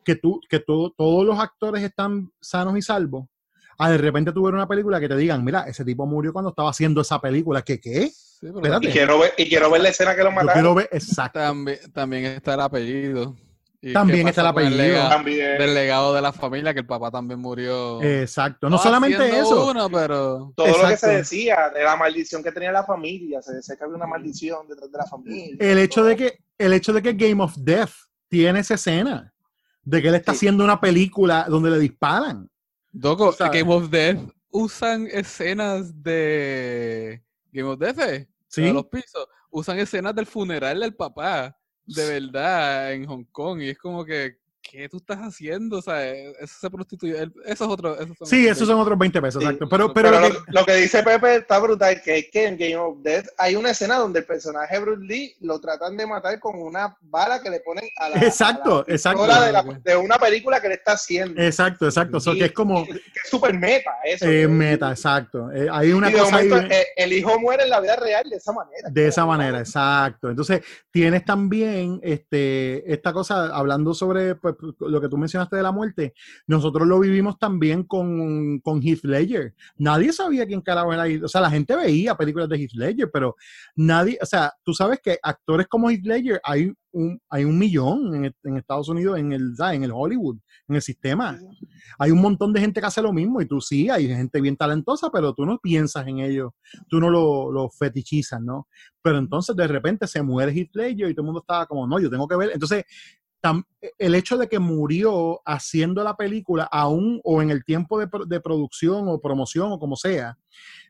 que 0.04 0.16
tú, 0.16 0.40
que 0.48 0.60
tú- 0.60 0.92
todos 0.96 1.24
los 1.24 1.38
actores 1.38 1.82
están 1.82 2.30
sanos 2.40 2.76
y 2.76 2.82
salvos, 2.82 3.26
a 3.78 3.90
de 3.90 3.98
repente 3.98 4.32
tú 4.32 4.44
ver 4.44 4.54
una 4.54 4.68
película 4.68 5.00
que 5.00 5.08
te 5.08 5.16
digan, 5.16 5.42
mira, 5.44 5.62
ese 5.66 5.84
tipo 5.84 6.06
murió 6.06 6.32
cuando 6.32 6.50
estaba 6.50 6.70
haciendo 6.70 7.00
esa 7.00 7.20
película, 7.20 7.62
¿qué 7.62 7.80
qué? 7.80 8.08
Sí, 8.08 8.38
pero 8.42 8.56
Espérate. 8.58 8.88
Y 8.88 8.92
quiero 8.92 9.18
ver, 9.18 9.32
y 9.36 9.48
quiero 9.48 9.70
ver 9.70 9.80
la 9.82 9.88
escena 9.88 10.12
que 10.14 10.22
lo 10.22 10.30
Yo 10.30 10.34
mataron. 10.36 10.52
quiero 10.54 10.74
ver, 10.74 10.88
exacto. 10.92 11.38
También, 11.40 11.78
también 11.92 12.24
está 12.26 12.54
el 12.54 12.60
apellido. 12.60 13.34
¿Y 13.86 13.92
También 13.92 14.26
está 14.28 14.40
el 14.40 14.46
apellido. 14.46 14.78
legado- 14.78 15.08
También. 15.10 15.58
del 15.58 15.74
legado 15.74 16.14
de 16.14 16.22
la 16.22 16.32
familia, 16.32 16.72
que 16.72 16.80
el 16.80 16.86
papá 16.86 17.10
también 17.10 17.38
murió. 17.38 18.00
Exacto. 18.02 18.70
No 18.70 18.76
No 18.76 18.82
solamente 18.82 19.28
eso. 19.38 19.68
uno, 19.70 19.90
pero... 19.90 20.54
Todo 20.56 20.82
lo 20.82 20.88
que 20.88 20.96
se 20.96 21.08
decía 21.16 21.70
de 21.74 21.84
la 21.84 21.94
maldición 21.94 22.42
que 22.42 22.50
tenía 22.50 22.72
la 22.72 22.84
familia, 22.84 23.42
se 23.42 23.52
decía 23.56 23.76
que 23.76 23.84
había 23.84 23.96
una 23.96 24.06
maldición 24.06 24.66
detrás 24.68 24.90
de 24.90 24.96
la 24.96 25.04
familia. 25.04 25.56
El 25.60 25.78
hecho 25.78 26.02
de 26.02 26.16
que, 26.16 26.38
el 26.56 26.72
hecho 26.72 26.94
de 26.94 27.02
que 27.02 27.12
Game 27.12 27.42
of 27.42 27.56
Death 27.58 27.90
tiene 28.30 28.60
esa 28.60 28.74
escena. 28.74 29.33
De 29.84 30.00
que 30.02 30.08
él 30.08 30.14
está 30.14 30.32
Sí. 30.32 30.38
haciendo 30.38 30.64
una 30.64 30.80
película 30.80 31.46
donde 31.48 31.70
le 31.70 31.78
disparan. 31.78 32.50
Doco, 32.92 33.32
sabes. 33.32 33.60
Game 33.60 33.74
of 33.74 33.90
Death 33.90 34.18
usan 34.50 35.06
escenas 35.10 36.02
de 36.02 37.22
Game 37.52 37.68
of 37.68 37.78
Death, 37.78 37.98
¿eh? 38.00 38.28
¿Sí? 38.48 38.62
De 38.62 38.72
los 38.72 38.86
pisos. 38.86 39.26
Usan 39.50 39.78
escenas 39.78 40.14
del 40.14 40.26
funeral 40.26 40.80
del 40.80 40.94
papá, 40.94 41.56
de 41.86 42.06
verdad, 42.20 42.92
en 42.92 43.04
Hong 43.06 43.24
Kong. 43.30 43.60
Y 43.62 43.70
es 43.70 43.78
como 43.78 44.04
que, 44.04 44.38
¿qué 44.70 44.88
tú 44.88 44.96
estás 44.96 45.18
haciendo? 45.18 45.78
O 45.78 45.82
sea, 45.82 46.04
eso 46.08 46.54
se 46.60 46.70
prostituye. 46.70 47.18
el- 47.18 47.32
Eso 47.44 47.64
es 47.64 47.70
otro. 47.70 47.94
Esos 48.00 48.16
son 48.18 48.26
Sí, 48.26 48.46
esos 48.48 48.66
son 48.66 48.80
otros 48.80 48.98
20 48.98 49.20
pesos, 49.20 49.42
Sí. 49.42 49.46
exacto. 49.48 49.68
Pero, 49.68 49.92
pero, 49.92 50.10
Pero, 50.10 50.20
lo 50.28 50.34
que- 50.44 50.52
lo 50.52 50.64
que 50.64 50.74
dice 50.76 51.02
Pepe 51.02 51.36
está 51.36 51.58
brutal, 51.58 52.00
que 52.02 52.18
es 52.18 52.30
que 52.30 52.46
en 52.46 52.56
Game 52.56 52.76
of 52.76 52.98
Death 53.02 53.26
hay 53.38 53.56
una 53.56 53.70
escena 53.70 53.96
donde 53.96 54.20
el 54.20 54.24
personaje 54.24 54.78
Bruce 54.78 55.04
Lee 55.04 55.34
lo 55.40 55.60
tratan 55.60 55.96
de 55.96 56.06
matar 56.06 56.38
con 56.40 56.58
una 56.58 56.96
bala 57.02 57.42
que 57.42 57.50
le 57.50 57.60
ponen 57.60 57.84
a 57.98 58.08
la, 58.08 58.16
Exacto, 58.20 58.78
a 58.78 58.84
la 58.88 58.94
exacto. 58.94 59.22
de, 59.26 59.52
la- 59.52 59.62
de 59.84 59.96
una 59.96 60.18
película 60.18 60.60
que 60.60 60.68
le 60.68 60.74
está 60.74 60.92
haciendo. 60.92 61.40
exacto, 61.40 61.86
exacto. 61.86 62.18
So, 62.20 62.32
Y- 62.34 62.38
que 62.38 62.44
es 62.46 62.52
como 62.52 62.84
que 62.86 62.92
es 62.92 63.02
súper 63.30 63.54
meta 63.58 63.90
eso. 64.04 64.26
eh, 64.26 64.48
meta, 64.48 64.90
exacto. 64.90 65.52
Eh, 65.52 65.68
hay 65.70 65.92
una 65.92 66.10
y 66.10 66.12
de 66.14 66.18
cosa 66.18 66.36
ahí. 66.36 66.48
momento 66.48 66.74
eh, 66.74 66.86
el 66.96 67.12
hijo 67.12 67.38
muere 67.38 67.64
en 67.64 67.70
la 67.70 67.80
vida 67.80 67.96
real 67.96 68.28
de 68.28 68.36
esa 68.36 68.52
manera. 68.52 68.88
De 68.90 69.06
esa 69.06 69.26
manera, 69.26 69.58
exacto. 69.58 70.30
Entonces, 70.30 70.62
tienes 70.90 71.24
también 71.24 72.00
este, 72.02 72.92
esta 72.92 73.12
cosa, 73.12 73.46
hablando 73.54 73.94
sobre 73.94 74.34
pues, 74.34 74.53
lo 74.80 75.00
que 75.00 75.08
tú 75.08 75.16
mencionaste 75.16 75.56
de 75.56 75.62
la 75.62 75.72
muerte, 75.72 76.14
nosotros 76.46 76.86
lo 76.86 76.98
vivimos 77.00 77.38
también 77.38 77.84
con, 77.84 78.60
con 78.60 78.80
Heath 78.82 79.04
Ledger. 79.04 79.54
Nadie 79.76 80.12
sabía 80.12 80.46
quién 80.46 80.60
carajo 80.60 80.92
era 80.92 81.06
Heath- 81.06 81.24
O 81.24 81.28
sea, 81.28 81.40
la 81.40 81.50
gente 81.50 81.76
veía 81.76 82.16
películas 82.16 82.48
de 82.48 82.56
Heath 82.56 82.72
Ledger, 82.74 83.10
pero 83.12 83.36
nadie, 83.76 84.18
o 84.20 84.26
sea, 84.26 84.52
tú 84.62 84.72
sabes 84.74 85.00
que 85.02 85.18
actores 85.22 85.66
como 85.68 85.90
Heath 85.90 86.04
Ledger 86.04 86.40
hay 86.44 86.72
un, 86.92 87.20
hay 87.28 87.44
un 87.44 87.58
millón 87.58 88.14
en, 88.14 88.34
en 88.44 88.56
Estados 88.56 88.88
Unidos, 88.88 89.18
en 89.18 89.32
el, 89.32 89.56
¿sabes? 89.56 89.76
en 89.76 89.84
el 89.84 89.92
Hollywood, 89.92 90.38
en 90.68 90.76
el 90.76 90.82
sistema. 90.82 91.38
Hay 91.98 92.10
un 92.10 92.20
montón 92.20 92.52
de 92.52 92.60
gente 92.60 92.80
que 92.80 92.86
hace 92.86 93.02
lo 93.02 93.12
mismo 93.12 93.40
y 93.40 93.46
tú 93.46 93.60
sí, 93.60 93.90
hay 93.90 94.06
gente 94.06 94.40
bien 94.40 94.56
talentosa, 94.56 95.10
pero 95.12 95.34
tú 95.34 95.44
no 95.44 95.58
piensas 95.58 96.06
en 96.06 96.20
ellos, 96.20 96.52
tú 96.88 97.00
no 97.00 97.10
lo, 97.10 97.50
lo 97.50 97.68
fetichizas, 97.68 98.40
¿no? 98.40 98.68
Pero 99.02 99.18
entonces 99.18 99.54
de 99.56 99.66
repente 99.66 100.06
se 100.06 100.22
muere 100.22 100.52
Heath 100.52 100.74
Ledger 100.74 101.10
y 101.10 101.14
todo 101.14 101.22
el 101.22 101.26
mundo 101.26 101.40
estaba 101.40 101.66
como, 101.66 101.86
no, 101.86 101.98
yo 101.98 102.08
tengo 102.08 102.26
que 102.28 102.36
ver. 102.36 102.50
Entonces, 102.54 102.84
el 103.98 104.14
hecho 104.14 104.38
de 104.38 104.48
que 104.48 104.58
murió 104.58 105.40
haciendo 105.44 106.02
la 106.02 106.16
película, 106.16 106.64
aún 106.64 107.20
o 107.24 107.42
en 107.42 107.50
el 107.50 107.64
tiempo 107.64 107.98
de, 107.98 108.08
de 108.26 108.40
producción 108.40 109.08
o 109.08 109.20
promoción 109.20 109.72
o 109.72 109.78
como 109.78 109.96
sea, 109.96 110.38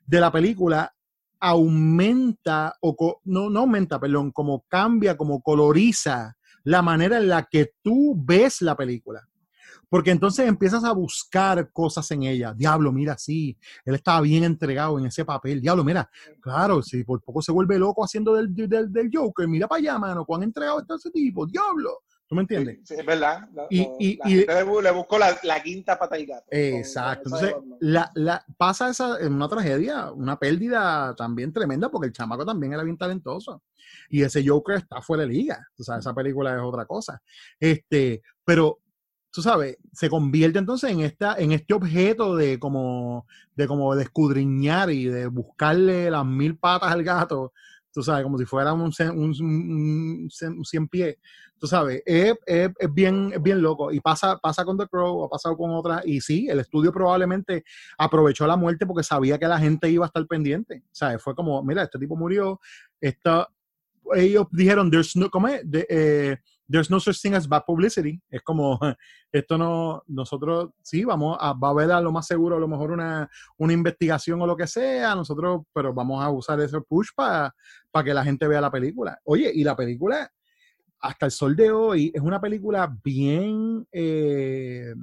de 0.07 0.21
la 0.21 0.31
película, 0.31 0.95
aumenta, 1.41 2.75
o 2.81 3.21
no, 3.25 3.51
no 3.51 3.61
aumenta, 3.61 4.01
perdón, 4.01 4.31
como 4.31 4.65
cambia, 4.69 5.17
como 5.17 5.43
coloriza 5.43 6.37
la 6.63 6.81
manera 6.81 7.19
en 7.19 7.29
la 7.29 7.45
que 7.45 7.73
tú 7.83 8.15
ves 8.17 8.63
la 8.63 8.77
película. 8.77 9.29
Porque 9.89 10.11
entonces 10.11 10.49
empiezas 10.49 10.83
a 10.85 10.93
buscar 10.93 11.71
cosas 11.71 12.11
en 12.11 12.25
ella. 12.25 12.53
Diablo, 12.55 12.91
mira, 12.91 13.17
sí, 13.19 13.57
él 13.85 13.95
estaba 13.95 14.23
bien 14.23 14.43
entregado 14.43 14.99
en 14.99 15.07
ese 15.07 15.25
papel. 15.25 15.61
Diablo, 15.61 15.85
mira, 15.85 16.11
claro, 16.41 16.83
si 16.83 17.05
por 17.05 17.23
poco 17.23 17.43
se 17.43 17.53
vuelve 17.53 17.79
loco 17.79 18.03
haciendo 18.03 18.35
del, 18.35 18.55
del, 18.55 18.93
del 18.93 19.11
Joker, 19.13 19.47
mira 19.47 19.69
para 19.69 19.79
allá, 19.79 19.99
mano, 19.99 20.25
cuán 20.25 20.43
entregado 20.43 20.81
está 20.81 20.95
ese 20.95 21.11
tipo, 21.11 21.47
diablo. 21.47 22.01
¿Tú 22.27 22.35
me 22.35 22.41
entiendes? 22.43 22.79
Sí, 22.85 22.95
es 22.99 23.05
verdad. 23.05 23.49
La, 23.53 23.67
Y- 23.69 23.83
lo- 23.85 23.97
y- 24.01 24.17
la 24.17 24.29
y- 24.31 24.35
gente 24.39 24.55
le, 24.65 24.83
le 24.83 24.91
buscó 24.93 25.19
la, 25.19 25.39
la 25.43 25.63
quinta 25.63 25.99
pata 25.99 26.19
y 26.19 26.25
gato. 26.27 26.47
Exacto. 26.51 27.29
con 27.31 27.39
Entonces, 27.45 27.77
la, 27.81 28.11
la, 28.15 28.45
pasa 28.57 28.89
esa, 28.89 29.21
en 29.21 29.35
una 29.35 29.49
tragedia, 29.49 30.11
una 30.11 30.39
pérdida 30.39 31.15
también 31.17 31.53
tremenda, 31.53 31.91
porque 31.91 32.07
el 32.09 32.13
chamaco 32.15 32.45
también 32.47 32.73
era 32.73 32.83
bien 32.83 32.97
talentoso. 32.97 33.63
Y 34.09 34.23
ese 34.23 34.47
Joker 34.47 34.77
está 34.77 35.03
fuera 35.03 35.23
de 35.25 35.29
liga. 35.29 35.67
O 35.79 35.83
sea, 35.83 35.99
esa 35.99 36.15
película 36.15 36.55
es 36.55 36.61
otra 36.63 36.87
cosa. 36.87 37.21
Este, 37.61 38.23
pero, 38.45 38.81
tú 39.31 39.43
sabes, 39.43 39.77
se 39.93 40.09
convierte 40.09 40.59
entonces 40.59 40.91
en 40.91 41.01
esta, 41.01 41.35
en 41.37 41.53
este 41.53 41.75
objeto 41.75 42.37
de 42.37 42.59
como, 42.59 43.27
de 43.55 43.67
como 43.67 43.95
de 43.95 44.05
escudriñar 44.05 44.91
y 44.91 45.05
de 45.07 45.27
buscarle 45.27 46.11
las 46.11 46.25
mil 46.25 46.57
patas 46.57 46.91
al 46.91 47.05
gato. 47.05 47.53
Tú 47.93 48.03
sabes, 48.03 48.25
como 48.25 48.39
si 48.39 48.45
fuera 48.45 48.73
un, 48.73 48.91
un, 49.01 49.19
un, 49.41 50.29
un 50.31 50.65
cien 50.65 50.89
pies. 50.89 51.17
Tú 51.65 51.69
sabes, 51.69 52.03
es, 52.05 52.35
es- 52.45 52.71
es 52.79 52.93
bien, 52.93 53.31
es 53.33 53.43
bien 53.43 53.63
loco. 53.63 53.91
Y 53.91 53.99
pasa, 53.99 54.37
pasa 54.37 54.67
con 54.67 54.77
The 54.77 54.87
Crow, 54.87 55.25
ha 55.25 55.31
pasado 55.31 55.57
con 55.57 55.71
otras. 55.71 56.05
Y 56.05 56.21
sí, 56.21 56.47
el 56.47 56.61
estudio 56.61 56.93
probablemente 56.93 57.65
aprovechó 57.97 58.47
la 58.47 58.55
muerte 58.59 58.85
porque 58.85 59.03
sabía 59.03 59.39
que 59.39 59.47
la 59.49 59.59
gente 59.59 59.89
iba 59.89 60.05
a 60.05 60.09
estar 60.09 60.27
pendiente. 60.27 60.83
O 60.85 60.95
sea, 60.95 61.19
fue 61.19 61.35
como, 61.35 61.63
mira, 61.63 61.83
este 61.83 61.99
tipo 61.99 62.17
murió. 62.17 62.61
Esta, 63.01 63.49
ellos 64.15 64.47
dijeron, 64.51 64.91
there's 64.91 65.17
no, 65.17 65.31
¿cómo 65.31 65.49
es? 65.49 65.63
Eh, 65.73 66.37
there's 66.71 66.91
no 66.91 67.01
such 67.01 67.19
thing 67.23 67.33
as 67.33 67.49
bad 67.49 67.63
publicity. 67.67 68.21
Es 68.29 68.43
como, 68.43 68.79
esto 69.33 69.57
no, 69.57 70.03
nosotros 70.07 70.69
sí, 70.83 71.03
vamos 71.07 71.39
a, 71.41 71.55
va 71.55 71.69
a 71.69 71.71
haber 71.71 71.93
a 71.93 72.01
lo 72.03 72.13
más 72.13 72.27
seguro, 72.27 72.57
a 72.57 72.61
lo 72.61 72.69
mejor 72.69 72.91
una, 72.91 73.27
una 73.57 73.73
investigación 73.73 74.43
o 74.43 74.47
lo 74.47 74.55
que 74.55 74.67
sea, 74.67 75.15
nosotros, 75.15 75.63
pero 75.73 75.95
vamos 75.95 76.23
a 76.23 76.29
usar 76.29 76.61
ese 76.61 76.79
push 76.83 77.09
para 77.17 77.55
que 78.05 78.13
la 78.13 78.23
gente 78.23 78.47
vea 78.47 78.61
la 78.61 78.71
película. 78.71 79.19
Oye, 79.25 79.51
y 79.55 79.65
la 79.65 79.75
película, 79.75 80.31
hasta 81.05 81.27
el 81.27 81.33
sol 81.33 81.55
de 81.55 81.71
hoy, 81.71 82.11
es 82.15 82.23
una 82.23 82.41
película 82.41 82.91
bien, 83.05 83.87
eh, 83.93 84.95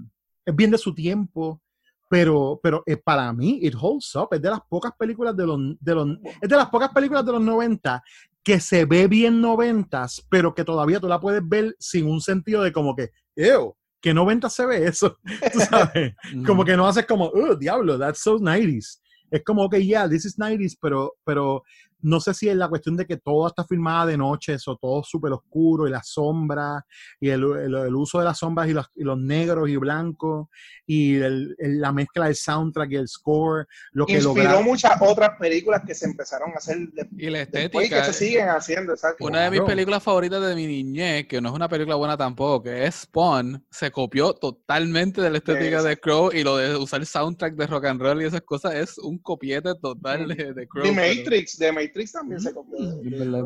es 0.43 0.55
bien 0.55 0.71
de 0.71 0.77
su 0.79 0.95
tiempo, 0.95 1.61
pero, 2.09 2.59
pero 2.61 2.81
eh, 2.87 2.97
para 2.97 3.31
mí, 3.31 3.59
it 3.61 3.75
holds 3.79 4.15
up, 4.15 4.29
es 4.31 4.41
de 4.41 4.49
las 4.49 4.61
pocas 4.67 4.93
películas 4.97 5.37
de 5.37 5.45
los, 5.45 5.59
de 5.79 5.95
los, 5.95 6.09
es 6.41 6.49
de 6.49 6.55
las 6.55 6.69
pocas 6.69 6.89
películas 6.89 7.23
de 7.23 7.33
los 7.33 7.41
90 7.41 8.03
que 8.43 8.59
se 8.59 8.85
ve 8.85 9.07
bien 9.07 9.39
noventas, 9.39 10.25
pero 10.27 10.55
que 10.55 10.63
todavía 10.63 10.99
tú 10.99 11.07
la 11.07 11.19
puedes 11.19 11.47
ver 11.47 11.75
sin 11.77 12.07
un 12.07 12.19
sentido 12.19 12.63
de 12.63 12.73
como 12.73 12.95
que, 12.95 13.11
ew, 13.35 13.75
que 14.01 14.11
90 14.11 14.49
se 14.49 14.65
ve 14.65 14.87
eso, 14.87 15.19
tú 15.53 15.59
sabes, 15.59 16.15
como 16.47 16.65
que 16.65 16.75
no 16.75 16.87
haces 16.87 17.05
como, 17.05 17.25
oh, 17.25 17.55
diablo, 17.55 17.99
that's 17.99 18.23
so 18.23 18.39
90s. 18.39 18.99
Es 19.29 19.43
como 19.43 19.69
que, 19.69 19.85
yeah, 19.85 20.09
this 20.09 20.25
is 20.25 20.37
90s, 20.37 20.77
pero, 20.81 21.13
pero 21.23 21.63
no 22.01 22.19
sé 22.19 22.33
si 22.33 22.49
es 22.49 22.55
la 22.55 22.67
cuestión 22.69 22.95
de 22.97 23.05
que 23.05 23.17
todo 23.17 23.47
está 23.47 23.63
filmada 23.63 24.05
de 24.07 24.17
noche, 24.17 24.53
eso 24.53 24.77
todo 24.81 25.03
súper 25.03 25.31
oscuro 25.33 25.87
y 25.87 25.91
las 25.91 26.07
sombras 26.09 26.83
y 27.19 27.29
el, 27.29 27.43
el- 27.43 27.75
el 27.75 27.95
uso 27.95 28.19
de 28.19 28.25
las 28.25 28.37
sombras 28.39 28.67
y 28.69 28.73
los, 28.73 28.87
y 28.95 29.03
los 29.03 29.17
negros 29.17 29.69
y 29.69 29.75
blancos 29.77 30.47
y 30.85 31.15
el- 31.15 31.55
el- 31.59 31.79
la 31.81 31.91
mezcla 31.91 32.25
del 32.25 32.35
soundtrack 32.35 32.91
y 32.91 32.95
el 32.95 33.07
score, 33.07 33.67
lo 33.93 34.05
que 34.05 34.13
Inspiró 34.13 34.61
muchas 34.63 34.93
otras 35.01 35.31
películas 35.39 35.81
que 35.85 35.95
se 35.95 36.05
empezaron 36.05 36.51
a 36.51 36.55
hacer 36.55 36.77
de- 36.93 37.07
Y 37.17 37.29
la 37.29 37.39
después 37.45 37.87
y 37.87 37.89
que 37.89 37.95
estética. 37.95 38.03
se 38.05 38.13
siguen 38.13 38.49
haciendo. 38.49 38.93
Una 39.19 39.41
de 39.45 39.51
mis 39.51 39.61
películas 39.61 40.03
favoritas 40.03 40.41
de 40.41 40.55
mi 40.55 40.67
niñez, 40.67 41.27
que 41.27 41.39
no 41.41 41.49
es 41.49 41.55
una 41.55 41.67
película 41.69 41.95
buena 41.95 42.17
tampoco, 42.17 42.63
que 42.63 42.85
es 42.85 42.95
Spawn, 43.01 43.65
se 43.69 43.91
copió 43.91 44.33
totalmente 44.33 45.21
de 45.21 45.29
la 45.29 45.37
estética 45.37 45.81
de 45.83 45.97
Crow 45.97 46.31
y 46.33 46.43
lo 46.43 46.57
de 46.57 46.75
usar 46.75 46.99
el 47.01 47.05
soundtrack 47.07 47.55
de 47.55 47.67
rock 47.67 47.85
and 47.85 48.01
roll 48.01 48.21
y 48.21 48.25
esas 48.25 48.41
cosas 48.41 48.75
es 48.75 48.97
un 48.97 49.17
copiete 49.19 49.73
total 49.81 50.27
de, 50.27 50.53
de 50.53 50.67
Crow. 50.67 50.83
Pero- 50.83 50.95
Matrix, 50.95 51.57
The 51.57 51.71
Matrix 51.71 51.90
también 52.11 52.39
se 52.41 52.53
copió. 52.53 52.77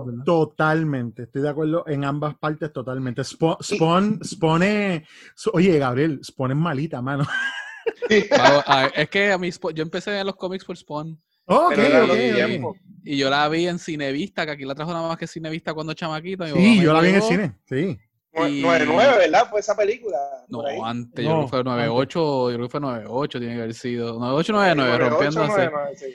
verdad. 0.05 0.23
Totalmente, 0.25 1.23
estoy 1.23 1.41
de 1.41 1.49
acuerdo 1.49 1.83
en 1.87 2.03
ambas 2.05 2.35
partes, 2.37 2.71
totalmente. 2.71 3.23
Spawn, 3.23 3.57
Spawn, 3.61 4.19
Spawn 4.23 4.63
es- 4.63 5.03
oye, 5.53 5.77
Gabriel, 5.79 6.19
Spawn 6.23 6.51
es 6.51 6.57
malita, 6.57 7.01
mano. 7.01 7.25
Es 8.09 9.09
que 9.09 9.31
a 9.31 9.37
mí 9.37 9.49
yo 9.73 9.83
empecé 9.83 10.19
en 10.19 10.25
los 10.25 10.35
cómics 10.35 10.65
por 10.65 10.75
Spawn 10.77 11.19
Pero 11.69 11.81
y 13.03 13.17
yo 13.17 13.29
la 13.29 13.47
vi 13.49 13.67
en 13.67 13.77
Cinevista, 13.77 14.45
que 14.45 14.51
aquí 14.53 14.65
la 14.65 14.73
trajo 14.73 14.91
nada 14.91 15.07
más 15.07 15.17
que 15.17 15.27
Cinevista 15.27 15.73
cuando 15.73 15.93
chamaquito. 15.93 16.43
mi 16.45 16.51
Sí, 16.51 16.81
yo 16.81 16.93
la 16.93 17.01
vi 17.01 17.09
en 17.09 17.15
el 17.15 17.21
cine, 17.21 17.55
sí. 17.65 17.97
Y- 18.49 18.61
9-9, 18.61 19.17
¿verdad? 19.17 19.47
Fue 19.49 19.59
esa 19.61 19.75
película. 19.75 20.17
No, 20.49 20.57
por 20.59 20.67
ahí. 20.67 20.79
antes, 20.83 21.23
yo 21.23 21.29
No, 21.31 21.35
creo 21.37 21.45
que 21.45 21.49
fue 21.51 21.63
98, 21.63 22.19
yo 22.51 22.55
creo 22.57 22.67
que 22.67 22.71
fue 22.71 22.79
98, 22.81 23.39
tiene 23.39 23.55
que 23.55 23.61
haber 23.61 23.73
sido. 23.73 24.19
98, 24.19 24.53
99, 24.53 24.91
9-8, 25.05 25.09
rompiendo 25.09 25.43
así. 25.43 25.51
9-9, 25.53 25.95
sí. 25.95 26.05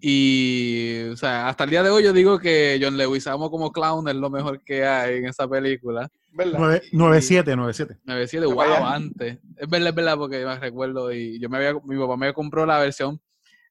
Y, 0.00 1.08
o 1.12 1.16
sea, 1.16 1.48
hasta 1.48 1.64
el 1.64 1.70
día 1.70 1.82
de 1.82 1.90
hoy 1.90 2.02
yo 2.04 2.12
digo 2.12 2.38
que 2.38 2.78
John 2.82 2.96
Leguizamo 2.96 3.50
como 3.50 3.72
clown 3.72 4.08
es 4.08 4.14
lo 4.14 4.30
mejor 4.30 4.62
que 4.62 4.86
hay 4.86 5.16
en 5.18 5.26
esa 5.26 5.48
película. 5.48 6.08
¿Verdad? 6.32 6.80
9-7, 6.92 7.54
9-7. 7.56 7.98
97, 8.04 8.46
Ya 8.46 8.54
wow, 8.54 8.56
para 8.56 8.76
allá. 8.76 8.94
antes. 8.94 9.38
Es 9.56 9.68
verdad, 9.68 9.88
es 9.88 9.94
verdad, 9.94 10.16
porque 10.16 10.40
yo 10.40 10.46
me 10.46 10.58
recuerdo 10.58 11.12
y 11.12 11.40
yo 11.40 11.48
me 11.48 11.56
había, 11.56 11.74
mi 11.84 11.98
papá 11.98 12.16
me 12.16 12.32
compró 12.34 12.64
la 12.66 12.78
versión 12.78 13.20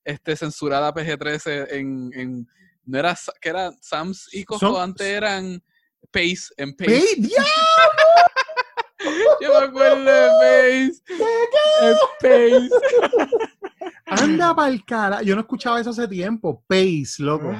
este, 0.04 0.36
censurada 0.36 0.94
PG-13 0.94 1.68
en, 1.72 2.12
en, 2.14 2.48
no 2.86 3.00
era, 3.00 3.16
que 3.40 3.50
era 3.50 3.72
Sam's 3.82 4.28
y 4.34 4.44
Son- 4.60 4.76
antes 4.82 5.06
eran 5.08 5.62
Pace, 6.06 6.54
en 6.58 6.76
Pace. 6.76 6.96
¡Ey, 6.96 7.16
diablo! 7.18 7.50
Yo 9.42 9.60
me 9.60 9.66
acuerdo 9.66 10.04
de 10.04 10.92
Pace. 10.92 11.04
En 11.82 11.96
Pace. 12.22 12.70
Anda 14.06 14.56
pa'l 14.56 14.86
cara. 14.86 15.22
Yo 15.22 15.36
no 15.36 15.42
escuchaba 15.42 15.82
eso 15.82 15.90
hace 15.90 16.08
tiempo. 16.08 16.64
Pace, 16.68 17.16
loco. 17.20 17.52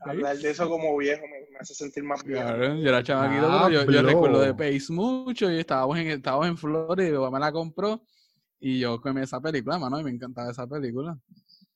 Hablar 0.00 0.38
de 0.38 0.50
eso 0.50 0.68
como 0.68 0.96
viejo 0.96 1.22
me, 1.22 1.50
me 1.50 1.58
hace 1.58 1.74
sentir 1.74 2.04
más 2.04 2.24
bien. 2.24 2.40
Claro, 2.40 2.76
yo 2.76 2.88
era 2.88 3.02
chamaquito, 3.02 3.46
Ah, 3.50 3.66
pero 3.68 3.90
yo, 3.90 4.02
recuerdo 4.02 4.40
de 4.40 4.54
Pace 4.54 4.92
mucho 4.92 5.50
y 5.50 5.58
estábamos 5.58 5.98
en, 5.98 6.08
estábamos 6.08 6.46
en 6.46 6.56
Florida 6.56 7.08
y 7.08 7.12
mi 7.12 7.30
me 7.30 7.40
la 7.40 7.52
compró 7.52 8.02
y 8.60 8.80
yo 8.80 9.00
comí 9.00 9.20
esa 9.22 9.40
película, 9.40 9.78
mano, 9.78 10.00
y 10.00 10.04
me 10.04 10.10
encantaba 10.10 10.50
esa 10.50 10.66
película. 10.66 11.18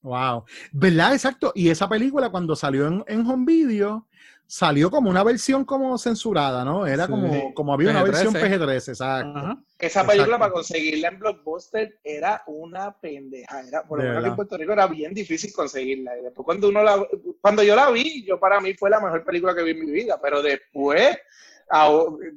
Wow. 0.03 0.45
¿Verdad? 0.73 1.13
Exacto. 1.15 1.53
Y 1.55 1.71
esa 1.71 1.89
película 1.89 2.31
cuando 2.31 2.57
salió 2.57 2.87
en, 2.87 3.05
en 3.07 3.27
home 3.27 3.45
video, 3.47 4.07
salió 4.47 4.91
como 4.91 5.09
una 5.09 5.23
versión 5.25 5.65
como 5.65 5.97
censurada, 5.97 6.65
¿no? 6.65 6.87
Era 6.87 7.07
Sí. 7.07 7.11
como, 7.13 7.55
como 7.55 7.73
había 7.73 7.91
una 7.91 8.03
versión 8.03 8.35
PG-13. 8.35 8.59
PG-13, 8.59 8.89
exacto. 8.89 9.39
Ajá. 9.39 9.59
Esa 9.79 10.01
película 10.03 10.25
Exacto. 10.37 10.39
para 10.41 10.53
conseguirla 10.53 11.09
en 11.09 11.19
Blockbuster 11.19 11.99
era 12.05 12.43
una 12.47 12.93
pendeja. 12.93 13.61
Era, 13.67 13.83
por 13.85 14.03
lo 14.03 14.09
menos 14.11 14.25
en. 14.27 14.37
Puerto 14.37 14.57
Rico 14.59 14.73
era 14.73 14.87
bien 14.87 15.15
difícil 15.15 15.53
conseguirla. 15.55 16.19
Y 16.19 16.23
después 16.25 16.45
cuando 16.45 16.69
uno 16.69 16.83
la, 16.83 17.03
cuando 17.41 17.63
yo 17.63 17.75
la 17.75 17.91
vi, 17.91 18.25
yo 18.27 18.39
para 18.39 18.61
mí 18.61 18.75
fue 18.75 18.91
la 18.91 19.01
mejor 19.01 19.25
película 19.25 19.55
que 19.55 19.63
vi 19.63 19.71
en 19.71 19.85
mi 19.87 19.91
vida. 19.91 20.21
Pero 20.23 20.43
después 20.43 21.17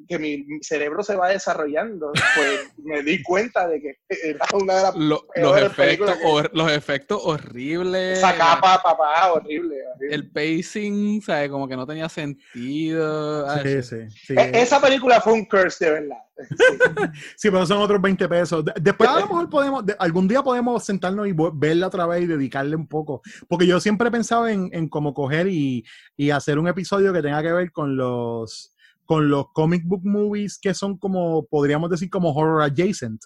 que 0.07 0.19
mi 0.19 0.45
cerebro 0.61 1.03
se 1.03 1.15
va 1.15 1.29
desarrollando, 1.29 2.11
pues 2.13 2.73
me 2.77 3.01
di 3.03 3.21
cuenta 3.23 3.67
de 3.67 3.81
que 3.81 3.97
era 4.23 4.45
una 4.53 4.75
de 4.75 4.81
las 4.83 4.95
Lo- 4.95 5.25
los, 5.35 5.61
efectos, 5.61 6.15
que- 6.17 6.49
los 6.53 6.71
efectos 6.71 7.21
horribles. 7.23 8.17
esa 8.19 8.35
capa, 8.35 8.81
papá, 8.83 9.31
horrible. 9.33 9.75
horrible. 9.95 10.15
El 10.15 10.31
pacing, 10.31 11.21
¿sabes? 11.21 11.49
Como 11.49 11.67
que 11.67 11.75
no 11.75 11.85
tenía 11.85 12.07
sentido. 12.09 13.45
Sí, 13.49 13.59
Ay, 13.67 13.83
sí, 13.83 13.97
sí. 14.09 14.33
E- 14.37 14.61
Esa 14.61 14.79
película 14.81 15.19
fue 15.21 15.33
un 15.33 15.45
curse 15.45 15.85
de 15.85 15.91
verdad. 15.91 16.17
Sí, 17.37 17.49
pero 17.49 17.65
son 17.65 17.77
otros 17.81 18.01
20 18.01 18.27
pesos. 18.27 18.65
De- 18.65 18.73
Después 18.81 19.09
a 19.09 19.15
lo 19.21 19.27
mejor 19.27 19.49
podemos, 19.49 19.85
de- 19.85 19.95
algún 19.99 20.27
día 20.27 20.43
podemos 20.43 20.83
sentarnos 20.83 21.27
y 21.27 21.33
verla 21.53 21.87
otra 21.87 22.05
vez 22.07 22.23
y 22.23 22.27
dedicarle 22.27 22.75
un 22.75 22.87
poco. 22.87 23.21
Porque 23.47 23.65
yo 23.67 23.79
siempre 23.79 24.07
he 24.07 24.11
pensado 24.11 24.47
en, 24.47 24.69
en 24.73 24.89
cómo 24.89 25.13
coger 25.13 25.47
y, 25.47 25.83
y 26.17 26.29
hacer 26.31 26.59
un 26.59 26.67
episodio 26.67 27.13
que 27.13 27.21
tenga 27.21 27.41
que 27.41 27.51
ver 27.53 27.71
con 27.71 27.95
los 27.95 28.74
con 29.05 29.29
los 29.29 29.51
comic 29.53 29.83
book 29.85 30.01
movies 30.03 30.57
que 30.59 30.73
son 30.73 30.97
como, 30.97 31.45
podríamos 31.45 31.89
decir, 31.89 32.09
como 32.09 32.31
horror 32.33 32.63
adjacent, 32.63 33.21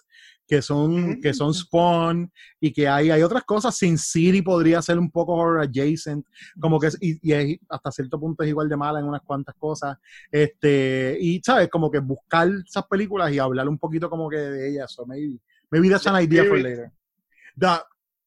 que 0.46 0.62
son, 0.62 1.20
que 1.20 1.32
son 1.32 1.54
Spawn 1.54 2.30
y 2.60 2.72
que 2.72 2.88
hay, 2.88 3.10
hay 3.10 3.22
otras 3.22 3.44
cosas. 3.44 3.76
Sin 3.76 3.96
City 3.98 4.42
podría 4.42 4.82
ser 4.82 4.98
un 4.98 5.10
poco 5.10 5.34
horror 5.34 5.60
adjacent, 5.62 6.26
como 6.60 6.78
que 6.80 6.88
es- 6.88 6.98
y, 7.00 7.18
y 7.22 7.32
es- 7.32 7.58
hasta 7.68 7.90
cierto 7.92 8.18
punto 8.18 8.42
es 8.42 8.48
igual 8.48 8.68
de 8.68 8.76
mala 8.76 8.98
en 9.00 9.06
unas 9.06 9.22
cuantas 9.22 9.54
cosas. 9.56 9.96
Este, 10.30 11.16
y 11.20 11.40
sabes, 11.44 11.68
como 11.68 11.90
que 11.90 12.00
buscar 12.00 12.48
esas 12.66 12.86
películas 12.86 13.32
y 13.32 13.38
hablar 13.38 13.68
un 13.68 13.78
poquito 13.78 14.10
como 14.10 14.28
que 14.28 14.36
de 14.38 14.70
ellas. 14.70 14.92
So 14.92 15.06
maybe, 15.06 15.38
maybe 15.70 15.88
that's 15.88 16.06
an 16.06 16.20
idea 16.22 16.42
for 16.44 16.58
later. 16.58 16.92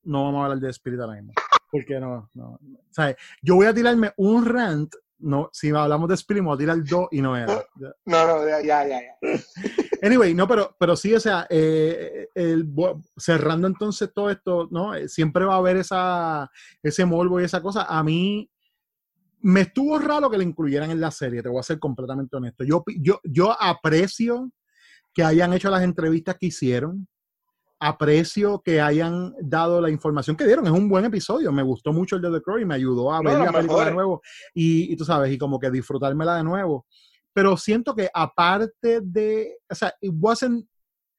No 0.05 0.23
vamos 0.25 0.41
a 0.41 0.43
hablar 0.45 0.59
de 0.59 0.69
Spirit 0.69 0.99
ahora 0.99 1.13
mismo. 1.15 1.33
Porque 1.71 1.99
no, 1.99 2.29
no. 2.33 2.59
¿sabes? 2.91 3.15
Yo 3.41 3.55
voy 3.55 3.65
a 3.67 3.73
tirarme 3.73 4.11
un 4.17 4.45
rant. 4.45 4.93
No, 5.23 5.49
si 5.53 5.69
hablamos 5.69 6.09
de 6.09 6.15
Spirit, 6.15 6.43
me 6.43 6.49
voy 6.49 6.55
a 6.55 6.59
tirar 6.59 6.83
dos 6.83 7.07
y 7.11 7.21
no 7.21 7.35
era. 7.35 7.65
No, 8.05 8.27
no, 8.27 8.47
ya, 8.47 8.61
ya, 8.61 8.85
ya. 8.85 9.17
Anyway, 10.01 10.33
no, 10.33 10.47
pero, 10.47 10.75
pero 10.77 10.97
sí, 10.97 11.13
o 11.13 11.19
sea, 11.19 11.47
eh, 11.49 12.27
el, 12.35 12.69
cerrando 13.15 13.67
entonces 13.67 14.11
todo 14.13 14.29
esto, 14.29 14.67
¿no? 14.69 14.93
Eh, 14.93 15.07
Siempre 15.07 15.45
va 15.45 15.55
a 15.55 15.57
haber 15.59 15.77
esa, 15.77 16.51
ese 16.81 17.05
morbo 17.05 17.39
y 17.39 17.45
esa 17.45 17.61
cosa. 17.61 17.83
A 17.83 18.03
mí 18.03 18.49
me 19.39 19.61
estuvo 19.61 19.97
raro 19.99 20.29
que 20.29 20.37
le 20.37 20.43
incluyeran 20.43 20.91
en 20.91 20.99
la 20.99 21.11
serie, 21.11 21.41
te 21.41 21.49
voy 21.49 21.59
a 21.59 21.63
ser 21.63 21.79
completamente 21.79 22.35
honesto. 22.35 22.63
Yo, 22.63 22.83
yo, 22.99 23.19
yo 23.23 23.55
aprecio 23.61 24.51
que 25.13 25.23
hayan 25.23 25.53
hecho 25.53 25.69
las 25.69 25.83
entrevistas 25.83 26.37
que 26.39 26.47
hicieron, 26.47 27.07
aprecio 27.83 28.61
que 28.63 28.79
hayan 28.81 29.33
dado 29.41 29.81
la 29.81 29.89
información 29.89 30.35
que 30.35 30.45
dieron. 30.45 30.65
Es 30.65 30.71
un 30.71 30.87
buen 30.89 31.05
episodio, 31.05 31.51
me 31.51 31.63
gustó 31.63 31.91
mucho 31.93 32.15
el 32.15 32.21
de 32.21 32.31
The 32.31 32.41
Crow 32.41 32.57
y 32.59 32.65
me 32.65 32.75
ayudó 32.75 33.11
a 33.13 33.21
No, 33.21 33.29
ver 33.29 33.39
la 33.39 33.51
película 33.51 33.85
de 33.85 33.91
nuevo 33.91 34.21
y, 34.53 34.91
y 34.91 34.95
tú 34.95 35.05
sabes, 35.05 35.31
y 35.31 35.37
como 35.37 35.59
que 35.59 35.69
disfrutármela 35.69 36.37
de 36.37 36.43
nuevo. 36.43 36.85
Pero 37.33 37.57
siento 37.57 37.95
que 37.95 38.09
aparte 38.13 39.01
de, 39.01 39.57
o 39.69 39.75
sea, 39.75 39.93
it 40.01 40.13
wasn't 40.15 40.65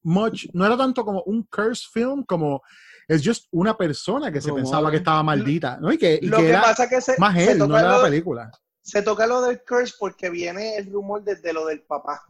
much, 0.02 0.46
no 0.52 0.64
era 0.64 0.76
tanto 0.76 1.04
como 1.04 1.22
un 1.24 1.42
curse 1.44 1.84
film, 1.92 2.24
como 2.24 2.62
es 3.08 3.22
just 3.26 3.46
una 3.50 3.76
persona 3.76 4.30
que 4.32 4.40
se 4.40 4.52
pensaba 4.52 4.90
que 4.90 4.98
estaba 4.98 5.22
maldita, 5.22 5.78
¿no? 5.80 5.92
Y 5.92 5.98
que, 5.98 6.18
y 6.22 6.26
Lo 6.26 6.36
que 6.38 6.44
que 6.44 6.48
era 6.50 6.62
pasa 6.62 6.88
que 6.88 7.00
se, 7.00 7.18
más 7.18 7.34
se 7.34 7.52
él, 7.52 7.58
no 7.58 7.76
era 7.78 7.98
la 7.98 8.02
película. 8.02 8.50
se 8.80 9.02
toca 9.02 9.26
lo 9.26 9.42
del 9.42 9.60
curse 9.66 9.94
porque 9.98 10.30
viene 10.30 10.76
el 10.76 10.90
rumor 10.92 11.22
desde 11.24 11.52
lo 11.52 11.66
del 11.66 11.82
papá. 11.82 12.22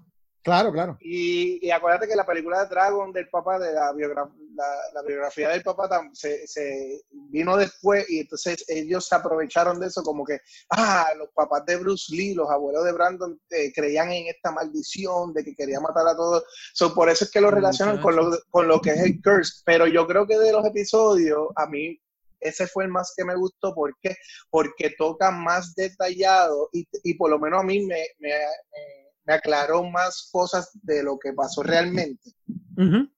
Claro, 0.45 0.71
claro. 0.73 0.99
Y, 1.01 1.67
y 1.67 1.71
acuérdate 1.71 2.07
que 2.07 2.15
la 2.15 2.27
película 2.27 2.63
de 2.63 2.69
Dragon 2.69 3.11
del 3.15 3.31
papá, 3.31 3.59
de 3.59 3.73
la, 3.73 3.93
biogra- 3.95 4.31
la, 4.55 4.67
la 4.93 5.03
biografía 5.03 5.49
del 5.49 5.63
papá, 5.63 5.89
se, 6.13 6.47
se 6.47 7.01
vino 7.11 7.57
después 7.57 8.05
y 8.11 8.21
entonces 8.21 8.63
ellos 8.69 9.09
se 9.09 9.15
aprovecharon 9.15 9.81
de 9.81 9.87
eso 9.87 10.03
como 10.03 10.23
que, 10.23 10.41
ah, 10.69 11.07
los 11.17 11.31
papás 11.35 11.65
de 11.65 11.77
Bruce 11.79 12.15
Lee, 12.15 12.35
los 12.35 12.51
abuelos 12.51 12.85
de 12.85 12.93
Brandon 12.93 13.41
eh, 13.49 13.73
creían 13.73 14.13
en 14.13 14.27
esta 14.27 14.51
maldición 14.53 15.33
de 15.33 15.45
que 15.45 15.55
quería 15.57 15.81
matar 15.81 16.07
a 16.07 16.15
todos. 16.15 16.45
So, 16.75 16.95
por 16.95 17.09
eso 17.09 17.25
es 17.25 17.31
que 17.31 17.41
lo 17.41 17.51
relacionan 17.51 18.03
con 18.03 18.15
lo, 18.15 18.39
con 18.51 18.69
lo 18.69 18.83
que 18.83 18.91
es 18.91 19.01
el 19.01 19.23
curse. 19.23 19.63
Pero 19.65 19.87
yo 19.87 20.07
creo 20.07 20.27
que 20.27 20.39
de 20.39 20.53
los 20.53 20.67
episodios, 20.67 21.49
a 21.57 21.65
mí 21.67 21.99
ese 22.39 22.67
fue 22.67 22.85
el 22.85 22.91
más 22.91 23.15
que 23.17 23.25
me 23.25 23.35
gustó. 23.35 23.75
¿Por 23.75 23.97
qué? 23.99 24.15
Porque 24.51 24.91
toca 24.99 25.31
más 25.31 25.75
detallado 25.75 26.69
y, 26.71 26.87
y 27.03 27.15
por 27.15 27.31
lo 27.31 27.39
menos 27.39 27.61
a 27.61 27.65
mí 27.65 27.81
me, 27.87 28.09
me, 28.19 28.29
me- 28.29 29.04
me 29.25 29.35
aclaró 29.35 29.83
más 29.85 30.29
cosas 30.31 30.71
de 30.83 31.03
lo 31.03 31.19
que 31.19 31.33
pasó 31.33 31.63
realmente 31.63 32.31
en, 32.77 33.11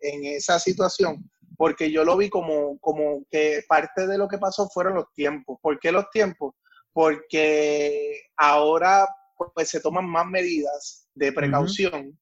en 0.00 0.24
esa 0.24 0.58
situación. 0.58 1.30
Porque 1.56 1.90
yo 1.90 2.04
lo 2.04 2.16
vi 2.16 2.28
como, 2.28 2.78
como 2.80 3.24
que 3.30 3.64
parte 3.66 4.06
de 4.06 4.18
lo 4.18 4.28
que 4.28 4.38
pasó 4.38 4.68
fueron 4.68 4.94
los 4.94 5.12
tiempos. 5.14 5.58
¿Por 5.62 5.78
qué 5.80 5.90
los 5.90 6.10
tiempos? 6.10 6.54
Porque 6.92 8.20
ahora 8.36 9.08
pues, 9.54 9.70
se 9.70 9.80
toman 9.80 10.06
más 10.06 10.26
medidas 10.26 11.08
de 11.14 11.32
precaución 11.32 12.18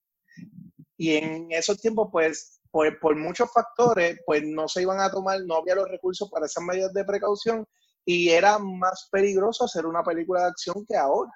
y 0.96 1.16
en 1.16 1.50
esos 1.50 1.80
tiempos, 1.80 2.08
pues, 2.12 2.60
por, 2.70 2.98
por 3.00 3.16
muchos 3.16 3.52
factores, 3.52 4.18
pues 4.26 4.42
no 4.44 4.68
se 4.68 4.82
iban 4.82 5.00
a 5.00 5.10
tomar, 5.10 5.40
no 5.44 5.56
había 5.56 5.74
los 5.74 5.88
recursos 5.88 6.30
para 6.30 6.46
esas 6.46 6.64
medidas 6.64 6.92
de 6.92 7.04
precaución 7.04 7.66
y 8.04 8.30
era 8.30 8.58
más 8.58 9.08
peligroso 9.10 9.64
hacer 9.64 9.86
una 9.86 10.02
película 10.02 10.42
de 10.42 10.46
acción 10.48 10.84
que 10.86 10.96
ahora. 10.96 11.32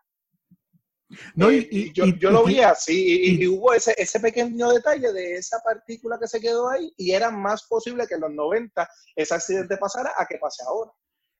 No, 1.35 1.51
y- 1.51 1.59
Eh, 1.59 1.69
y- 1.71 1.93
yo, 1.93 2.05
y- 2.07 2.19
yo 2.19 2.31
lo 2.31 2.45
vi 2.45 2.61
así 2.61 3.39
y, 3.41 3.47
hubo 3.47 3.73
ese, 3.73 3.95
ese 3.97 4.21
pequeño 4.21 4.69
detalle 4.71 5.13
de 5.13 5.37
esa 5.37 5.59
partícula 5.65 6.19
que 6.21 6.29
se 6.29 6.41
quedó 6.41 6.69
ahí 6.69 6.93
y 6.97 7.13
era 7.13 7.31
más 7.31 7.63
posible 7.65 8.07
que 8.07 8.15
en 8.17 8.21
los 8.23 8.33
90 8.33 8.89
ese 9.17 9.35
accidente 9.35 9.77
pasara 9.79 10.13
a 10.19 10.27
que 10.27 10.37
pase 10.39 10.63
ahora. 10.67 10.93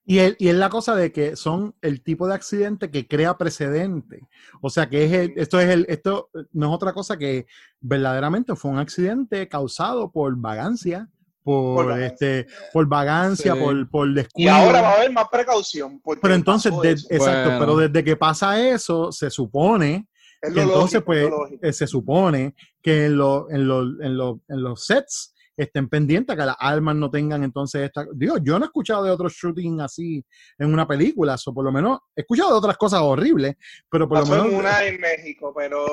Y, 0.05 0.17
el- 0.19 0.35
y 0.39 0.47
es 0.49 0.55
la 0.55 0.69
cosa 0.69 0.95
de 0.95 1.11
que 1.11 1.35
son 1.35 1.75
el 1.81 2.01
tipo 2.01 2.27
de 2.27 2.33
accidente 2.33 2.89
que 2.89 3.07
crea 3.07 3.37
precedente. 3.37 4.27
O 4.59 4.71
sea 4.71 4.89
que 4.89 5.05
es 5.05 5.11
el- 5.13 5.33
esto 5.37 5.59
es 5.59 5.69
el, 5.69 5.85
esto 5.87 6.31
no 6.51 6.69
es 6.69 6.73
otra 6.75 6.93
cosa 6.93 7.17
que 7.17 7.45
verdaderamente 7.79 8.55
fue 8.55 8.71
un 8.71 8.79
accidente 8.79 9.47
causado 9.47 10.11
por 10.11 10.35
vagancia, 10.35 11.09
por, 11.43 11.75
Por 11.77 11.85
vagancia. 11.87 12.07
este, 12.39 12.47
por 12.73 12.87
vagancia, 12.87 13.53
Sí. 13.53 13.59
por, 13.59 13.89
por 13.89 14.09
Y 14.09 14.13
descuido. 14.13 14.51
ahora 14.53 14.81
va 14.81 14.89
a 14.89 14.95
haber 14.95 15.11
más 15.11 15.25
precaución. 15.31 16.01
pero 16.21 16.33
entonces, 16.35 16.71
de- 16.81 16.91
exacto, 16.91 17.49
Bueno. 17.51 17.59
pero 17.59 17.77
desde 17.77 18.03
que 18.03 18.15
pasa 18.15 18.59
eso, 18.69 19.11
se 19.11 19.29
supone 19.29 20.07
Es 20.41 20.53
que 20.53 20.61
entonces, 20.61 20.93
lógico, 20.95 21.05
pues, 21.05 21.29
lógico. 21.29 21.65
eh, 21.65 21.73
se 21.73 21.87
supone 21.87 22.55
que 22.81 23.05
en, 23.07 23.17
lo- 23.17 23.49
en, 23.49 23.67
lo- 23.67 23.81
en, 24.01 24.17
lo- 24.17 24.39
en 24.47 24.63
los 24.63 24.85
sets 24.85 25.33
estén 25.63 25.89
pendientes 25.89 26.35
que 26.35 26.45
las 26.45 26.55
armas 26.59 26.95
no 26.95 27.09
tengan 27.09 27.43
entonces 27.43 27.81
esta... 27.83 28.05
Digo, 28.13 28.37
yo 28.37 28.57
no 28.59 28.65
he 28.65 28.67
escuchado 28.67 29.03
de 29.03 29.11
otro 29.11 29.29
shooting 29.29 29.81
así 29.81 30.23
en 30.57 30.73
una 30.73 30.87
película, 30.87 31.35
o 31.45 31.53
por 31.53 31.65
lo 31.65 31.71
menos 31.71 31.99
he 32.15 32.21
escuchado 32.21 32.51
de 32.51 32.57
otras 32.57 32.77
cosas 32.77 33.01
horribles, 33.01 33.55
pero 33.89 34.07
por 34.07 34.19
pasó 34.19 34.35
lo 34.35 34.43
menos... 34.43 34.53
en 34.53 34.59
una 34.59 34.83
en 34.85 34.99
México, 35.01 35.53
pero 35.55 35.85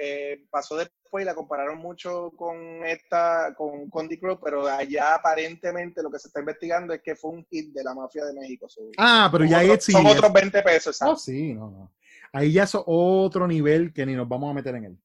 eh, 0.00 0.44
pasó 0.50 0.76
después 0.76 1.22
y 1.22 1.26
la 1.26 1.34
compararon 1.34 1.78
mucho 1.78 2.30
con 2.36 2.56
esta, 2.86 3.54
con, 3.54 3.90
con 3.90 4.08
The 4.08 4.18
Crow, 4.18 4.38
pero 4.42 4.66
allá 4.66 5.16
aparentemente 5.16 6.02
lo 6.02 6.10
que 6.10 6.18
se 6.18 6.28
está 6.28 6.40
investigando 6.40 6.94
es 6.94 7.02
que 7.02 7.14
fue 7.16 7.32
un 7.32 7.44
hit 7.50 7.72
de 7.74 7.84
la 7.84 7.94
mafia 7.94 8.24
de 8.24 8.32
México. 8.32 8.66
So, 8.68 8.80
Ah, 8.96 9.28
pero 9.30 9.44
son 9.44 9.50
ya 9.50 9.58
otros- 9.62 9.78
es... 9.78 9.84
sí, 9.84 9.92
son 9.92 10.06
es- 10.06 10.16
otros 10.16 10.32
20 10.32 10.62
pesos, 10.62 10.96
Oh, 11.02 11.06
¿sabes? 11.06 11.22
sí, 11.22 11.52
no, 11.54 11.70
no. 11.70 11.92
Ahí 12.32 12.50
ya 12.52 12.62
es 12.62 12.72
otro 12.74 13.46
nivel 13.46 13.92
que 13.92 14.06
ni 14.06 14.14
nos 14.14 14.26
vamos 14.26 14.50
a 14.50 14.54
meter 14.54 14.74
en 14.76 14.84
él. 14.86 14.98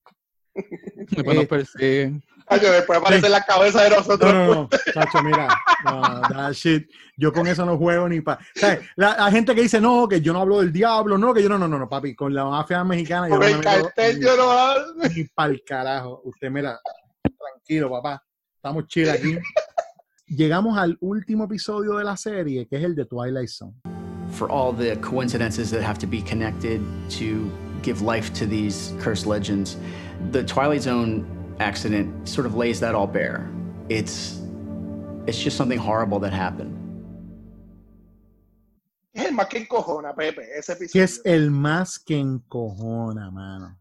Después 0.56 1.36
nos 1.36 1.44
Eh, 1.44 1.48
persiguen. 1.48 2.24
Que 2.50 2.70
después 2.70 3.00
aparece 3.00 3.28
la 3.30 3.42
cabeza 3.44 3.84
de 3.84 3.90
nosotros. 3.90 4.34
No, 4.34 4.46
no, 4.46 4.54
no, 4.56 4.70
chacho, 4.94 5.22
mira, 5.24 5.48
no, 5.86 6.22
that 6.30 6.54
shit, 6.54 6.90
yo 7.18 7.34
con 7.34 7.46
eso 7.46 7.66
no 7.66 7.78
juego 7.78 8.08
ni 8.08 8.22
para... 8.22 8.40
La, 8.96 9.18
la 9.18 9.32
gente 9.32 9.54
que 9.54 9.62
dice, 9.64 9.82
no, 9.82 10.08
que 10.08 10.22
yo 10.22 10.32
no 10.32 10.42
hablo 10.42 10.60
del 10.60 10.72
diablo, 10.72 11.18
no, 11.18 11.34
que 11.34 11.44
yo 11.44 11.50
no, 11.50 11.58
no, 11.58 11.68
no, 11.68 11.78
no, 11.78 11.90
papi, 11.90 12.16
con 12.16 12.34
la 12.34 12.46
mafia 12.46 12.84
mexicana 12.84 13.28
yo 13.28 13.36
Con 13.38 13.42
no 13.42 13.46
me 13.46 13.52
el 13.58 13.62
cartel 13.62 14.22
yo 14.22 14.38
no 14.38 14.52
hablo. 14.52 14.94
ni 15.16 15.24
pa'l 15.26 15.62
carajo. 15.66 16.22
Usted, 16.24 16.50
mira, 16.50 16.80
tranquilo, 17.38 17.90
papá, 17.90 18.24
estamos 18.56 18.88
chill 18.88 19.10
aquí. 19.10 19.38
Llegamos 20.28 20.78
al 20.78 20.98
último 21.02 21.46
episodio 21.46 21.98
de 21.98 22.04
la 22.06 22.16
serie, 22.18 22.68
que 22.68 22.78
es 22.78 22.84
el 22.84 22.96
de 22.96 23.06
Twilight 23.06 23.50
Zone. 23.50 23.74
for 24.32 24.50
all 24.52 24.74
the 24.74 24.96
coincidences 24.98 25.72
that 25.72 25.82
have 25.82 25.98
to 25.98 26.06
be 26.06 26.22
connected 26.22 26.82
to 27.10 27.50
give 27.82 28.02
life 28.02 28.34
to 28.34 28.46
these 28.46 28.94
cursed 29.00 29.26
legends, 29.26 29.78
the 30.32 30.44
Twilight 30.44 30.82
Zone 30.82 31.26
accident 31.60 32.28
sort 32.28 32.46
of 32.46 32.56
lays 32.56 32.80
that 32.80 32.96
all 32.96 33.08
bare. 33.08 33.50
It's 33.90 34.42
it's 35.28 35.38
just 35.44 35.58
something 35.58 35.80
horrible 35.80 36.20
that 36.20 36.34
happened. 36.34 36.76
Es 39.14 39.26
el 39.26 39.34
más 39.34 39.48
que 39.48 39.58
encojona, 39.60 40.14
Pepe, 40.16 40.44
ese 40.58 40.78
que 40.78 40.86
episodio. 40.86 41.04
es 41.04 41.22
el 41.26 41.50
más 41.52 41.98
que 42.00 42.18
encojona, 42.20 43.32
mano. 43.32 43.80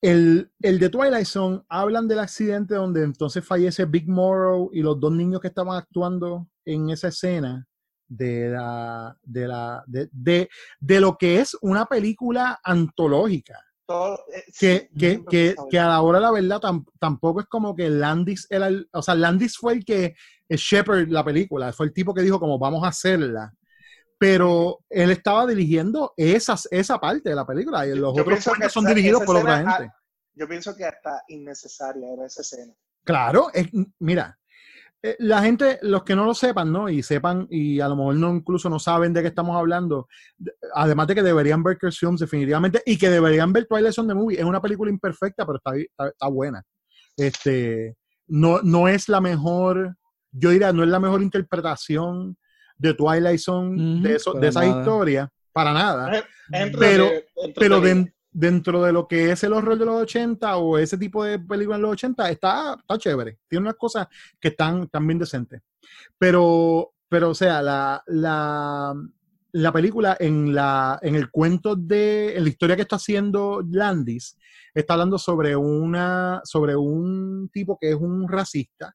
El, 0.00 0.50
el 0.60 0.78
de 0.80 0.88
Twilight 0.88 1.26
Zone 1.26 1.62
hablan 1.68 2.08
del 2.08 2.18
accidente 2.18 2.74
donde 2.74 3.04
entonces 3.04 3.46
fallece 3.46 3.84
Big 3.84 4.08
Morrow 4.08 4.70
y 4.72 4.82
los 4.82 4.98
dos 4.98 5.12
niños 5.12 5.40
que 5.40 5.48
estaban 5.48 5.76
actuando 5.76 6.48
en 6.64 6.90
esa 6.90 7.08
escena 7.08 7.68
de 8.08 8.48
la 8.50 9.16
de 9.22 9.46
la 9.46 9.84
de, 9.86 10.08
de, 10.10 10.48
de 10.80 11.00
lo 11.00 11.16
que 11.16 11.38
es 11.40 11.56
una 11.60 11.86
película 11.86 12.60
antológica 12.64 13.58
Todo- 13.86 14.24
eh, 14.34 14.44
que, 14.58 14.88
sí, 14.90 14.98
que, 14.98 15.24
que, 15.28 15.56
que 15.70 15.78
a 15.78 15.88
la 15.88 16.00
hora 16.02 16.18
de 16.18 16.22
la 16.24 16.30
verdad 16.30 16.60
tam- 16.60 16.84
tampoco 16.98 17.40
es 17.40 17.46
como 17.46 17.74
que 17.74 17.88
Landis 17.90 18.46
era 18.48 18.68
el, 18.68 18.88
o 18.92 19.02
sea, 19.02 19.14
Landis 19.14 19.56
fue 19.56 19.74
el 19.74 19.84
que 19.84 20.14
el 20.48 20.56
Shepard 20.58 21.08
la 21.08 21.24
película, 21.24 21.72
fue 21.72 21.86
el 21.86 21.92
tipo 21.92 22.14
que 22.14 22.22
dijo 22.22 22.38
como 22.40 22.58
vamos 22.58 22.84
a 22.84 22.88
hacerla. 22.88 23.52
Pero 24.18 24.78
él 24.88 25.10
estaba 25.10 25.46
dirigiendo 25.46 26.14
esas, 26.16 26.68
esa 26.70 27.00
parte 27.00 27.30
de 27.30 27.34
la 27.34 27.44
película 27.44 27.84
y 27.86 27.90
los 27.96 28.14
Yo 28.14 28.22
otros 28.22 28.38
que 28.56 28.68
son 28.68 28.84
esa- 28.84 28.94
dirigidos 28.94 29.22
esa 29.22 29.26
por 29.26 29.36
otra 29.36 29.58
gente. 29.58 29.92
Yo 30.34 30.48
pienso 30.48 30.76
que 30.76 30.84
hasta 30.84 31.24
innecesaria 31.28 32.12
era 32.12 32.26
esa 32.26 32.42
escena. 32.42 32.72
Claro, 33.04 33.50
es, 33.52 33.66
mira, 33.98 34.38
la 35.18 35.42
gente, 35.42 35.78
los 35.82 36.04
que 36.04 36.14
no 36.14 36.24
lo 36.24 36.32
sepan, 36.34 36.70
¿no? 36.72 36.88
Y 36.88 37.02
sepan, 37.02 37.46
y 37.50 37.80
a 37.80 37.88
lo 37.88 37.96
mejor 37.96 38.14
no 38.16 38.32
incluso 38.34 38.70
no 38.70 38.78
saben 38.78 39.12
de 39.12 39.20
qué 39.22 39.28
estamos 39.28 39.56
hablando, 39.56 40.06
de- 40.38 40.52
además 40.74 41.08
de 41.08 41.16
que 41.16 41.22
deberían 41.24 41.62
ver 41.62 41.76
Curse 41.78 41.98
Films 42.06 42.20
definitivamente, 42.20 42.82
y 42.86 42.96
que 42.96 43.10
deberían 43.10 43.52
ver 43.52 43.66
Twilight 43.66 43.92
Zone 43.94 44.08
the 44.08 44.14
Movie, 44.14 44.38
es 44.38 44.44
una 44.44 44.60
película 44.60 44.90
imperfecta, 44.90 45.44
pero 45.44 45.56
está, 45.58 45.76
está, 45.76 46.08
está 46.08 46.28
buena. 46.28 46.62
Este, 47.16 47.96
no, 48.28 48.60
no 48.62 48.88
es 48.88 49.08
la 49.08 49.20
mejor, 49.20 49.96
yo 50.30 50.50
diría, 50.50 50.72
no 50.72 50.82
es 50.82 50.88
la 50.88 51.00
mejor 51.00 51.20
interpretación 51.22 52.36
de 52.76 52.94
Twilight 52.94 53.40
Zone, 53.40 54.02
de, 54.02 54.14
eso, 54.16 54.32
para 54.32 54.40
de 54.42 54.48
esa 54.48 54.60
nada. 54.64 54.80
historia, 54.80 55.28
para 55.52 55.72
nada 55.72 56.16
es 56.16 56.24
pero, 56.78 57.06
entrete- 57.06 57.24
pero 57.56 57.76
entretenido. 57.76 58.12
Den- 58.32 58.52
dentro 58.54 58.82
de 58.82 58.92
lo 58.92 59.06
que 59.06 59.30
es 59.32 59.44
el 59.44 59.52
horror 59.52 59.78
de 59.78 59.84
los 59.84 60.02
80 60.02 60.56
o 60.56 60.78
ese 60.78 60.98
tipo 60.98 61.22
de 61.24 61.38
películas 61.38 61.78
de 61.78 61.82
los 61.82 61.92
80, 61.92 62.30
está, 62.30 62.76
está 62.80 62.98
chévere. 62.98 63.38
Tiene 63.48 63.62
unas 63.64 63.76
cosas 63.76 64.06
que 64.40 64.48
están, 64.48 64.88
bien 65.06 65.18
decentes. 65.18 65.62
Pero, 66.18 66.92
pero, 67.08 67.30
o 67.30 67.34
sea, 67.34 67.62
la, 67.62 68.02
la, 68.06 68.94
la 69.52 69.72
película 69.72 70.16
en, 70.18 70.54
la, 70.54 70.98
en 71.02 71.14
el 71.14 71.30
cuento 71.30 71.76
de, 71.76 72.36
en 72.36 72.44
la 72.44 72.48
historia 72.50 72.76
que 72.76 72.82
está 72.82 72.96
haciendo 72.96 73.62
Landis, 73.70 74.38
está 74.74 74.94
hablando 74.94 75.18
sobre 75.18 75.54
una, 75.56 76.40
sobre 76.44 76.74
un 76.76 77.50
tipo 77.52 77.76
que 77.78 77.90
es 77.90 77.96
un 77.96 78.28
racista 78.28 78.94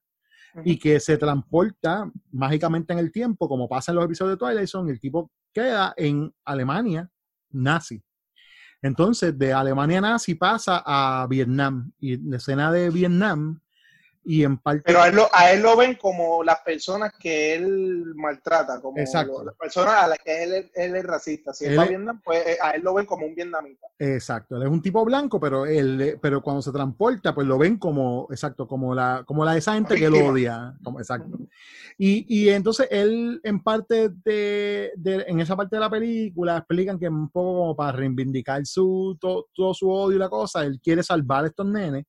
y 0.66 0.80
que 0.80 1.00
se 1.00 1.18
transporta 1.18 2.12
mágicamente 2.32 2.92
en 2.94 2.98
el 3.00 3.12
tiempo, 3.12 3.48
como 3.48 3.70
pasa 3.70 3.92
en 3.92 3.98
los 3.98 4.06
episodios 4.06 4.34
de 4.34 4.38
Twilight 4.46 4.68
Zone, 4.68 4.92
el 4.92 5.00
tipo 5.00 5.32
queda 5.54 5.94
en 5.96 6.34
Alemania 6.46 7.08
nazi. 7.52 8.02
Entonces, 8.82 9.38
de 9.38 9.54
Alemania 9.54 10.02
nazi 10.02 10.36
pasa 10.36 10.84
a 10.86 11.28
Vietnam. 11.28 11.92
Y 12.00 12.18
la 12.18 12.38
escena 12.38 12.72
de 12.72 12.90
Vietnam 12.90 13.60
y 14.30 14.44
en 14.44 14.58
parte... 14.58 14.82
Pero 14.86 15.02
a 15.02 15.08
él, 15.08 15.16
lo, 15.16 15.30
a 15.32 15.52
él 15.54 15.62
lo 15.62 15.78
ven 15.78 15.96
como 15.96 16.44
las 16.44 16.60
personas 16.60 17.14
que 17.18 17.56
él 17.56 18.14
maltrata, 18.14 18.82
como 18.82 18.98
lo- 18.98 19.44
las 19.46 19.56
personas 19.56 19.94
a 20.04 20.08
las 20.10 20.20
que 20.20 20.44
él, 20.44 20.70
él 20.76 20.96
es 20.98 21.04
racista. 21.06 21.54
Si 21.54 21.64
él, 21.64 21.72
Él 21.72 21.78
va 21.80 21.82
a 21.84 21.86
es- 21.86 21.90
Vietnam, 21.92 22.22
pues 22.26 22.46
eh, 22.46 22.58
a 22.62 22.72
él 22.72 22.82
lo 22.84 22.94
ven 22.94 23.06
como 23.06 23.26
un 23.26 23.34
vietnamita. 23.34 23.88
Exacto, 23.98 24.58
él 24.58 24.64
es 24.64 24.70
un 24.70 24.82
tipo 24.82 25.06
blanco, 25.06 25.40
pero 25.40 25.66
él, 25.66 26.20
pero 26.22 26.42
cuando 26.42 26.62
se 26.62 26.74
transporta, 26.74 27.34
pues 27.34 27.48
lo 27.48 27.58
ven 27.58 27.78
como, 27.78 28.28
exacto, 28.30 28.68
como 28.68 28.94
la, 28.94 29.24
como 29.26 29.46
la 29.46 29.54
de 29.54 29.60
esa 29.60 29.76
gente 29.76 29.96
que 29.96 30.10
lo 30.10 30.18
odia, 30.28 30.76
como, 30.84 31.00
exacto. 31.00 31.38
Y, 31.98 32.26
y 32.28 32.50
entonces 32.50 32.90
él, 32.92 33.40
en 33.44 33.64
parte 33.64 34.10
de, 34.10 34.92
de- 34.98 35.24
en 35.26 35.40
esa 35.40 35.56
parte 35.56 35.78
de 35.78 35.80
la 35.80 35.90
película, 35.90 36.58
explican 36.58 37.00
que 37.00 37.08
un 37.08 37.30
poco 37.30 37.60
como 37.60 37.76
para 37.78 37.94
reivindicar 37.94 38.66
su, 38.66 39.18
to- 39.22 39.48
todo 39.56 39.74
su 39.74 39.90
odio 39.90 40.18
y 40.18 40.20
la 40.20 40.28
cosa, 40.30 40.64
él 40.66 40.82
quiere 40.84 41.02
salvar 41.02 41.46
a 41.46 41.48
estos 41.48 41.66
nenes 41.66 42.04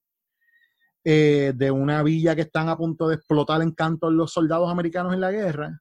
eh, 1.11 1.54
de 1.56 1.70
una 1.70 2.02
villa 2.02 2.36
que 2.36 2.42
están 2.42 2.68
a 2.68 2.76
punto 2.76 3.09
de 3.09 3.14
explotar 3.14 3.62
en 3.62 3.72
canto 3.72 4.11
los 4.11 4.30
soldados 4.30 4.70
americanos 4.70 5.14
en 5.14 5.22
la 5.22 5.30
guerra. 5.30 5.80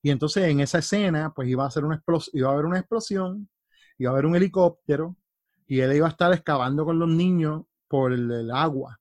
Y 0.00 0.08
entonces 0.08 0.44
en 0.44 0.60
esa 0.60 0.78
escena, 0.78 1.34
pues 1.34 1.48
iba 1.48 1.66
a, 1.66 1.70
ser 1.70 1.84
una 1.84 2.02
iba 2.32 2.48
a 2.48 2.52
haber 2.54 2.64
una 2.64 2.78
explosión, 2.78 3.50
iba 3.98 4.10
a 4.10 4.14
haber 4.14 4.24
un 4.24 4.36
helicóptero, 4.36 5.18
y 5.66 5.80
él 5.80 5.94
iba 5.94 6.06
a 6.06 6.10
estar 6.10 6.32
excavando 6.32 6.86
con 6.86 6.98
los 6.98 7.10
niños 7.10 7.64
por 7.86 8.14
el, 8.14 8.50
agua. 8.50 8.98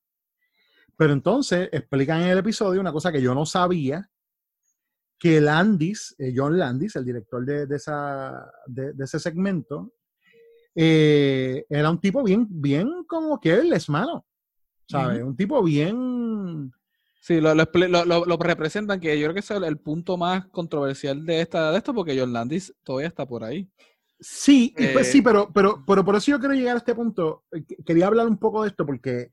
Pero 0.97 1.14
entonces 1.14 1.70
explican 1.72 2.24
en 2.24 2.28
el 2.28 2.39
episodio 2.39 2.82
una 2.82 2.91
cosa 2.91 3.14
que 3.14 3.22
yo 3.22 3.34
no 3.34 3.45
sabía, 3.45 4.09
que 5.18 5.39
Landis, 5.39 6.14
eh, 6.20 6.34
John 6.36 6.59
Landis, 6.59 6.97
el 6.97 7.05
director 7.05 7.45
de, 7.45 7.68
de 7.68 7.76
esa, 7.78 8.51
de 8.68 8.93
ese 9.01 9.18
segmento, 9.18 9.93
eh, 10.76 11.66
era 11.70 11.89
un 11.89 12.01
tipo 12.01 12.22
bien, 12.22 12.47
bien 12.49 13.05
como 13.07 13.39
que 13.39 13.53
él 13.53 13.72
es 13.72 13.88
mano, 13.88 14.26
¿sabes? 14.88 15.22
Un 15.24 15.36
tipo 15.36 15.62
bien... 15.64 16.72
Sí, 17.22 17.40
lo, 17.40 17.56
lo, 17.56 18.26
lo- 18.26 18.38
representan, 18.38 19.00
que 19.00 19.18
yo 19.18 19.28
creo 19.28 19.34
que 19.34 19.40
es 19.40 19.52
el, 19.52 19.64
el 19.64 19.78
punto 19.78 20.18
más 20.18 20.46
controversial 20.48 21.26
de 21.26 21.40
esta 21.40 21.72
de 21.72 21.78
esto, 21.78 21.94
porque 21.94 22.20
John 22.20 22.34
Landis 22.34 22.74
todavía 22.84 23.08
está 23.08 23.26
por 23.26 23.46
ahí. 23.46 23.70
Sí, 24.20 24.74
pues 24.94 25.08
Eh, 25.08 25.12
sí, 25.12 25.22
pero, 25.22 25.50
pero, 25.54 25.84
pero 25.88 26.04
por 26.04 26.16
eso 26.18 26.32
yo 26.32 26.40
quiero 26.40 26.54
llegar 26.54 26.76
a 26.76 26.80
este 26.80 26.94
punto. 26.96 27.46
Eh, 27.52 27.64
que- 27.66 27.78
Quería 27.86 28.08
hablar 28.08 28.28
un 28.28 28.38
poco 28.38 28.64
de 28.64 28.70
esto 28.70 28.86
porque, 28.86 29.32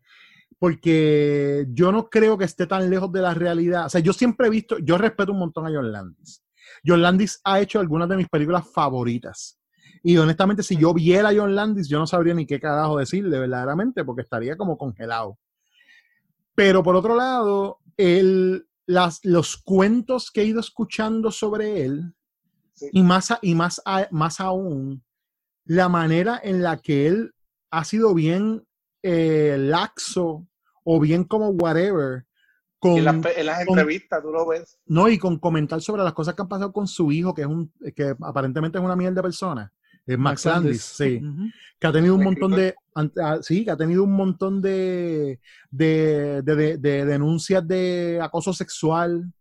porque 0.59 1.66
yo 1.70 1.92
no 1.92 2.09
creo 2.09 2.38
que 2.38 2.44
esté 2.44 2.66
tan 2.66 2.88
lejos 2.90 3.11
de 3.12 3.22
la 3.22 3.34
realidad. 3.34 3.86
O 3.86 3.88
sea, 3.88 4.01
yo 4.01 4.12
siempre 4.12 4.46
he 4.48 4.51
visto, 4.51 4.78
yo 4.78 4.98
respeto 4.98 5.32
un 5.32 5.38
montón 5.40 5.66
a 5.66 5.70
John 5.70 5.90
Landis. 5.92 6.42
John 6.86 7.03
Landis 7.03 7.40
ha 7.44 7.61
hecho 7.61 7.80
algunas 7.80 8.09
de 8.09 8.16
mis 8.16 8.28
películas 8.28 8.68
favoritas. 8.72 9.59
Y 10.03 10.16
honestamente, 10.16 10.62
si 10.62 10.76
yo 10.76 10.94
viera 10.94 11.28
a 11.28 11.34
John 11.34 11.55
Landis, 11.55 11.88
yo 11.88 11.98
no 11.98 12.07
sabría 12.07 12.32
ni 12.34 12.46
qué 12.46 12.59
carajo 12.59 12.98
decirle 12.98 13.38
verdaderamente, 13.38 14.05
porque 14.05 14.22
estaría 14.22 14.57
como 14.57 14.78
congelado. 14.78 15.38
Pero 16.55 16.82
por 16.82 16.96
otro 16.96 17.14
lado, 17.14 17.78
el, 17.96 18.66
las, 18.86 19.20
los 19.24 19.57
cuentos 19.57 20.30
que 20.30 20.42
he 20.42 20.46
ido 20.46 20.61
escuchando 20.61 21.30
sobre 21.30 21.84
él, 21.84 22.14
y 22.92 23.03
más, 23.03 23.30
a- 23.30 23.38
y 23.42 23.55
más, 23.55 23.82
a- 23.84 24.09
más 24.11 24.40
aún, 24.40 25.05
la 25.66 25.88
manera 25.88 26.40
en 26.42 26.62
la 26.62 26.78
que 26.78 27.07
él 27.07 27.34
ha 27.70 27.84
sido 27.84 28.14
bien 28.14 28.66
eh, 29.03 29.57
laxo 29.59 30.46
o 30.84 30.98
bien 31.01 31.24
como 31.24 31.48
whatever. 31.51 32.24
Con, 32.78 32.96
en, 32.96 33.05
las, 33.05 33.16
pe- 33.16 33.38
en 33.40 33.46
las 33.46 33.66
con- 33.66 33.78
entrevistas 33.78 34.22
tú 34.22 34.30
lo 34.32 34.46
ves. 34.48 34.78
no, 34.86 35.09
y 35.11 35.18
con 35.18 35.38
comentar 35.38 35.82
sobre 35.82 36.03
las 36.03 36.14
cosas 36.14 36.34
que 36.34 36.40
han 36.40 36.48
pasado 36.48 36.72
con 36.72 36.86
su 36.88 37.12
hijo, 37.12 37.34
que 37.34 37.42
es 37.42 37.46
un, 37.48 37.70
que 37.94 38.14
aparentemente 38.22 38.78
es 38.78 38.84
una 38.84 38.96
mierda 38.96 39.16
de 39.16 39.22
persona. 39.22 39.72
Es 40.07 40.18
Max, 40.18 40.44
Max 40.44 40.46
Landis, 40.46 40.98
Landis. 41.01 41.22
sí. 41.53 41.53
Que 41.78 41.86
ha 41.86 41.92
tenido 41.92 42.14
un 42.14 42.24
montón 42.24 42.51
de, 42.53 42.74
ah, 43.22 43.38
sí, 43.42 43.64
que 43.64 43.70
ha 43.70 43.76
tenido 43.76 44.05
un 44.05 44.12
montón 44.12 44.61
de, 44.61 45.40
de, 45.70 46.42
de- 46.42 46.57
de- 46.57 46.76
de 46.78 47.05
denuncias 47.05 47.66
de 47.66 48.18
acoso 48.22 48.53
sexual 48.53 49.32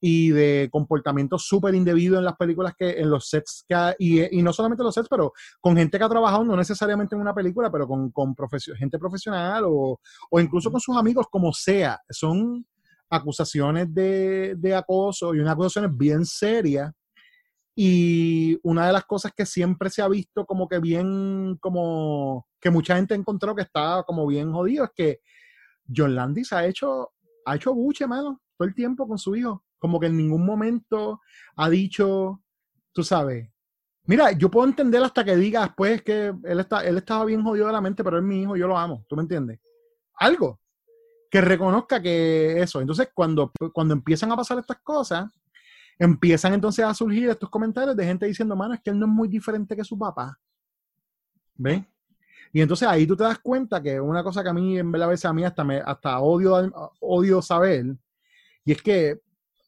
y 0.00 0.28
de 0.30 0.68
comportamiento 0.70 1.38
súper 1.38 1.74
indebido 1.74 2.18
en 2.18 2.24
las 2.24 2.36
películas 2.36 2.74
que, 2.78 3.00
en 3.00 3.10
los 3.10 3.28
sets 3.28 3.64
que 3.66 3.74
ha- 3.74 3.96
y, 3.98 4.38
y 4.38 4.42
no 4.42 4.52
solamente 4.52 4.84
los 4.84 4.94
sets, 4.94 5.08
pero 5.08 5.32
con 5.60 5.74
gente 5.76 5.98
que 5.98 6.04
ha 6.04 6.08
trabajado 6.08 6.44
no 6.44 6.56
necesariamente 6.56 7.14
en 7.14 7.22
una 7.22 7.34
película, 7.34 7.70
pero 7.72 7.88
con, 7.88 8.10
con 8.10 8.34
profesio- 8.34 8.76
gente 8.76 8.98
profesional 8.98 9.64
o, 9.66 9.98
o 10.30 10.40
incluso 10.40 10.70
con 10.70 10.80
sus 10.80 10.96
amigos, 10.96 11.26
como 11.30 11.52
sea. 11.52 11.98
Son 12.10 12.64
acusaciones 13.10 13.92
de, 13.92 14.54
de 14.56 14.74
acoso 14.74 15.34
y 15.34 15.40
unas 15.40 15.54
acusaciones 15.54 15.90
bien 15.96 16.24
serias. 16.26 16.92
Y 17.78 18.58
una 18.62 18.86
de 18.86 18.92
las 18.94 19.04
cosas 19.04 19.32
que 19.36 19.44
siempre 19.44 19.90
se 19.90 20.00
ha 20.00 20.08
visto 20.08 20.46
como 20.46 20.66
que 20.66 20.78
bien, 20.78 21.58
como 21.60 22.48
que 22.58 22.70
mucha 22.70 22.96
gente 22.96 23.12
ha 23.12 23.18
encontrado 23.18 23.54
que 23.54 23.62
está 23.62 24.02
como 24.06 24.26
bien 24.26 24.50
jodido, 24.50 24.84
es 24.84 24.90
que 24.94 25.20
John 25.94 26.14
Landis 26.14 26.54
ha 26.54 26.64
hecho, 26.64 27.12
ha 27.44 27.54
hecho 27.54 27.74
buche, 27.74 28.06
mano, 28.06 28.40
todo 28.56 28.66
el 28.66 28.74
tiempo 28.74 29.06
con 29.06 29.18
su 29.18 29.36
hijo. 29.36 29.62
Como 29.78 30.00
que 30.00 30.06
en 30.06 30.16
ningún 30.16 30.46
momento 30.46 31.20
ha 31.56 31.68
dicho, 31.68 32.42
tú 32.94 33.04
sabes, 33.04 33.46
mira, 34.04 34.32
yo 34.32 34.50
puedo 34.50 34.66
entender 34.66 35.02
hasta 35.02 35.22
que 35.22 35.36
diga 35.36 35.60
después 35.60 36.00
que 36.00 36.32
él, 36.44 36.60
está, 36.60 36.80
él 36.82 36.96
estaba 36.96 37.26
bien 37.26 37.42
jodido 37.42 37.66
de 37.66 37.74
la 37.74 37.82
mente, 37.82 38.02
pero 38.02 38.16
es 38.16 38.24
mi 38.24 38.40
hijo, 38.40 38.56
yo 38.56 38.66
lo 38.66 38.78
amo, 38.78 39.04
¿tú 39.06 39.16
me 39.16 39.22
entiendes? 39.22 39.60
Algo 40.14 40.60
que 41.30 41.42
reconozca 41.42 42.00
que 42.00 42.62
eso. 42.62 42.80
Entonces, 42.80 43.10
cuando, 43.12 43.52
cuando 43.74 43.92
empiezan 43.92 44.32
a 44.32 44.36
pasar 44.36 44.58
estas 44.58 44.78
cosas, 44.82 45.26
empiezan 45.98 46.54
entonces 46.54 46.84
a 46.84 46.94
surgir 46.94 47.28
estos 47.28 47.48
comentarios 47.48 47.96
de 47.96 48.04
gente 48.04 48.26
diciendo, 48.26 48.54
mano, 48.54 48.74
es 48.74 48.80
que 48.80 48.90
él 48.90 48.98
no 48.98 49.06
es 49.06 49.12
muy 49.12 49.28
diferente 49.28 49.74
que 49.74 49.84
su 49.84 49.98
papá. 49.98 50.38
¿Ves? 51.54 51.82
Y 52.52 52.60
entonces 52.60 52.86
ahí 52.88 53.06
tú 53.06 53.16
te 53.16 53.24
das 53.24 53.38
cuenta 53.38 53.82
que 53.82 54.00
una 54.00 54.22
cosa 54.22 54.42
que 54.42 54.48
a 54.48 54.52
mí, 54.52 54.78
en 54.78 54.90
verdad, 54.92 55.08
a 55.08 55.10
veces 55.10 55.24
a 55.26 55.32
mí 55.32 55.44
hasta, 55.44 55.64
me, 55.64 55.78
hasta 55.78 56.20
odio, 56.20 56.70
odio 57.00 57.42
saber, 57.42 57.96
y 58.64 58.72
es 58.72 58.82
que, 58.82 59.20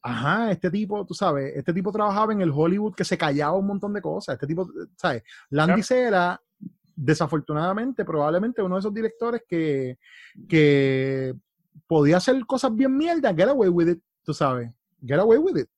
ajá, 0.03 0.51
este 0.51 0.69
tipo, 0.69 1.05
tú 1.05 1.13
sabes, 1.13 1.55
este 1.55 1.73
tipo 1.73 1.91
trabajaba 1.91 2.33
en 2.33 2.41
el 2.41 2.51
Hollywood 2.53 2.93
que 2.93 3.05
se 3.05 3.17
callaba 3.17 3.57
un 3.57 3.67
montón 3.67 3.93
de 3.93 4.01
cosas. 4.01 4.33
Este 4.33 4.45
tipo, 4.45 4.69
¿sabes? 4.97 5.23
Landis 5.49 5.89
era, 5.91 6.39
desafortunadamente, 6.95 8.03
probablemente 8.03 8.61
uno 8.61 8.75
de 8.75 8.79
esos 8.79 8.93
directores 8.93 9.43
que, 9.47 9.97
que 10.49 11.33
podía 11.87 12.17
hacer 12.17 12.45
cosas 12.45 12.75
bien 12.75 12.95
mierda, 12.95 13.33
get 13.33 13.47
away 13.47 13.69
with 13.69 13.87
it, 13.87 14.03
tú 14.23 14.33
sabes, 14.33 14.69
get 15.01 15.19
away 15.19 15.37
with 15.37 15.57
it. 15.57 15.69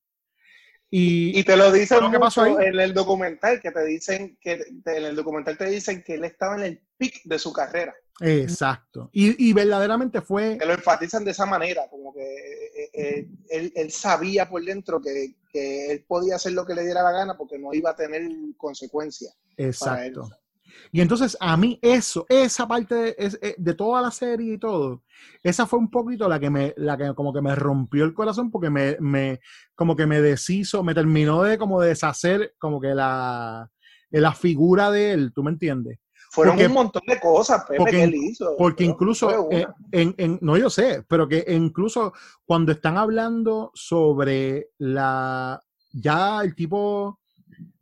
Y, 0.94 1.38
Y 1.38 1.42
te 1.42 1.56
lo 1.56 1.72
dicen 1.72 2.00
¿Lo 2.00 2.10
que 2.10 2.18
pasó 2.18 2.42
ahí? 2.42 2.54
en 2.66 2.78
el 2.78 2.92
documental, 2.92 3.60
que 3.62 3.70
te 3.70 3.82
dicen 3.86 4.36
que 4.38 4.58
te- 4.84 4.98
en 4.98 5.04
el 5.06 5.16
documental 5.16 5.56
te 5.56 5.64
dicen 5.70 6.02
que 6.02 6.14
él 6.16 6.24
estaba 6.26 6.54
en 6.56 6.62
el 6.64 6.82
pic 6.98 7.22
de 7.24 7.38
su 7.38 7.50
carrera. 7.50 7.94
exacto. 8.20 9.08
Y, 9.10 9.48
y 9.48 9.54
verdaderamente 9.54 10.20
fue, 10.20 10.58
Que 10.58 10.66
lo 10.66 10.74
enfatizan 10.74 11.24
de 11.24 11.30
esa 11.30 11.46
manera, 11.46 11.88
como 11.88 12.12
que 12.12 12.20
eh, 12.22 12.90
eh, 12.92 13.28
él, 13.48 13.72
él 13.74 13.90
sabía 13.90 14.48
por 14.50 14.62
dentro 14.62 15.00
que, 15.00 15.34
que 15.50 15.90
él 15.92 16.04
podía 16.06 16.36
hacer 16.36 16.52
lo 16.52 16.66
que 16.66 16.74
le 16.74 16.84
diera 16.84 17.02
la 17.02 17.12
gana 17.12 17.38
porque 17.38 17.58
no 17.58 17.72
iba 17.72 17.90
a 17.90 17.96
tener 17.96 18.22
consecuencias. 18.58 19.34
exacto. 19.56 20.28
Y 20.90 21.00
entonces 21.00 21.36
a 21.40 21.56
mí 21.56 21.78
eso, 21.82 22.26
esa 22.28 22.66
parte 22.68 22.94
de, 22.94 23.16
eh, 23.18 23.54
de 23.56 23.74
toda 23.74 24.02
la 24.02 24.10
serie 24.10 24.54
y 24.54 24.58
todo, 24.58 25.02
esa 25.42 25.66
fue 25.66 25.78
un 25.78 25.90
poquito 25.90 26.28
la 26.28 26.38
que 26.38 26.50
me, 26.50 26.74
la 26.76 26.96
que 26.98 27.14
como 27.14 27.32
que 27.32 27.40
me 27.40 27.54
rompió 27.54 28.04
el 28.04 28.12
corazón 28.14 28.50
porque 28.50 28.70
me, 28.70 28.96
me 29.00 29.40
como 29.74 29.96
que 29.96 30.06
me 30.06 30.20
deshizo, 30.20 30.82
me 30.82 30.94
terminó 30.94 31.42
de 31.42 31.56
como 31.58 31.80
deshacer 31.80 32.54
como 32.58 32.80
que 32.80 32.94
la, 32.94 33.70
la 34.10 34.32
figura 34.34 34.90
de 34.90 35.12
él, 35.12 35.32
¿tú 35.34 35.42
me 35.42 35.50
entiendes? 35.50 35.98
Fueron 36.30 36.54
Porque- 36.54 36.66
un 36.66 36.72
montón 36.72 37.02
de 37.06 37.20
cosas, 37.20 37.62
Pepe, 37.64 37.76
porque- 37.78 37.92
que 37.92 38.02
él 38.04 38.14
hizo. 38.14 38.54
Porque 38.56 38.84
incluso, 38.84 39.48
en, 39.50 40.14
en- 40.16 40.38
no 40.40 40.56
yo 40.56 40.70
sé, 40.70 41.04
pero 41.06 41.28
que 41.28 41.44
incluso 41.48 42.12
cuando 42.46 42.72
están 42.72 42.96
hablando 42.96 43.70
sobre 43.74 44.70
la, 44.78 45.60
ya 45.92 46.40
el 46.42 46.54
tipo 46.54 47.20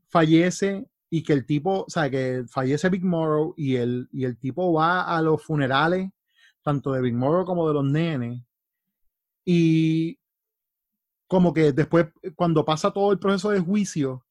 fallece 0.09 0.87
y 1.11 1.25
que 1.25 1.33
el 1.33 1.45
tipo, 1.45 1.85
o 1.87 1.91
sea, 1.91 2.09
que 2.09 2.45
fallece 2.49 2.89
Big 2.89 3.05
Morrow 3.05 3.53
y 3.57 3.77
el, 3.77 4.09
y 4.13 4.25
el 4.25 4.39
tipo 4.39 4.73
va 4.73 5.03
a 5.03 5.21
los 5.21 5.43
funerales, 5.43 6.09
tanto 6.63 6.93
de 6.93 7.01
Big 7.01 7.15
Morrow 7.15 7.45
como 7.45 7.67
de 7.67 7.75
los 7.75 7.85
nenes, 7.85 8.43
y 9.45 10.19
como 11.27 11.53
que 11.53 11.73
después, 11.73 12.07
cuando 12.37 12.65
pasa 12.65 12.93
todo 12.93 13.13
el 13.13 13.19
proceso 13.19 13.51
de 13.51 13.61
juicio, 13.61 14.25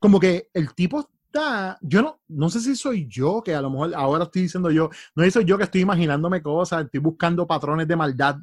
como 0.00 0.18
que 0.18 0.50
el 0.52 0.74
tipo 0.74 1.00
está, 1.00 1.78
yo 1.80 2.02
no, 2.02 2.20
no 2.28 2.50
sé 2.50 2.60
si 2.60 2.74
soy 2.74 3.06
yo, 3.08 3.42
que 3.42 3.54
a 3.54 3.60
lo 3.60 3.70
mejor 3.70 3.94
ahora 3.94 4.24
estoy 4.24 4.42
diciendo 4.42 4.70
yo, 4.70 4.90
no 5.14 5.30
soy 5.30 5.44
yo 5.44 5.56
que 5.56 5.64
estoy 5.64 5.82
imaginándome 5.82 6.42
cosas, 6.42 6.84
estoy 6.84 7.00
buscando 7.00 7.46
patrones 7.46 7.86
de 7.86 7.96
maldad, 7.96 8.36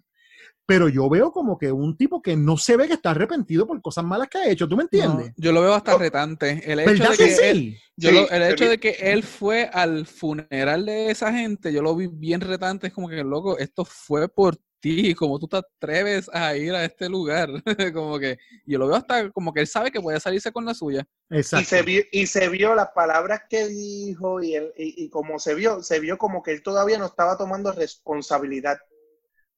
pero 0.65 0.87
yo 0.89 1.09
veo 1.09 1.31
como 1.31 1.57
que 1.57 1.71
un 1.71 1.97
tipo 1.97 2.21
que 2.21 2.35
no 2.35 2.57
se 2.57 2.77
ve 2.77 2.87
que 2.87 2.93
está 2.93 3.11
arrepentido 3.11 3.67
por 3.67 3.81
cosas 3.81 4.03
malas 4.05 4.29
que 4.29 4.37
ha 4.37 4.49
hecho, 4.49 4.67
¿tú 4.67 4.77
me 4.77 4.83
entiendes? 4.83 5.27
No, 5.27 5.33
yo 5.37 5.51
lo 5.51 5.61
veo 5.61 5.73
hasta 5.73 5.97
retante. 5.97 6.61
El 6.71 6.79
hecho 6.79 6.91
¿Verdad 6.93 7.11
de 7.11 7.17
que 7.17 7.25
que, 7.25 7.35
sí? 7.35 7.43
él, 7.49 7.77
yo 7.97 8.09
Sí, 8.09 8.15
lo- 8.15 8.29
el 8.29 8.43
hecho 8.43 8.69
de 8.69 8.79
que 8.79 8.89
él 8.99 9.23
fue 9.23 9.69
al 9.73 10.05
funeral 10.05 10.85
de 10.85 11.11
esa 11.11 11.31
gente, 11.33 11.71
yo 11.73 11.81
lo 11.81 11.95
vi 11.95 12.07
bien 12.07 12.41
retante, 12.41 12.87
es 12.87 12.93
como 12.93 13.09
que, 13.09 13.23
loco, 13.23 13.57
esto 13.57 13.85
fue 13.85 14.29
por 14.29 14.57
ti, 14.79 15.15
como 15.15 15.39
tú 15.39 15.47
te 15.47 15.57
atreves 15.57 16.29
a 16.33 16.55
ir 16.55 16.73
a 16.73 16.83
este 16.85 17.07
lugar, 17.09 17.49
como 17.93 18.19
que, 18.19 18.37
yo 18.65 18.77
lo 18.79 18.87
veo 18.87 18.95
hasta 18.97 19.29
como 19.31 19.53
que 19.53 19.61
él 19.61 19.67
sabe 19.67 19.91
que 19.91 20.01
puede 20.01 20.19
salirse 20.19 20.51
con 20.51 20.65
la 20.65 20.73
suya. 20.73 21.05
Y 21.29 21.35
Exacto. 21.35 21.69
se, 21.69 21.81
vio, 21.81 22.03
y 22.11 22.27
se 22.27 22.49
vio 22.49 22.75
las 22.75 22.89
palabras 22.93 23.41
que 23.49 23.67
dijo 23.67 24.41
y, 24.41 24.55
el, 24.55 24.73
y, 24.77 25.05
y 25.05 25.09
como 25.09 25.39
se 25.39 25.55
vio, 25.55 25.81
se 25.83 25.99
vio 25.99 26.17
como 26.17 26.41
que 26.43 26.51
él 26.51 26.63
todavía 26.63 26.97
no 26.97 27.05
estaba 27.05 27.37
tomando 27.37 27.71
responsabilidad. 27.71 28.77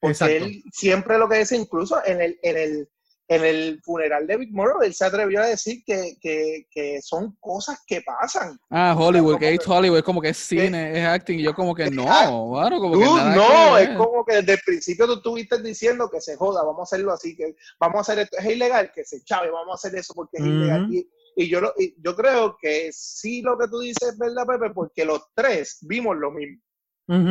Porque 0.06 0.14
Exacto. 0.14 0.46
él 0.46 0.64
siempre 0.72 1.18
lo 1.18 1.28
que 1.28 1.40
dice, 1.40 1.56
incluso 1.56 1.98
en 2.06 2.22
el, 2.22 2.40
en 2.44 2.58
el, 2.58 2.90
en 3.28 3.44
el 3.44 3.82
funeral 3.84 4.28
de 4.28 4.38
Big 4.38 4.54
Morrow, 4.54 4.84
él 4.84 4.94
se 4.94 5.06
atrevió 5.06 5.42
a 5.42 5.48
decir 5.48 5.84
que, 5.84 6.16
que, 6.22 6.68
que 6.70 7.02
son 7.02 7.36
cosas 7.40 7.80
que 7.88 8.02
pasan. 8.02 8.60
Ah, 8.70 8.96
Hollywood, 8.98 9.40
que 9.40 9.54
es 9.54 9.68
Hollywood, 9.68 9.98
es 9.98 10.04
como 10.04 10.22
que 10.22 10.30
es 10.30 10.38
cine, 10.38 11.00
es 11.00 11.06
acting, 11.08 11.40
y 11.40 11.44
yo 11.44 11.56
como 11.56 11.74
que 11.74 11.90
no, 11.90 12.04
claro, 12.04 12.80
como 12.80 13.00
que 13.00 13.06
nada 13.06 13.36
no, 13.36 13.76
que 13.76 13.82
es 13.84 13.90
ver. 13.90 13.98
como 13.98 14.26
que 14.26 14.36
desde 14.36 14.54
el 14.54 14.60
principio 14.64 15.08
tú 15.08 15.14
estuviste 15.14 15.62
diciendo 15.62 16.10
que 16.10 16.22
se 16.22 16.36
joda, 16.36 16.64
vamos 16.64 16.82
a 16.82 16.84
hacerlo 16.84 17.14
así, 17.14 17.36
que 17.36 17.56
vamos 17.80 17.98
a 17.98 18.02
hacer 18.02 18.20
esto, 18.20 18.38
es 18.38 18.46
ilegal, 18.46 18.92
que 18.94 19.04
se 19.04 19.24
chave, 19.24 19.50
vamos 19.50 19.72
a 19.72 19.88
hacer 19.88 19.98
eso 20.00 20.14
porque 20.14 20.38
es 20.38 20.46
ilegal. 20.46 20.88
Y, 20.94 21.10
y 21.36 21.50
yo, 21.50 21.62
lo, 21.62 21.74
y 21.78 21.96
yo 22.02 22.16
creo 22.16 22.58
que 22.62 22.92
sí 22.94 23.42
lo 23.42 23.58
que 23.58 23.68
tú 23.68 23.80
dices 23.80 24.10
es 24.10 24.18
verdad, 24.18 24.46
Pepe, 24.46 24.70
porque 24.70 25.04
los 25.04 25.22
tres 25.34 25.80
vimos 25.82 26.16
lo 26.16 26.32
mismo, 26.32 26.62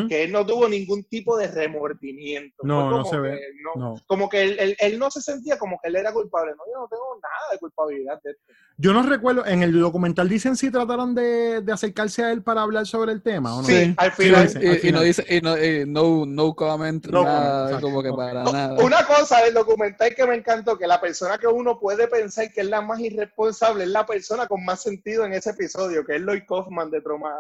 Que 0.08 0.24
él 0.24 0.32
no 0.32 0.46
tuvo 0.46 0.68
ningún 0.68 1.02
tipo 1.04 1.36
de 1.36 1.48
remordimiento. 1.48 2.62
No, 2.62 2.90
no 2.90 3.04
se 3.04 3.18
ve, 3.18 3.40
No. 3.76 3.96
Como 4.06 4.28
que 4.28 4.42
él, 4.42 4.56
él- 4.58 4.76
él 4.78 4.98
no 4.98 5.10
se 5.10 5.20
sentía 5.20 5.58
como 5.58 5.78
que 5.82 5.88
él 5.88 5.96
era 5.96 6.12
culpable. 6.12 6.52
No, 6.52 6.62
yo 6.72 6.80
no 6.80 6.88
tengo 6.88 7.18
nada 7.20 7.52
de 7.52 7.58
culpabilidad 7.58 8.20
de 8.22 8.30
esto. 8.32 8.42
Yo 8.76 8.92
no 8.92 9.02
recuerdo, 9.04 9.46
en 9.46 9.62
el 9.62 9.78
documental 9.78 10.28
dicen 10.28 10.56
si 10.56 10.68
trataron 10.68 11.14
de, 11.14 11.60
de 11.60 11.72
acercarse 11.72 12.24
a 12.24 12.32
él 12.32 12.42
para 12.42 12.62
hablar 12.62 12.86
sobre 12.86 13.12
el 13.12 13.22
tema 13.22 13.54
o 13.54 13.62
no. 13.62 13.68
Sí, 13.68 13.94
al 13.96 14.12
Sí, 14.14 14.22
final. 14.24 14.32
lo 14.32 14.42
dicen, 14.42 14.62
al 14.62 14.64
Y, 14.64 14.66
y 14.66 14.72
no 14.72 14.80
final. 14.80 15.04
dice, 15.04 15.24
y 15.28 15.40
no, 15.40 15.56
y 15.64 15.84
no, 15.86 16.26
no 16.26 16.54
comment, 16.54 17.06
No 17.06 17.22
nada, 17.22 17.66
comment, 17.66 17.82
como 17.82 18.02
que 18.02 18.08
exacto. 18.08 18.16
para 18.34 18.42
No, 18.44 18.52
nada. 18.52 18.82
Una 18.84 19.06
cosa 19.06 19.42
del 19.44 19.54
documental 19.54 20.12
que 20.16 20.26
me 20.26 20.34
encantó, 20.34 20.76
que 20.76 20.88
la 20.88 21.00
persona 21.00 21.38
que 21.38 21.46
uno 21.46 21.78
puede 21.78 22.08
pensar 22.08 22.52
que 22.52 22.62
es 22.62 22.66
la 22.66 22.80
más 22.80 22.98
irresponsable 22.98 23.84
es 23.84 23.90
la 23.90 24.04
persona 24.04 24.48
con 24.48 24.64
más 24.64 24.82
sentido 24.82 25.24
en 25.24 25.34
ese 25.34 25.50
episodio, 25.50 26.04
que 26.04 26.16
es 26.16 26.22
Lloyd 26.22 26.42
Kaufman 26.48 26.90
de 26.90 27.00
Troma. 27.00 27.30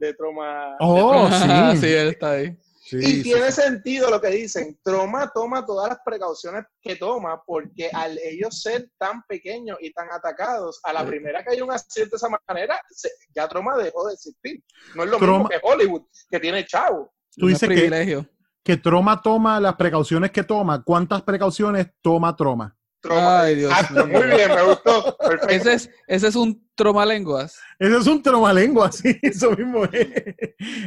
De 0.00 0.14
Troma 0.14 0.76
Oh, 0.80 1.28
sí. 1.30 1.76
sí, 1.80 1.86
él 1.92 2.08
está 2.08 2.32
ahí. 2.32 2.56
Sí, 2.92 2.98
y 2.98 3.16
sí, 3.16 3.22
tiene 3.22 3.50
sí. 3.50 3.62
sentido 3.62 4.10
lo 4.10 4.20
que 4.20 4.28
dicen. 4.28 4.78
Troma 4.84 5.30
toma 5.34 5.64
todas 5.64 5.88
las 5.88 5.98
precauciones 6.04 6.64
que 6.80 6.96
toma 6.96 7.42
porque 7.46 7.88
al 7.92 8.18
ellos 8.18 8.60
ser 8.60 8.90
tan 8.98 9.22
pequeños 9.26 9.78
y 9.80 9.92
tan 9.92 10.10
atacados, 10.12 10.78
a 10.84 10.92
la 10.92 11.04
primera 11.06 11.42
que 11.42 11.52
hay 11.52 11.60
un 11.62 11.70
accidente 11.72 12.10
de 12.10 12.16
esa 12.16 12.28
manera, 12.48 12.80
se- 12.90 13.10
ya 13.34 13.48
Troma 13.48 13.76
dejó 13.76 14.06
de 14.08 14.14
existir. 14.14 14.62
No 14.94 15.04
es 15.04 15.10
lo 15.10 15.18
Troma- 15.18 15.38
mismo 15.38 15.48
que 15.48 15.60
Hollywood, 15.62 16.02
que 16.30 16.38
tiene 16.40 16.66
chavo. 16.66 17.12
Tú 17.34 17.46
dices 17.46 17.66
que, 17.68 17.74
privilegio. 17.74 18.26
que 18.62 18.76
Troma 18.76 19.22
toma 19.22 19.58
las 19.58 19.74
precauciones 19.76 20.30
que 20.30 20.42
toma. 20.44 20.82
¿Cuántas 20.84 21.22
precauciones 21.22 21.86
toma 22.02 22.36
Troma? 22.36 22.76
Troma. 23.02 23.40
Ay, 23.42 23.56
Dios 23.56 23.72
mío. 23.90 24.06
muy 24.06 24.26
bien, 24.28 24.48
me 24.54 24.62
gustó. 24.62 25.16
Perfecto. 25.18 25.48
Ese 25.48 25.74
es, 25.74 25.90
ese 26.06 26.28
es 26.28 26.36
un 26.36 26.66
tromalenguas. 26.74 27.58
Ese 27.78 27.96
es 27.98 28.06
un 28.06 28.22
tromalengua, 28.22 28.90
sí, 28.92 29.18
eso 29.20 29.50
mismo 29.50 29.84
es. 29.84 30.08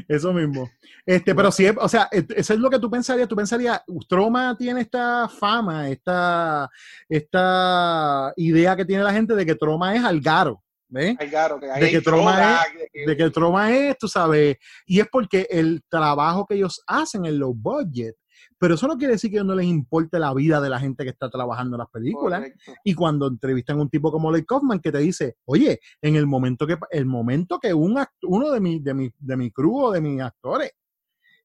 Eso 0.07 0.33
mismo. 0.33 0.69
Este, 1.05 1.35
pero 1.35 1.51
sí, 1.51 1.67
o 1.77 1.87
sea, 1.89 2.07
et- 2.11 2.31
eso 2.31 2.53
es 2.53 2.59
lo 2.59 2.69
que 2.69 2.79
tú 2.79 2.89
pensarías. 2.89 3.27
Tú 3.27 3.35
pensarías, 3.35 3.81
Troma 4.09 4.55
tiene 4.57 4.81
esta 4.81 5.27
fama, 5.29 5.89
esta, 5.89 6.69
esta 7.07 8.33
idea 8.37 8.75
que 8.75 8.85
tiene 8.85 9.03
la 9.03 9.13
gente 9.13 9.35
de 9.35 9.45
que 9.45 9.55
Troma 9.55 9.95
es 9.95 10.03
algaro, 10.03 10.63
¿ves? 10.87 11.15
Ay, 11.19 11.29
claro, 11.29 11.59
que 11.59 11.69
ahí 11.69 11.81
de 11.81 11.91
que 11.91 12.01
Troma 12.01 12.39
es- 12.63 12.89
que- 12.91 13.05
de 13.05 13.17
que 13.17 13.23
el 13.23 13.31
Troma 13.31 13.71
es, 13.75 13.97
tú 13.97 14.07
sabes, 14.07 14.57
y 14.85 14.99
es 14.99 15.07
porque 15.11 15.47
el 15.49 15.83
trabajo 15.89 16.45
que 16.45 16.55
ellos 16.55 16.81
hacen 16.87 17.25
en 17.25 17.39
los 17.39 17.51
budget, 17.53 18.15
pero 18.57 18.75
eso 18.75 18.87
no 18.87 18.97
quiere 18.97 19.13
decir 19.13 19.31
que 19.31 19.43
no 19.43 19.55
les 19.55 19.65
importe 19.65 20.19
la 20.19 20.33
vida 20.33 20.59
de 20.61 20.69
la 20.69 20.79
gente 20.79 21.03
que 21.03 21.09
está 21.09 21.29
trabajando 21.29 21.75
en 21.75 21.79
las 21.79 21.89
películas. 21.89 22.39
Correcto. 22.39 22.73
Y 22.83 22.93
cuando 22.93 23.27
entrevistan 23.27 23.77
a 23.79 23.81
un 23.81 23.89
tipo 23.89 24.11
como 24.11 24.31
Lee 24.31 24.45
Kaufman 24.45 24.79
que 24.79 24.91
te 24.91 24.99
dice, 24.99 25.37
oye, 25.45 25.79
en 26.01 26.15
el 26.15 26.25
momento 26.27 26.65
que 26.67 26.77
el 26.91 27.05
momento 27.05 27.59
que 27.59 27.73
un 27.73 27.95
act- 27.97 28.11
uno 28.23 28.51
de 28.51 28.59
mi, 28.59 28.79
de 28.79 28.93
mi, 28.93 29.11
de 29.17 29.37
mi 29.37 29.51
crew 29.51 29.75
o 29.85 29.91
de 29.91 30.01
mis 30.01 30.21
actores 30.21 30.71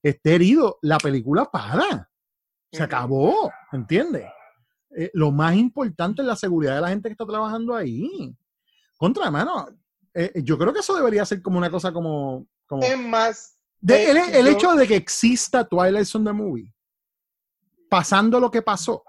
esté 0.02 0.34
herido, 0.34 0.78
la 0.82 0.98
película 0.98 1.44
para. 1.44 2.08
Se 2.72 2.82
acabó, 2.82 3.50
¿entiendes? 3.72 4.24
Eh, 4.96 5.10
lo 5.14 5.30
más 5.32 5.54
importante 5.56 6.22
es 6.22 6.26
la 6.26 6.36
seguridad 6.36 6.76
de 6.76 6.80
la 6.80 6.88
gente 6.88 7.08
que 7.08 7.12
está 7.12 7.26
trabajando 7.26 7.74
ahí. 7.74 8.34
Contra, 8.96 9.26
hermano, 9.26 9.68
eh, 10.14 10.32
yo 10.44 10.56
creo 10.56 10.72
que 10.72 10.80
eso 10.80 10.94
debería 10.96 11.24
ser 11.24 11.42
como 11.42 11.58
una 11.58 11.70
cosa 11.70 11.92
como... 11.92 12.46
como 12.66 12.82
Es 12.82 12.98
más, 12.98 13.56
de- 13.80 14.04
eh, 14.04 14.10
el, 14.10 14.16
el 14.34 14.46
yo- 14.46 14.50
hecho 14.52 14.74
de 14.74 14.86
que 14.86 14.96
exista 14.96 15.64
Twilight 15.64 16.06
Zone 16.06 16.26
the 16.26 16.32
Movie, 16.32 16.72
pasando 17.90 18.40
lo 18.40 18.50
que 18.50 18.62
pasó, 18.62 19.04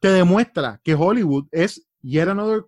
te 0.00 0.08
demuestra 0.08 0.80
que 0.82 0.94
Hollywood 0.96 1.46
es 1.52 1.86
yet 2.02 2.28
another 2.28 2.64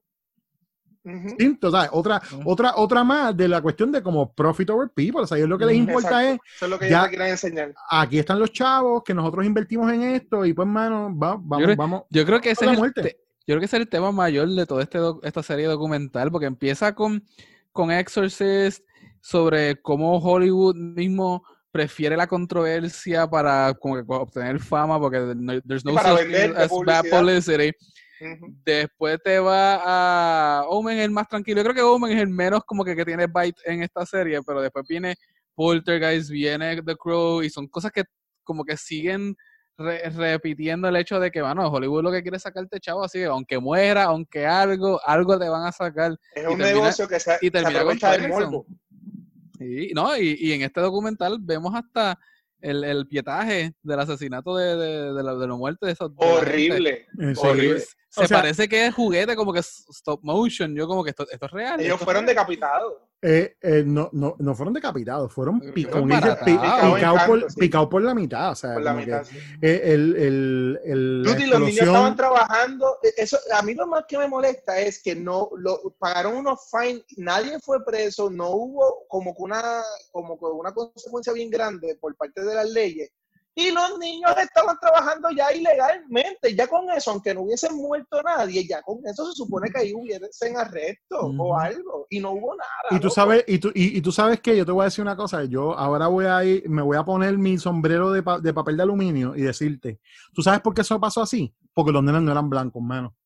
¿sabes? 1.70 1.88
Otra, 1.92 2.20
otra, 2.44 2.72
otra 2.76 3.02
más 3.04 3.34
de 3.36 3.48
la 3.48 3.62
cuestión 3.62 3.90
de 3.90 4.02
como 4.02 4.32
profit 4.34 4.68
over 4.70 4.90
people. 4.90 5.22
O 5.22 5.26
sea, 5.26 5.38
ellos 5.38 5.48
lo 5.48 5.56
que 5.56 5.64
les 5.64 5.76
importa 5.76 6.22
Exacto. 6.22 6.44
es, 6.44 6.54
Eso 6.56 6.64
es 6.66 6.70
lo 6.70 6.78
que 6.78 6.90
ya- 6.90 6.98
yo 6.98 7.04
te 7.04 7.10
quería 7.12 7.28
enseñar. 7.30 7.74
aquí 7.90 8.18
están 8.18 8.38
los 8.38 8.52
chavos, 8.52 9.02
que 9.04 9.14
nosotros 9.14 9.46
invertimos 9.46 9.90
en 9.92 10.02
esto, 10.02 10.44
y 10.44 10.52
pues, 10.52 10.68
mano, 10.68 11.04
va- 11.16 11.38
vamos, 11.40 11.64
creo- 11.64 11.76
vamos. 11.76 12.02
Yo 12.10 12.26
creo 12.26 12.40
que 12.40 12.50
ese 12.50 12.66
es 12.70 12.78
el, 12.78 12.92
te- 12.92 13.16
yo 13.46 13.54
creo 13.54 13.58
que 13.60 13.64
ese 13.64 13.76
es 13.76 13.82
el 13.82 13.88
tema 13.88 14.12
mayor 14.12 14.48
de 14.50 14.66
toda 14.66 14.82
este 14.82 14.98
esta 15.22 15.42
serie 15.42 15.66
documental, 15.66 16.30
porque 16.30 16.46
empieza 16.46 16.94
con, 16.94 17.24
con 17.72 17.90
Exorcist 17.90 18.84
sobre 19.22 19.80
cómo 19.80 20.18
Hollywood 20.18 20.74
mismo 20.76 21.42
prefiere 21.70 22.16
la 22.16 22.26
controversia 22.26 23.26
para 23.28 23.74
como 23.74 23.96
que 23.96 24.02
obtener 24.06 24.58
fama, 24.60 24.98
porque 24.98 25.18
no- 25.36 25.60
there's 25.62 25.84
no 25.84 25.92
such 25.92 26.26
thing 26.26 26.54
as 26.56 26.68
bad. 26.86 27.72
Después 28.64 29.18
te 29.22 29.38
va 29.38 30.60
a 30.60 30.62
Omen, 30.68 30.98
el 30.98 31.10
más 31.10 31.28
tranquilo. 31.28 31.58
Yo 31.58 31.64
creo 31.64 31.74
que 31.74 31.82
Omen 31.82 32.12
es 32.16 32.20
el 32.22 32.28
menos 32.28 32.62
como 32.64 32.84
que, 32.84 32.96
que 32.96 33.04
tiene 33.04 33.26
bite 33.26 33.60
en 33.64 33.82
esta 33.82 34.04
serie, 34.04 34.40
pero 34.44 34.60
después 34.60 34.84
viene 34.88 35.14
Poltergeist, 35.54 36.30
viene 36.30 36.82
The 36.82 36.96
Crow, 36.96 37.42
y 37.42 37.50
son 37.50 37.68
cosas 37.68 37.92
que 37.92 38.02
como 38.42 38.64
que 38.64 38.76
siguen 38.76 39.36
re- 39.76 40.08
repitiendo 40.10 40.88
el 40.88 40.96
hecho 40.96 41.20
de 41.20 41.30
que, 41.30 41.42
bueno, 41.42 41.68
Hollywood 41.70 42.02
lo 42.02 42.10
que 42.10 42.22
quiere 42.22 42.38
es 42.38 42.42
sacarte 42.42 42.80
chavo, 42.80 43.04
así 43.04 43.18
que 43.18 43.26
aunque 43.26 43.58
muera, 43.58 44.04
aunque 44.04 44.46
algo, 44.46 45.00
algo 45.04 45.38
te 45.38 45.48
van 45.48 45.66
a 45.66 45.72
sacar. 45.72 46.12
Es 46.34 46.42
Y 46.42 46.46
un 46.46 46.58
termina- 46.58 46.66
negocio 46.72 47.06
que 47.06 47.20
se, 47.20 47.34
y 47.40 47.46
se 47.46 47.50
termina 47.52 47.84
con 47.84 47.96
aprovecha 47.96 48.10
del 48.12 48.20
Twilight 48.22 48.34
Zone. 48.34 48.46
morbo. 48.46 48.66
Y, 49.60 49.92
no, 49.94 50.16
y, 50.16 50.36
y 50.40 50.52
en 50.52 50.62
este 50.62 50.80
documental 50.80 51.38
vemos 51.40 51.74
hasta 51.74 52.18
el, 52.60 52.84
el 52.84 53.06
pietaje 53.06 53.72
del 53.82 54.00
asesinato 54.00 54.56
de, 54.56 54.76
de, 54.76 55.12
de 55.12 55.22
la, 55.22 55.34
de 55.34 55.46
la 55.48 55.54
muerte 55.56 55.86
de 55.86 55.92
esos. 55.92 56.12
Horrible. 56.16 57.06
Sí. 57.16 57.32
Horrible. 57.36 57.82
Se 58.08 58.24
o 58.24 58.26
sea- 58.26 58.38
parece 58.38 58.68
que 58.68 58.86
es 58.86 58.94
juguete, 58.94 59.36
como 59.36 59.52
que 59.52 59.60
es 59.60 59.84
stop 59.90 60.20
motion. 60.22 60.74
Yo 60.74 60.86
como 60.86 61.04
que 61.04 61.10
esto, 61.10 61.26
esto 61.30 61.46
es 61.46 61.52
real. 61.52 61.80
Ellos 61.80 62.00
fueron 62.00 62.24
real. 62.24 62.34
decapitados. 62.36 62.94
Eh, 63.20 63.56
eh, 63.62 63.82
no, 63.84 64.08
no, 64.12 64.36
no 64.38 64.54
fueron 64.54 64.72
decapitados, 64.72 65.32
fueron 65.32 65.58
picados 65.74 66.06
por, 67.26 67.50
sí. 67.50 67.68
por 67.68 68.00
la 68.02 68.14
mitad. 68.14 68.52
O 68.52 68.54
sea, 68.54 68.74
Por 68.74 68.82
la 68.84 68.96
que, 69.04 69.24
sí. 69.24 69.36
eh, 69.60 69.80
el, 69.86 70.14
el, 70.16 70.80
el, 70.84 71.22
los 71.22 71.36
niños 71.60 71.78
estaban 71.78 72.14
trabajando. 72.14 72.98
eh, 73.02 73.12
Eso, 73.16 73.36
a 73.52 73.62
mí 73.62 73.74
lo 73.74 73.88
más 73.88 74.04
que 74.06 74.18
me 74.18 74.28
molesta 74.28 74.78
es 74.78 75.02
que 75.02 75.16
no 75.16 75.50
lo, 75.56 75.80
pagaron 75.98 76.36
unos 76.36 76.70
fines, 76.70 77.02
nadie 77.16 77.58
fue 77.58 77.84
preso, 77.84 78.30
no 78.30 78.50
hubo 78.50 79.04
como 79.08 79.34
que 79.34 79.42
una, 79.42 79.82
como 80.12 80.38
que 80.38 80.44
una 80.44 80.72
consecuencia 80.72 81.32
bien 81.32 81.50
grande 81.50 81.96
por 82.00 82.14
parte 82.16 82.44
de 82.44 82.54
las 82.54 82.70
leyes. 82.70 83.10
Y 83.60 83.72
los 83.72 83.98
niños 83.98 84.30
estaban 84.40 84.76
trabajando 84.80 85.30
ya 85.36 85.52
ilegalmente. 85.52 86.54
Ya 86.54 86.66
con 86.68 86.88
eso, 86.90 87.10
aunque 87.10 87.34
no 87.34 87.40
hubiesen 87.42 87.74
muerto 87.76 88.22
nadie, 88.22 88.66
ya 88.68 88.80
con 88.82 88.98
eso 89.04 89.26
se 89.26 89.32
supone 89.34 89.68
que 89.70 89.80
ahí 89.80 89.92
hubiesen 89.92 90.56
arresto 90.56 91.18
o 91.18 91.58
algo. 91.58 92.06
Y 92.08 92.20
no 92.20 92.30
hubo 92.32 92.54
nada. 92.54 92.70
Y 92.90 92.96
tú 93.00 93.08
loco. 93.08 93.14
sabes, 93.14 93.44
y 93.48 93.58
tú, 93.58 93.70
y, 93.74 93.98
y 93.98 94.00
tú 94.00 94.12
sabes 94.12 94.40
que 94.40 94.56
yo 94.56 94.64
te 94.64 94.70
voy 94.70 94.82
a 94.82 94.84
decir 94.84 95.02
una 95.02 95.16
cosa, 95.16 95.42
yo 95.44 95.76
ahora 95.76 96.06
voy 96.06 96.26
a 96.26 96.44
ir, 96.44 96.68
me 96.68 96.82
voy 96.82 96.96
a 96.96 97.04
poner 97.04 97.36
mi 97.36 97.58
sombrero 97.58 98.12
de, 98.12 98.22
pa- 98.22 98.38
de 98.38 98.54
papel 98.54 98.76
de 98.76 98.82
aluminio 98.84 99.34
y 99.34 99.42
decirte, 99.42 99.98
¿tú 100.32 100.40
sabes 100.42 100.60
por 100.60 100.72
qué 100.72 100.82
eso 100.82 101.00
pasó 101.00 101.22
así? 101.22 101.52
Porque 101.74 101.90
los 101.90 102.04
nenes 102.04 102.22
no 102.22 102.30
eran 102.30 102.48
blancos, 102.48 102.80
mano. 102.82 103.16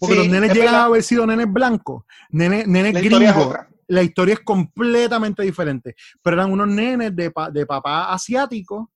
Porque 0.00 0.14
Sí, 0.14 0.18
los 0.20 0.28
nenes 0.28 0.48
es 0.50 0.56
llegan 0.56 0.72
verdad. 0.72 0.80
a 0.80 0.84
haber 0.86 1.02
sido 1.02 1.26
nenes 1.26 1.52
blancos, 1.52 2.04
nenes, 2.30 2.66
nenes 2.66 2.94
gringos. 2.94 3.54
La 3.86 4.02
historia 4.02 4.32
es 4.32 4.40
completamente 4.40 5.42
diferente. 5.42 5.94
Pero 6.22 6.36
eran 6.36 6.50
unos 6.50 6.68
nenes 6.68 7.14
de, 7.14 7.30
pa- 7.30 7.50
de 7.50 7.66
papá 7.66 8.10
asiático, 8.14 8.90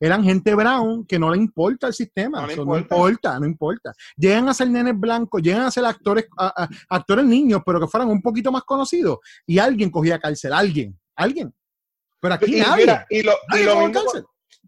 eran 0.00 0.22
gente 0.24 0.54
brown 0.54 1.04
que 1.06 1.18
no 1.18 1.30
le 1.30 1.38
importa 1.38 1.86
el 1.86 1.94
sistema. 1.94 2.40
No 2.40 2.46
le 2.46 2.52
Eso 2.54 2.64
no 2.64 2.76
importa. 2.78 3.38
no 3.38 3.46
importa. 3.46 3.92
Llegan 4.16 4.48
a 4.48 4.54
ser 4.54 4.68
nenes 4.70 4.98
blancos, 4.98 5.42
llegan 5.42 5.62
a 5.62 5.70
ser 5.70 5.84
actores, 5.84 6.26
a- 6.38 6.64
a- 6.64 6.68
actores 6.96 7.24
niños, 7.24 7.60
pero 7.64 7.80
que 7.80 7.86
fueran 7.86 8.08
un 8.08 8.20
poquito 8.22 8.50
más 8.52 8.62
conocidos. 8.64 9.18
Y 9.46 9.58
alguien 9.58 9.90
cogía 9.90 10.18
cárcel, 10.18 10.52
alguien, 10.52 10.98
alguien. 11.16 11.54
Pero 12.20 12.34
aquí 12.34 12.56
Y 12.56 12.60
nadie. 12.60 12.84
mira, 12.84 13.06
y 13.10 13.22
lo, 13.22 13.32
y 13.54 13.58
mismo 13.58 13.74
con- 13.82 13.92
cárcel. 13.92 14.24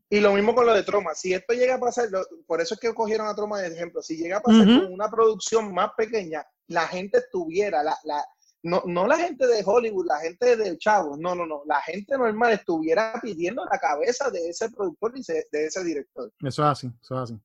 Y 0.09 0.21
lo 0.21 0.33
mismo 0.35 0.55
con 0.55 0.67
lo 0.67 0.73
de 0.75 0.85
Troma. 0.85 1.15
Si 1.15 1.35
esto 1.35 1.53
llega 1.53 1.75
a 1.75 1.81
pasar, 1.81 2.09
lo- 2.11 2.25
por 2.47 2.61
eso 2.61 2.75
es 2.75 2.81
que 2.81 2.95
cogieron 2.95 3.27
a 3.27 3.35
Troma 3.35 3.59
de 3.61 3.75
ejemplo. 3.75 4.03
Si 4.03 4.17
llega 4.17 4.37
a 4.37 4.41
pasar 4.41 4.65
con 4.65 4.93
una 4.93 5.11
producción 5.11 5.75
más 5.75 5.91
pequeña, 5.97 6.45
la 6.69 6.87
gente 6.87 7.19
estuviera, 7.19 7.83
la, 7.83 7.97
la, 8.05 8.25
no, 8.67 8.83
no 8.85 9.07
la 9.07 9.17
gente 9.17 9.47
de 9.47 9.63
Hollywood, 9.65 10.07
la 10.07 10.19
gente 10.19 10.57
de 10.57 10.77
Chavos, 10.77 11.19
no, 11.19 11.35
no, 11.35 11.47
no. 11.47 11.63
La 11.67 11.81
gente 11.83 12.19
normal 12.19 12.53
estuviera 12.53 13.15
pidiendo 13.23 13.65
la 13.65 13.79
cabeza 13.79 14.31
de 14.31 14.49
ese 14.49 14.69
productor 14.71 15.13
y 15.15 15.23
de 15.23 15.67
ese 15.67 15.85
director. 15.85 16.33
Eso 16.43 16.63
es 16.63 16.69
así, 16.69 16.93
eso 17.01 17.15
es 17.15 17.31
así. 17.31 17.41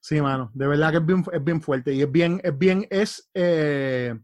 Sí, 0.00 0.20
mano, 0.20 0.50
de 0.54 0.66
verdad 0.66 0.90
que 0.92 0.98
es 0.98 1.06
bien, 1.06 1.24
es 1.32 1.44
bien 1.44 1.60
fuerte 1.60 1.92
y 1.92 2.02
es 2.02 2.10
bien, 2.10 2.40
es 2.44 2.56
bien, 2.56 2.86
es 2.90 3.30
eh, 3.34 4.18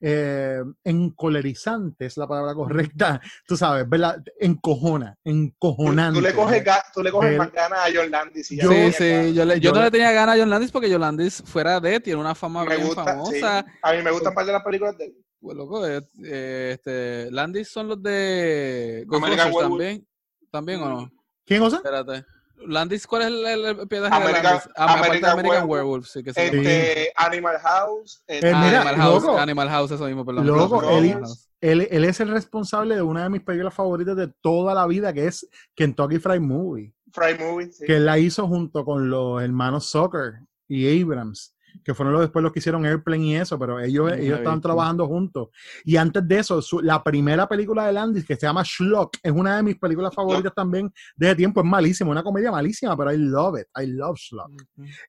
eh, 0.00 0.62
encolerizante, 0.82 2.06
es 2.06 2.16
la 2.16 2.26
palabra 2.26 2.54
correcta, 2.54 3.20
tú 3.46 3.56
sabes, 3.56 3.88
¿verdad? 3.88 4.22
Encojona, 4.38 5.16
encojonante. 5.24 6.18
tú 6.18 6.24
le 6.24 6.34
coges, 6.34 6.64
tú 6.94 7.02
le 7.02 7.10
coges 7.10 7.32
El- 7.32 7.38
más 7.38 7.52
ganas 7.52 7.78
a 7.80 7.90
John 7.94 8.10
Landis. 8.10 8.50
y 8.52 8.56
ya 8.56 8.64
Yo- 8.64 8.70
Sí, 8.70 8.92
sí, 8.92 9.34
yo, 9.34 9.44
le- 9.44 9.60
yo 9.60 9.70
yo 9.70 9.72
no 9.72 9.82
le- 9.82 9.90
tenía 9.90 10.12
ganas 10.12 10.36
a 10.36 10.38
John 10.40 10.50
Landis 10.50 10.70
porque 10.70 10.90
John 10.90 11.00
Landis 11.02 11.42
fuera 11.44 11.78
de, 11.80 12.00
tiene 12.00 12.18
una 12.20 12.34
fama 12.34 12.64
Me 12.64 12.76
bien 12.76 12.86
gusta, 12.86 13.02
sí. 13.04 13.08
famosa. 13.40 13.66
A 13.82 13.92
mí 13.92 14.02
me 14.02 14.10
gustan 14.10 14.34
parte 14.34 14.46
de 14.48 14.52
las 14.54 14.64
películas 14.64 14.96
de 14.96 15.04
él. 15.06 15.14
Pues 15.40 15.56
loco, 15.56 15.86
eh, 15.86 16.00
eh, 16.24 16.70
este, 16.74 17.30
Landis 17.30 17.68
son 17.68 17.88
los 17.88 18.02
de 18.02 19.04
Ghostbusters 19.06 19.56
también. 19.56 20.06
¿También 20.50 20.82
o 20.82 20.88
no? 20.88 21.12
¿Quién 21.46 21.60
cosa? 21.62 21.76
Espérate. 21.76 22.24
Landis, 22.66 23.06
¿cuál 23.06 23.22
es 23.22 23.28
el, 23.28 23.46
el, 23.46 23.64
el 23.80 23.88
pedaje 23.88 24.18
de 24.18 24.24
American- 24.24 24.42
Landis? 24.44 24.68
Ah, 24.76 24.84
aparte 24.84 25.00
de 25.02 25.08
American 25.08 25.30
American 25.38 25.68
Werewolf. 25.70 26.06
Sí 26.06 26.22
que 26.22 26.32
se 26.32 26.46
llama. 26.50 26.62
Este, 26.68 27.12
Animal 27.16 27.58
House. 27.58 28.22
este, 28.26 28.48
Eh, 28.48 28.52
Ah, 28.54 28.62
mira, 28.64 28.80
Animal 28.82 28.96
House, 28.96 29.22
loco. 29.24 29.38
Animal 29.38 29.68
House, 29.68 29.90
eso 29.92 30.04
mismo, 30.06 30.24
perdón. 30.24 30.46
Loco, 30.46 30.90
él, 30.90 31.16
él, 31.60 31.88
él 31.90 32.04
es 32.04 32.20
el 32.20 32.28
responsable 32.30 32.94
de 32.94 33.02
una 33.02 33.22
de 33.24 33.30
mis 33.30 33.42
películas 33.42 33.74
favoritas 33.74 34.16
de 34.16 34.28
toda 34.40 34.74
la 34.74 34.86
vida, 34.86 35.12
que 35.12 35.26
es 35.26 35.48
Kentucky 35.74 36.18
Fried 36.18 36.40
Movie, 36.40 36.92
Fry 37.12 37.36
Movie. 37.38 37.72
sí. 37.72 37.84
que 37.86 37.96
él 37.96 38.06
la 38.06 38.18
hizo 38.18 38.46
junto 38.46 38.84
con 38.84 39.10
los 39.10 39.42
hermanos 39.42 39.86
Soccer 39.86 40.40
y 40.68 41.02
Abrams, 41.02 41.54
que 41.84 41.94
fueron 41.94 42.12
los 42.12 42.22
después 42.22 42.42
los 42.42 42.52
que 42.52 42.58
hicieron 42.58 42.84
Airplane 42.84 43.24
y 43.26 43.34
eso, 43.36 43.58
pero 43.58 43.78
ellos, 43.80 44.12
ellos 44.12 44.38
estaban 44.38 44.60
trabajando 44.60 45.06
juntos. 45.06 45.48
Y 45.84 45.96
antes 45.96 46.26
de 46.26 46.38
eso, 46.38 46.60
su- 46.62 46.80
la 46.80 47.02
primera 47.02 47.48
película 47.48 47.86
de 47.86 47.92
Landis, 47.92 48.24
que 48.26 48.36
se 48.36 48.46
llama 48.46 48.64
Schlock, 48.64 49.16
es 49.22 49.32
una 49.32 49.56
de 49.56 49.62
mis 49.62 49.78
películas 49.78 50.14
favoritas 50.14 50.52
también 50.54 50.92
de 51.16 51.26
ese 51.28 51.36
tiempo, 51.36 51.60
es 51.60 51.66
malísima, 51.66 52.10
una 52.10 52.22
comedia 52.22 52.50
malísima, 52.50 52.96
pero 52.96 53.12
I 53.12 53.16
love 53.18 53.58
it, 53.60 53.66
I 53.82 53.86
love 53.86 54.16
Schlock. 54.18 54.50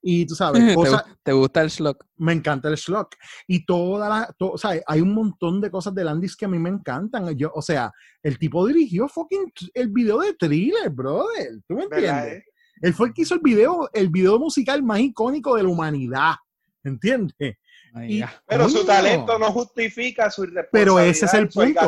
Y 0.02 0.26
tú 0.26 0.36
sabes, 0.36 0.66
¿Te, 0.68 0.76
cosas, 0.76 1.06
gu- 1.06 1.16
te 1.24 1.32
gusta 1.32 1.62
el 1.62 1.70
schlock? 1.72 2.06
me 2.18 2.34
encanta 2.34 2.70
el 2.70 2.78
Schlock. 2.78 3.16
Y 3.48 3.66
toda 3.66 4.08
la, 4.10 4.36
to- 4.38 4.52
o 4.52 4.58
sea, 4.58 4.72
hay 4.86 5.02
un 5.02 5.14
montón 5.14 5.60
de 5.62 5.72
cosas 5.72 5.94
de 5.96 6.04
Landis 6.04 6.36
que 6.36 6.46
a 6.46 6.48
mí 6.48 6.60
me 6.60 6.70
encantan. 6.70 7.36
Yo, 7.38 7.52
o 7.54 7.62
sea, 7.62 7.92
el 8.24 8.38
tipo 8.38 8.66
dirigió 8.68 9.08
fucking 9.08 9.52
el 9.74 9.90
video 9.90 10.20
de 10.20 10.34
thriller, 10.36 10.90
brother. 10.92 11.50
¿Tú 11.68 11.76
me 11.76 11.88
¿Verdad, 11.88 12.28
entiendes? 12.28 12.44
eh? 12.44 12.46
Él 12.84 12.94
fue 12.94 13.08
el 13.10 13.14
que 13.14 13.22
hizo 13.24 13.36
el 13.36 13.42
video, 13.42 13.90
el 13.94 14.10
video 14.10 14.40
musical 14.40 14.82
más 14.82 15.00
icónico 15.00 15.56
de 15.56 15.64
la 15.64 15.70
humanidad. 15.70 16.34
¿Entiendes? 16.84 17.58
Y-. 17.96 18.24
Pero 18.48 18.70
su 18.70 18.86
talento 18.86 19.38
no 19.40 19.52
justifica 19.52 20.30
su 20.32 20.44
irresponsabilidad. 20.44 20.70
Pero 20.72 21.00
ese 21.00 21.26
es 21.26 21.34
el 21.34 21.50
punto. 21.50 21.82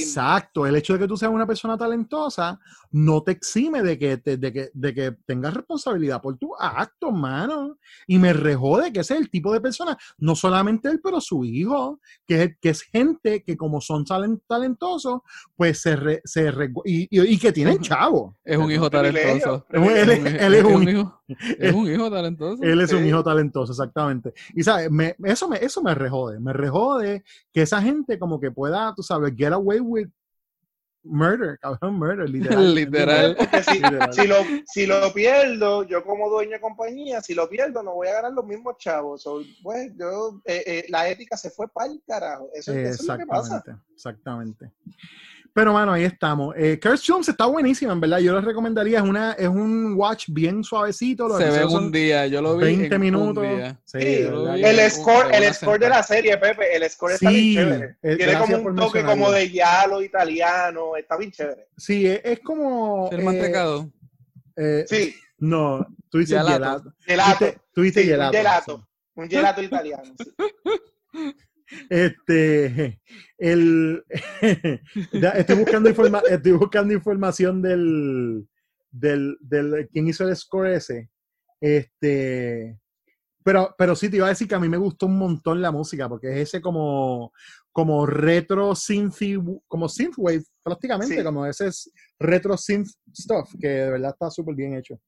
Exacto. 0.00 0.66
El 0.66 0.76
hecho 0.76 0.94
de 0.94 0.98
que 1.00 1.06
tú 1.08 1.16
seas 1.16 1.30
una 1.32 1.46
persona 1.46 1.78
talentosa 1.78 2.58
no 2.92 3.22
te 3.22 3.32
exime 3.32 3.82
de 3.82 3.98
que, 3.98 4.16
te- 4.16 4.36
de 4.36 4.52
que, 4.52 4.70
de 4.72 4.94
que 4.94 5.12
tengas 5.26 5.52
responsabilidad 5.54 6.20
por 6.22 6.36
tus 6.38 6.50
actos, 6.58 7.12
mano. 7.12 7.78
Y 8.06 8.18
me 8.18 8.32
rejode 8.32 8.92
que 8.92 9.00
ese 9.00 9.14
es 9.14 9.20
el 9.20 9.30
tipo 9.30 9.52
de 9.52 9.60
persona, 9.60 9.96
no 10.18 10.34
solamente 10.34 10.88
él, 10.88 11.00
pero 11.02 11.20
su 11.20 11.44
hijo, 11.44 12.00
que 12.26 12.42
es, 12.42 12.56
que 12.60 12.68
es 12.70 12.82
gente 12.82 13.42
que 13.42 13.56
como 13.56 13.80
son 13.80 14.04
talen- 14.04 14.40
talentosos, 14.46 15.20
pues 15.56 15.80
se, 15.80 15.94
re- 15.96 16.22
se 16.24 16.50
re- 16.50 16.72
y, 16.84 17.02
y- 17.10 17.34
y 17.34 17.38
que 17.38 17.52
tienen 17.52 17.80
chavo. 17.80 18.36
Es 18.44 18.56
un 18.56 18.70
hijo 18.70 18.88
talentoso. 18.90 19.66
Él 19.70 20.10
es- 20.10 20.42
él 20.42 20.54
es 20.54 20.64
un- 20.64 20.88
hijo. 20.88 21.22
Es 21.58 21.74
un 21.74 21.90
hijo 21.90 22.08
talentoso. 22.10 22.62
Él 22.62 22.80
es 22.80 22.92
un 22.92 23.04
hijo 23.04 23.22
talentoso, 23.24 23.72
exactamente. 23.72 24.32
Y 24.54 24.62
sabes, 24.62 24.90
me- 24.96 25.16
eso, 25.24 25.48
me, 25.48 25.58
eso 25.58 25.82
me 25.82 25.94
rejode, 25.94 26.40
me 26.40 26.52
rejode 26.52 27.24
que 27.52 27.62
esa 27.62 27.80
gente 27.82 28.18
como 28.18 28.40
que 28.40 28.50
pueda, 28.50 28.94
tú 28.94 29.02
sabes, 29.02 29.34
get 29.36 29.52
away 29.52 29.80
with 29.80 30.08
murder, 31.02 31.58
cabrón, 31.60 31.94
murder, 31.94 32.28
literal. 32.28 32.74
Literal. 32.74 33.36
Porque 33.36 33.62
si, 33.62 33.74
Literal. 33.74 34.12
si 34.12 34.26
lo, 34.26 34.36
si 34.66 34.86
lo 34.86 35.12
pierdo, 35.12 35.84
yo 35.84 36.02
como 36.04 36.28
dueño 36.28 36.52
de 36.52 36.60
compañía, 36.60 37.20
si 37.20 37.34
lo 37.34 37.48
pierdo, 37.48 37.82
no 37.82 37.94
voy 37.94 38.08
a 38.08 38.14
ganar 38.14 38.32
los 38.32 38.44
mismos 38.44 38.76
chavos. 38.78 39.22
So, 39.22 39.40
pues 39.62 39.92
yo, 39.96 40.40
eh, 40.44 40.64
eh, 40.66 40.86
la 40.88 41.08
ética 41.08 41.36
se 41.36 41.50
fue 41.50 41.68
para 41.68 41.92
el 41.92 42.02
carajo. 42.06 42.50
Eso, 42.54 42.72
eso 42.72 43.02
es 43.02 43.08
lo 43.08 43.18
que 43.18 43.26
pasa. 43.26 43.56
Exactamente, 43.58 43.92
exactamente. 43.94 44.72
Pero 45.56 45.72
bueno, 45.72 45.94
ahí 45.94 46.04
estamos. 46.04 46.54
Eh, 46.54 46.78
Curse 46.78 47.02
Films 47.10 47.30
está 47.30 47.46
buenísima, 47.46 47.94
en 47.94 48.00
verdad. 48.00 48.18
Yo 48.18 48.34
les 48.34 48.44
recomendaría, 48.44 48.98
es, 48.98 49.04
una, 49.04 49.32
es 49.32 49.48
un 49.48 49.94
watch 49.96 50.26
bien 50.28 50.62
suavecito. 50.62 51.26
los 51.28 51.38
Se 51.38 51.48
ve 51.48 51.64
un 51.64 51.90
día. 51.90 52.26
Yo 52.26 52.42
lo 52.42 52.58
vi 52.58 52.64
20 52.64 52.94
en 52.94 53.00
minutos. 53.00 53.42
un 53.42 53.56
día. 53.56 53.80
Sí, 53.86 53.98
Sí, 53.98 54.06
El 54.06 54.78
en 54.78 54.90
score, 54.90 55.26
un- 55.28 55.32
el 55.34 55.54
score 55.54 55.78
de 55.80 55.88
la 55.88 56.02
serie, 56.02 56.36
Pepe, 56.36 56.76
el 56.76 56.90
score 56.90 57.12
está 57.14 57.30
Sí, 57.30 57.34
bien 57.36 57.54
chévere. 57.70 57.96
eh, 58.02 58.16
Tiene 58.18 58.38
como 58.38 58.56
un 58.58 58.76
toque 58.76 59.02
como 59.02 59.30
de 59.32 59.48
giallo 59.48 60.02
italiano, 60.02 60.94
está 60.94 61.16
bien 61.16 61.30
chévere. 61.32 61.68
Sí, 61.78 62.06
es, 62.06 62.20
es 62.22 62.40
como... 62.40 63.08
El 63.10 63.20
eh, 63.20 63.24
mantecado. 63.24 63.90
Eh, 64.56 64.84
sí. 64.86 65.14
No, 65.38 65.86
tú 66.10 66.18
dices 66.18 66.36
Gelato. 66.36 66.52
gelato. 66.52 66.92
Gelato. 67.00 67.38
Tú 67.38 67.44
dices- 67.46 67.60
Tú 67.72 67.80
dices 67.80 68.02
Sí, 68.02 68.08
gelato. 68.10 68.28
Un 68.30 68.36
gelato. 68.36 68.88
Un 69.14 69.30
gelato 69.30 69.62
italiano. 69.62 70.12
sí. 70.18 71.34
Este, 71.90 73.00
el, 73.38 74.04
estoy, 75.36 75.56
buscando 75.56 75.90
informa- 75.90 76.22
estoy 76.28 76.52
buscando 76.52 76.94
información 76.94 77.60
del, 77.62 78.48
del, 78.90 79.36
del, 79.40 79.88
quién 79.92 80.08
hizo 80.08 80.26
el 80.28 80.36
score 80.36 80.72
ese. 80.72 81.10
Este, 81.60 82.78
pero, 83.42 83.74
pero 83.78 83.94
sí 83.96 84.08
te 84.08 84.16
iba 84.16 84.26
a 84.26 84.30
decir 84.30 84.46
que 84.48 84.54
a 84.54 84.60
mí 84.60 84.68
me 84.68 84.76
gustó 84.76 85.06
un 85.06 85.18
montón 85.18 85.60
la 85.62 85.70
música, 85.70 86.08
porque 86.08 86.28
es 86.32 86.48
ese 86.48 86.60
como, 86.60 87.32
como 87.72 88.06
retro 88.06 88.74
synth, 88.74 89.16
como 89.66 89.88
synthwave 89.88 90.42
prácticamente, 90.62 91.16
Sí. 91.18 91.22
como 91.24 91.46
ese 91.46 91.68
es 91.68 91.90
retro 92.18 92.56
synth 92.56 92.88
stuff, 93.14 93.54
que 93.60 93.68
de 93.68 93.90
verdad 93.92 94.10
está 94.12 94.30
súper 94.30 94.54
bien 94.54 94.74
hecho. 94.74 95.00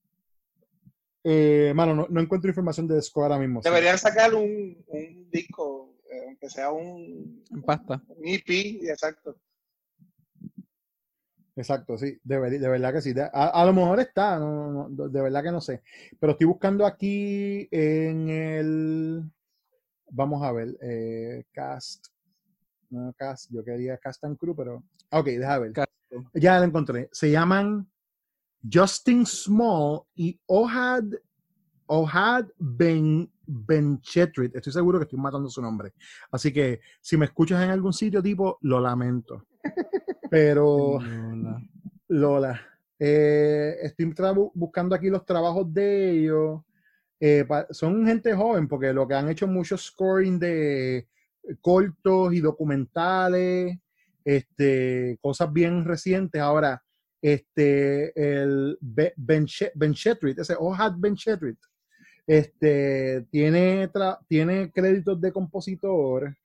Eh, 1.24 1.72
mano, 1.74 1.94
no, 1.94 2.06
no 2.08 2.20
encuentro 2.20 2.48
información 2.48 2.86
de 2.86 3.02
score 3.02 3.24
ahora 3.24 3.38
mismo. 3.38 3.60
Deberían 3.62 3.98
sacar 3.98 4.34
un, 4.34 4.82
un 4.86 5.28
disco, 5.30 5.96
aunque 6.26 6.48
sea 6.50 6.70
un, 6.70 7.44
En 7.50 7.62
pasta. 7.62 8.02
un 8.08 8.26
EP, 8.26 8.80
exacto. 8.90 9.36
Exacto, 11.56 11.98
sí, 11.98 12.16
de, 12.22 12.38
ver- 12.38 12.60
de 12.60 12.68
verdad 12.68 12.92
que 12.92 13.00
sí. 13.02 13.12
De- 13.12 13.22
a, 13.22 13.48
a 13.48 13.64
lo 13.66 13.72
mejor 13.72 13.98
está, 13.98 14.38
no, 14.38 14.70
no, 14.70 14.88
no, 14.88 15.08
de 15.08 15.22
verdad 15.22 15.42
que 15.42 15.50
no 15.50 15.60
sé. 15.60 15.82
Pero 16.20 16.32
estoy 16.32 16.46
buscando 16.46 16.86
aquí 16.86 17.66
en 17.72 18.28
el. 18.28 19.22
Vamos 20.10 20.42
a 20.44 20.52
ver, 20.52 20.76
eh, 20.80 21.44
cast. 21.52 22.06
No, 22.90 23.12
cast, 23.16 23.50
yo 23.52 23.64
quería 23.64 23.98
cast 23.98 24.22
and 24.24 24.38
crew, 24.38 24.54
pero. 24.54 24.84
ah, 25.10 25.18
Ok, 25.18 25.26
deja 25.26 25.58
ver. 25.58 25.72
Cast. 25.72 25.90
Ya 26.34 26.58
lo 26.58 26.64
encontré. 26.64 27.08
Se 27.12 27.30
llaman 27.30 27.90
Justin 28.72 29.26
Small 29.26 30.02
y 30.14 30.40
Ohad 30.46 31.04
Ohad 31.88 32.46
Ben 32.58 33.30
Benchetrit. 33.46 34.54
Estoy 34.56 34.72
seguro 34.72 34.98
que 34.98 35.04
estoy 35.04 35.18
matando 35.18 35.48
su 35.50 35.60
nombre. 35.60 35.92
Así 36.30 36.52
que 36.52 36.80
si 37.00 37.16
me 37.16 37.26
escuchas 37.26 37.62
en 37.64 37.70
algún 37.70 37.92
sitio 37.92 38.22
tipo, 38.22 38.58
lo 38.62 38.80
lamento. 38.80 39.46
Pero 40.30 41.00
Lola. 41.00 41.62
Lola, 42.08 42.60
eh, 42.98 43.76
estoy 43.82 44.14
buscando 44.54 44.94
aquí 44.94 45.08
los 45.08 45.24
trabajos 45.24 45.72
de 45.72 46.10
ellos. 46.10 46.60
Eh, 47.20 47.46
son 47.70 48.06
gente 48.06 48.34
joven 48.34 48.68
porque 48.68 48.92
lo 48.92 49.06
que 49.08 49.14
han 49.14 49.28
hecho 49.28 49.46
mucho 49.46 49.76
scoring 49.76 50.38
de 50.38 51.08
cortos 51.60 52.32
y 52.34 52.40
documentales, 52.40 53.78
este, 54.24 55.18
cosas 55.20 55.52
bien 55.52 55.84
recientes. 55.84 56.40
Ahora, 56.40 56.82
este, 57.20 58.12
el 58.14 58.78
Be- 58.80 59.14
Ben, 59.16 59.44
She- 59.46 59.72
Ben 59.74 59.92
Shetrit, 59.92 60.38
ese 60.38 60.54
Ohad 60.58 60.94
Ben 60.98 61.14
Shetrit, 61.14 61.58
este, 62.28 63.22
tiene, 63.30 63.90
tra- 63.90 64.18
tiene 64.28 64.70
créditos 64.70 65.18
de 65.18 65.32
compositor 65.32 66.36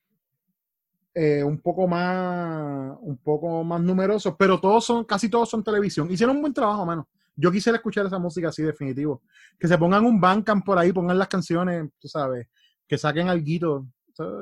eh, 1.14 1.44
un 1.44 1.60
poco 1.60 1.88
más 1.88 2.98
un 3.02 3.18
poco 3.18 3.64
más 3.64 3.82
numerosos, 3.82 4.34
pero 4.40 4.60
todos 4.60 4.86
son, 4.86 5.04
casi 5.04 5.30
todos 5.30 5.50
son 5.50 5.64
televisión. 5.64 6.10
Hicieron 6.10 6.38
un 6.38 6.42
buen 6.42 6.54
trabajo, 6.54 6.86
mano. 6.86 7.08
Yo 7.36 7.52
quisiera 7.52 7.76
escuchar 7.76 8.06
esa 8.06 8.18
música 8.18 8.48
así, 8.48 8.64
definitivo. 8.64 9.22
Que 9.60 9.68
se 9.68 9.78
pongan 9.78 10.06
un 10.06 10.22
Bandcamp 10.22 10.66
por 10.66 10.80
ahí, 10.80 10.94
pongan 10.94 11.20
las 11.20 11.28
canciones, 11.28 11.90
tú 12.00 12.08
sabes, 12.08 12.48
que 12.88 12.98
saquen 12.98 13.28
algo. 13.28 13.86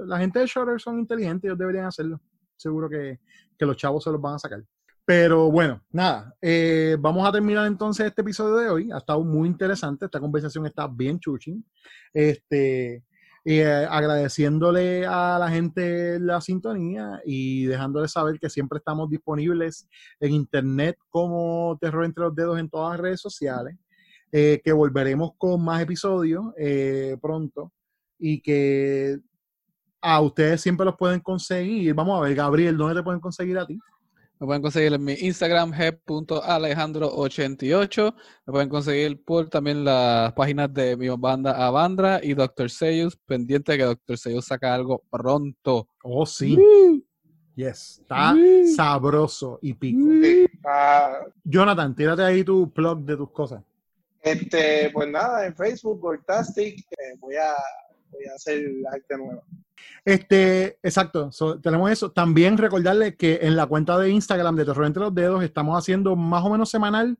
La 0.06 0.20
gente 0.20 0.40
de 0.40 0.46
Shutter 0.46 0.80
son 0.80 1.00
inteligentes, 1.00 1.50
ellos 1.50 1.58
deberían 1.58 1.86
hacerlo. 1.86 2.22
Seguro 2.56 2.88
que, 2.88 3.20
que 3.58 3.66
los 3.66 3.76
chavos 3.78 4.04
se 4.04 4.12
los 4.12 4.22
van 4.22 4.36
a 4.36 4.40
sacar. 4.40 4.62
Pero 5.14 5.52
bueno, 5.52 5.84
nada, 5.92 6.34
eh, 6.42 6.96
vamos 6.98 7.28
a 7.28 7.34
terminar 7.34 7.68
entonces 7.68 8.06
este 8.06 8.22
episodio 8.22 8.56
de 8.56 8.70
hoy. 8.70 8.92
Ha 8.94 9.00
estado 9.00 9.22
muy 9.26 9.50
interesante, 9.50 10.06
esta 10.06 10.22
conversación 10.22 10.66
está 10.66 10.88
bien 10.88 11.20
chuchín. 11.20 11.66
Este, 12.14 13.04
eh, 13.44 13.88
agradeciéndole 13.90 15.06
a 15.06 15.38
la 15.38 15.50
gente 15.50 16.18
la 16.18 16.40
sintonía 16.40 17.20
y 17.26 17.66
dejándole 17.66 18.08
saber 18.08 18.40
que 18.40 18.50
siempre 18.50 18.78
estamos 18.78 19.10
disponibles 19.10 19.90
en 20.22 20.32
internet 20.32 20.98
como 21.10 21.78
Terror 21.82 22.06
entre 22.06 22.24
los 22.24 22.34
Dedos 22.34 22.58
en 22.58 22.70
todas 22.70 22.92
las 22.92 23.02
redes 23.02 23.20
sociales, 23.20 23.76
eh, 24.32 24.62
que 24.64 24.72
volveremos 24.72 25.32
con 25.38 25.62
más 25.62 25.82
episodios 25.82 26.54
pronto 27.22 27.74
y 28.18 28.42
que 28.42 29.20
a 30.00 30.22
ustedes 30.22 30.62
siempre 30.62 30.86
los 30.86 30.96
pueden 30.96 31.20
conseguir. 31.20 31.94
Vamos 31.96 32.18
a 32.18 32.24
ver, 32.24 32.34
Gabriel, 32.34 32.78
¿dónde 32.78 32.96
te 32.96 33.04
pueden 33.04 33.20
conseguir 33.20 33.58
a 33.60 33.68
ti? 33.68 33.78
Me 34.42 34.48
pueden 34.48 34.62
conseguir 34.64 34.92
en 34.92 35.04
mi 35.04 35.14
Instagram, 35.14 35.72
g.alejandro88. 35.72 38.16
Me 38.48 38.52
pueden 38.52 38.70
conseguir 38.70 39.24
por 39.24 39.48
también 39.50 39.86
las 39.86 40.34
páginas 40.34 40.74
de 40.74 40.98
mi 40.98 41.10
banda 41.10 41.64
Avandra 41.64 42.20
y 42.24 42.34
Dr. 42.34 42.72
Seuss. 42.72 43.16
Pendiente 43.18 43.78
que 43.78 43.84
Dr. 43.84 44.18
Seuss 44.18 44.46
saca 44.46 44.74
algo 44.74 45.04
pronto. 45.12 45.88
Oh, 46.02 46.26
sí. 46.26 46.58
Yes, 47.54 48.00
está 48.02 48.34
Woo. 48.34 48.66
sabroso 48.76 49.60
y 49.62 49.76
pico. 49.76 50.10
Jonathan, 51.44 51.96
tírate 51.96 52.24
ahí 52.24 52.44
tu 52.44 52.74
plug 52.74 53.06
de 53.06 53.18
tus 53.18 53.30
cosas. 53.30 53.62
este, 54.24 54.90
pues 54.92 55.08
nada, 55.08 55.46
en 55.46 55.56
Facebook, 55.56 56.00
Gortastic, 56.00 56.80
eh, 56.80 57.14
voy, 57.20 57.36
a, 57.36 57.54
voy 58.10 58.26
a 58.26 58.34
hacer 58.34 58.66
arte 58.92 59.18
nuevo. 59.18 59.44
Este, 60.04 60.78
exacto, 60.84 61.30
tenemos 61.62 61.92
eso. 61.92 62.12
También 62.12 62.58
recordarle 62.58 63.16
que 63.16 63.40
en 63.44 63.56
la 63.56 63.66
cuenta 63.66 63.98
de 63.98 64.10
Instagram 64.10 64.56
de 64.56 64.66
Terror 64.66 64.86
entre 64.86 65.04
los 65.04 65.14
Dedos 65.14 65.44
estamos 65.44 65.78
haciendo 65.78 66.16
más 66.16 66.44
o 66.44 66.50
menos 66.50 66.70
semanal 66.70 67.18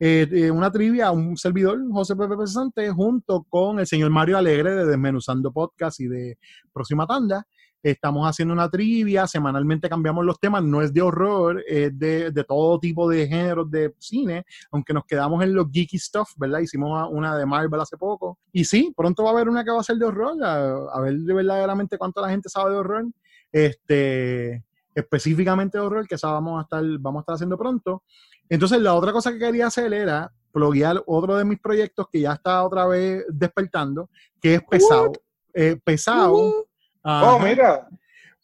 eh, 0.00 0.26
eh, 0.30 0.50
una 0.50 0.72
trivia 0.72 1.06
a 1.06 1.12
un 1.12 1.36
servidor, 1.36 1.78
José 1.92 2.16
Pepe 2.16 2.36
Pesante, 2.36 2.90
junto 2.90 3.44
con 3.44 3.78
el 3.78 3.86
señor 3.86 4.10
Mario 4.10 4.36
Alegre 4.36 4.74
de 4.74 4.86
Desmenuzando 4.86 5.52
Podcast 5.52 6.00
y 6.00 6.08
de 6.08 6.38
Próxima 6.72 7.06
Tanda. 7.06 7.46
Estamos 7.84 8.26
haciendo 8.26 8.54
una 8.54 8.70
trivia, 8.70 9.26
semanalmente 9.26 9.90
cambiamos 9.90 10.24
los 10.24 10.40
temas, 10.40 10.62
no 10.64 10.80
es 10.80 10.92
de 10.92 11.02
horror, 11.02 11.62
es 11.68 11.96
de, 11.98 12.30
de 12.30 12.44
todo 12.44 12.80
tipo 12.80 13.08
de 13.08 13.28
géneros 13.28 13.70
de 13.70 13.94
cine, 13.98 14.44
aunque 14.72 14.94
nos 14.94 15.04
quedamos 15.04 15.42
en 15.44 15.54
los 15.54 15.66
geeky 15.70 15.98
stuff, 15.98 16.30
¿verdad? 16.36 16.60
Hicimos 16.60 17.08
una- 17.12 17.36
de 17.36 17.44
Marvel 17.44 17.80
hace 17.80 17.98
poco. 17.98 18.38
Y 18.52 18.64
sí, 18.64 18.92
pronto 18.96 19.22
va 19.22 19.30
a 19.30 19.32
haber 19.34 19.48
una 19.50 19.62
que 19.62 19.70
va 19.70 19.80
a 19.80 19.84
ser 19.84 19.96
de 19.96 20.06
horror, 20.06 20.42
a, 20.42 20.76
a 20.94 21.00
ver 21.02 21.14
de 21.14 21.34
verdaderamente 21.34 21.98
cuánto 21.98 22.22
la 22.22 22.30
gente 22.30 22.48
sabe 22.48 22.70
de 22.72 22.76
horror. 22.78 23.04
Este, 23.52 24.64
específicamente 24.94 25.78
de 25.78 25.84
horror, 25.84 26.06
que 26.08 26.14
esa 26.14 26.30
vamos 26.30 26.58
a 26.58 26.62
estar, 26.62 26.82
vamos 27.00 27.20
a 27.20 27.22
estar 27.22 27.34
haciendo 27.34 27.58
pronto. 27.58 28.02
Entonces, 28.48 28.80
la 28.80 28.94
otra 28.94 29.12
cosa 29.12 29.32
que 29.32 29.38
quería 29.38 29.66
hacer 29.66 29.92
era 29.92 30.32
pluguear 30.52 31.02
otro 31.06 31.36
de 31.36 31.44
mis 31.44 31.58
proyectos 31.60 32.06
que 32.10 32.20
ya 32.20 32.32
está 32.34 32.62
otra 32.64 32.86
vez 32.86 33.24
despertando, 33.28 34.08
que 34.40 34.54
es 34.54 34.62
Pesado. 34.62 35.12
Eh, 35.52 35.78
pesado. 35.84 36.63
Oh, 37.04 37.38
mira, 37.38 37.86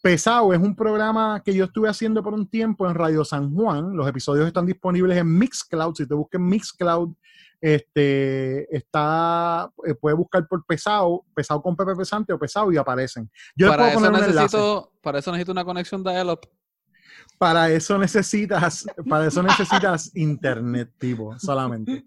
Pesado 0.02 0.52
es 0.54 0.60
un 0.60 0.74
programa 0.74 1.42
que 1.44 1.54
yo 1.54 1.64
estuve 1.64 1.88
haciendo 1.88 2.22
por 2.22 2.32
un 2.32 2.46
tiempo 2.48 2.88
en 2.88 2.94
Radio 2.94 3.24
San 3.24 3.54
Juan. 3.54 3.96
Los 3.96 4.08
episodios 4.08 4.46
están 4.46 4.66
disponibles 4.66 5.18
en 5.18 5.38
Mixcloud. 5.38 5.94
Si 5.94 6.06
te 6.06 6.14
buscas 6.14 6.40
en 6.40 6.46
Mixcloud, 6.46 7.14
este, 7.60 8.74
está, 8.74 9.70
eh, 9.86 9.94
puedes 9.94 10.16
buscar 10.16 10.46
por 10.48 10.64
Pesado, 10.64 11.24
Pesado 11.34 11.60
con 11.60 11.76
Pepe 11.76 11.94
Pesante 11.94 12.32
o 12.32 12.38
Pesado 12.38 12.72
y 12.72 12.78
aparecen. 12.78 13.30
Yo 13.54 13.66
les 13.66 13.76
Para 13.76 13.92
puedo 13.92 14.06
eso, 14.06 14.12
poner 14.12 14.28
necesito, 14.28 14.92
para 15.02 15.18
eso 15.18 15.32
necesito 15.32 15.52
una 15.52 15.64
conexión 15.64 16.02
dial-up. 16.02 16.40
Para 17.40 17.70
eso 17.70 17.96
necesitas, 17.96 18.84
para 19.08 19.28
eso 19.28 19.42
necesitas 19.42 20.14
internet, 20.14 20.90
tipo, 20.98 21.38
solamente. 21.38 22.04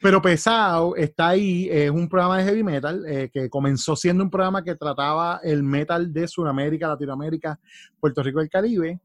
Pero 0.00 0.22
Pesado 0.22 0.94
está 0.94 1.30
ahí, 1.30 1.68
es 1.68 1.90
un 1.90 2.08
programa 2.08 2.38
de 2.38 2.44
heavy 2.44 2.62
metal 2.62 3.04
eh, 3.04 3.28
que 3.32 3.50
comenzó 3.50 3.96
siendo 3.96 4.22
un 4.22 4.30
programa 4.30 4.62
que 4.62 4.76
trataba 4.76 5.40
el 5.42 5.64
metal 5.64 6.12
de 6.12 6.28
Sudamérica, 6.28 6.86
Latinoamérica, 6.86 7.58
Puerto 7.98 8.22
Rico 8.22 8.38
y 8.38 8.44
el 8.44 8.48
Caribe, 8.48 9.00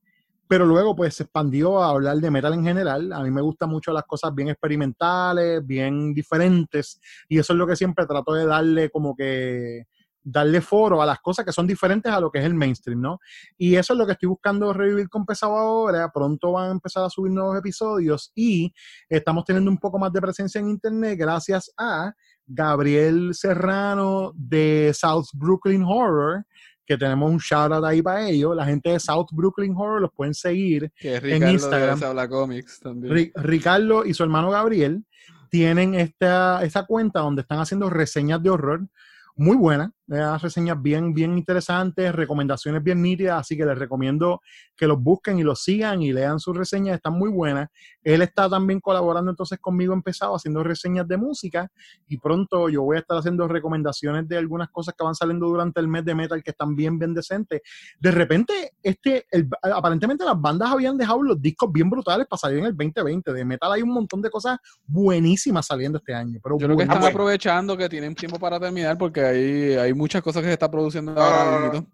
pero 0.47 0.67
luego 0.67 0.95
pues 0.95 1.15
se 1.15 1.23
expandió 1.23 1.82
a 1.82 1.89
hablar 1.89 2.17
de 2.17 2.29
metal 2.29 2.53
en 2.53 2.63
general. 2.63 3.11
A 3.11 3.23
mí 3.23 3.32
me 3.32 3.41
gustan 3.41 3.69
mucho 3.69 3.91
las 3.91 4.03
cosas 4.03 4.36
bien 4.36 4.49
experimentales, 4.49 5.65
bien 5.65 6.13
diferentes, 6.13 7.01
y 7.27 7.39
eso 7.39 7.53
es 7.53 7.57
lo 7.57 7.65
que 7.65 7.75
siempre 7.75 8.05
trato 8.05 8.36
de 8.36 8.45
darle 8.45 8.91
como 8.91 9.15
que 9.15 9.88
darle 10.24 10.61
foro 10.61 11.01
a 11.01 11.05
las 11.05 11.19
cosas 11.19 11.43
que 11.45 11.51
son 11.51 11.65
diferentes 11.65 12.11
a 12.11 12.19
lo 12.19 12.30
que 12.32 12.39
es 12.39 12.45
el 12.45 12.53
mainstream, 12.53 13.01
¿no? 13.01 13.19
Y 13.57 13.76
eso 13.76 13.93
es 13.93 13.99
lo 13.99 14.05
que 14.05 14.11
estoy 14.13 14.30
buscando 14.30 14.72
revivir 14.72 15.09
con 15.09 15.26
Pesado 15.26 15.57
ahora. 15.57 16.11
Pronto 16.13 16.51
van 16.51 16.69
a 16.69 16.72
empezar 16.72 17.03
a 17.03 17.09
subir 17.09 17.32
nuevos 17.32 17.57
episodios 17.57 18.32
y 18.36 18.72
estamos 19.09 19.43
teniendo 19.45 19.72
un 19.72 19.78
poco 19.80 19.97
más 19.97 20.13
de 20.13 20.22
presencia 20.22 20.59
en 20.59 20.69
internet 20.69 21.17
gracias 21.17 21.72
a 21.78 22.13
Gabriel 22.45 23.34
Serrano 23.34 24.34
de 24.36 24.91
South 24.93 25.28
Brooklyn 25.34 25.84
Horror, 25.84 26.43
que 26.86 26.97
tenemos 26.97 27.32
un 27.32 27.38
shout 27.38 27.72
out 27.72 27.86
ahí 27.86 28.01
para 28.01 28.28
ellos. 28.30 28.55
La 28.55 28.65
gente 28.65 28.89
de 28.91 28.99
South 28.99 29.28
Brooklyn 29.32 29.74
Horror 29.76 30.01
los 30.01 30.11
pueden 30.11 30.34
seguir 30.34 30.91
Que 30.99 31.15
es 31.15 31.24
en 31.24 31.47
Instagram. 31.49 31.99
de 31.99 32.05
Habla 32.05 32.28
Comics 32.30 32.80
también. 32.80 33.13
Ri- 33.13 33.32
Ricardo 33.36 34.05
y 34.05 34.13
su 34.13 34.24
hermano 34.24 34.51
Gabriel 34.51 35.03
tienen 35.49 35.95
esta, 35.95 36.63
esta 36.63 36.86
cuenta 36.86 37.22
donde 37.22 37.41
están 37.41 37.59
haciendo 37.59 37.89
reseñas 37.89 38.41
de 38.43 38.49
horror 38.49 38.88
muy 39.36 39.55
buenas, 39.55 39.91
eh, 40.12 40.38
reseñas 40.38 40.82
bien, 40.82 41.14
bien 41.14 41.38
interesantes, 41.38 42.14
recomendaciones 42.14 42.84
bien 42.84 43.01
nítidas, 43.01 43.39
así 43.39 43.55
que 43.55 43.66
les 43.66 43.78
recomiendo 43.78 44.41
que 44.76 44.86
los 44.88 45.01
busquen 45.01 45.39
y 45.39 45.43
los 45.43 45.64
sigan 45.64 46.01
y 46.01 46.12
lean 46.12 46.39
sus 46.39 46.55
reseñas, 46.57 46.95
están 46.95 47.14
muy 47.14 47.30
buenas. 47.30 47.70
Él 48.03 48.22
está 48.22 48.49
también 48.49 48.80
colaborando 48.80 49.32
entonces 49.32 49.59
conmigo 49.59 49.93
empezado 49.93 50.36
haciendo 50.36 50.64
reseñas 50.64 51.07
de 51.07 51.18
música 51.18 51.72
y 52.07 52.18
pronto 52.18 52.68
yo 52.68 52.82
voy 52.84 52.97
a 52.97 52.99
estar 52.99 53.18
haciendo 53.18 53.47
recomendaciones 53.47 54.28
de 54.28 54.38
algunas 54.38 54.70
cosas 54.70 54.93
que 54.97 55.03
van 55.03 55.16
saliendo 55.16 55.47
durante 55.47 55.80
el 55.80 55.88
mes 55.88 56.03
de 56.03 56.14
metal 56.16 56.43
que 56.43 56.51
están 56.51 56.76
bien, 56.76 56.99
bien 56.99 57.14
decentes. 57.14 57.62
De 57.99 58.12
repente, 58.12 58.74
este, 58.84 59.26
el- 59.32 59.47
aparentemente 59.62 60.26
las 60.26 60.39
bandas 60.39 60.72
habían 60.72 60.97
dejado 60.97 61.22
los 61.24 61.41
discos 61.41 61.72
bien 61.72 61.89
brutales 61.89 62.28
para 62.28 62.39
salir 62.39 62.59
en 62.59 62.66
el 62.66 62.76
2020. 62.76 63.32
De 63.34 63.45
metal 63.45 63.72
hay 63.72 63.82
un 63.82 63.93
montón 63.93 64.22
de 64.22 64.30
cosas 64.30 64.57
buenísimas 64.86 65.66
saliendo 65.68 65.99
este 65.99 66.14
año. 66.14 66.39
Pero 66.43 66.57
Yo 66.59 66.66
creo 66.68 66.78
que 66.78 66.84
están 66.84 66.97
aprovechando 67.12 67.78
que 67.78 67.88
tienen 67.88 68.14
tiempo 68.16 68.38
para 68.39 68.59
terminar 68.59 68.97
porque 68.97 69.22
hay, 69.22 69.74
hay 69.76 69.93
muchas 70.02 70.22
cosas 70.22 70.41
que 70.41 70.47
se 70.47 70.54
está 70.54 70.70
produciendo 70.70 71.14
No, 71.14 71.22
ahora. 71.22 71.45
no, 71.45 71.52
no. 71.52 71.72
mismito. 71.72 71.91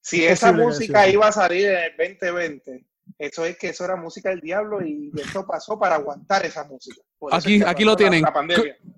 si 0.00 0.24
Es 0.24 0.32
esa 0.32 0.52
música 0.52 1.06
iba 1.08 1.28
a 1.28 1.32
salir 1.32 1.66
en 1.66 1.76
el 1.76 1.92
2020, 2.18 2.86
eso 3.18 3.44
es 3.44 3.58
que 3.58 3.68
eso 3.68 3.84
era 3.84 3.96
música 3.96 4.30
del 4.30 4.40
diablo 4.40 4.82
y 4.84 5.10
eso 5.20 5.46
pasó 5.46 5.78
para 5.78 5.96
aguantar 5.96 6.46
esa 6.46 6.64
música. 6.64 7.00
Por 7.18 7.34
Aquí- 7.34 7.56
es 7.56 7.64
que 7.64 7.68
aquí 7.68 7.84
lo 7.84 7.90
la- 7.90 7.96
tienen. 7.96 8.22
La. 8.22 8.32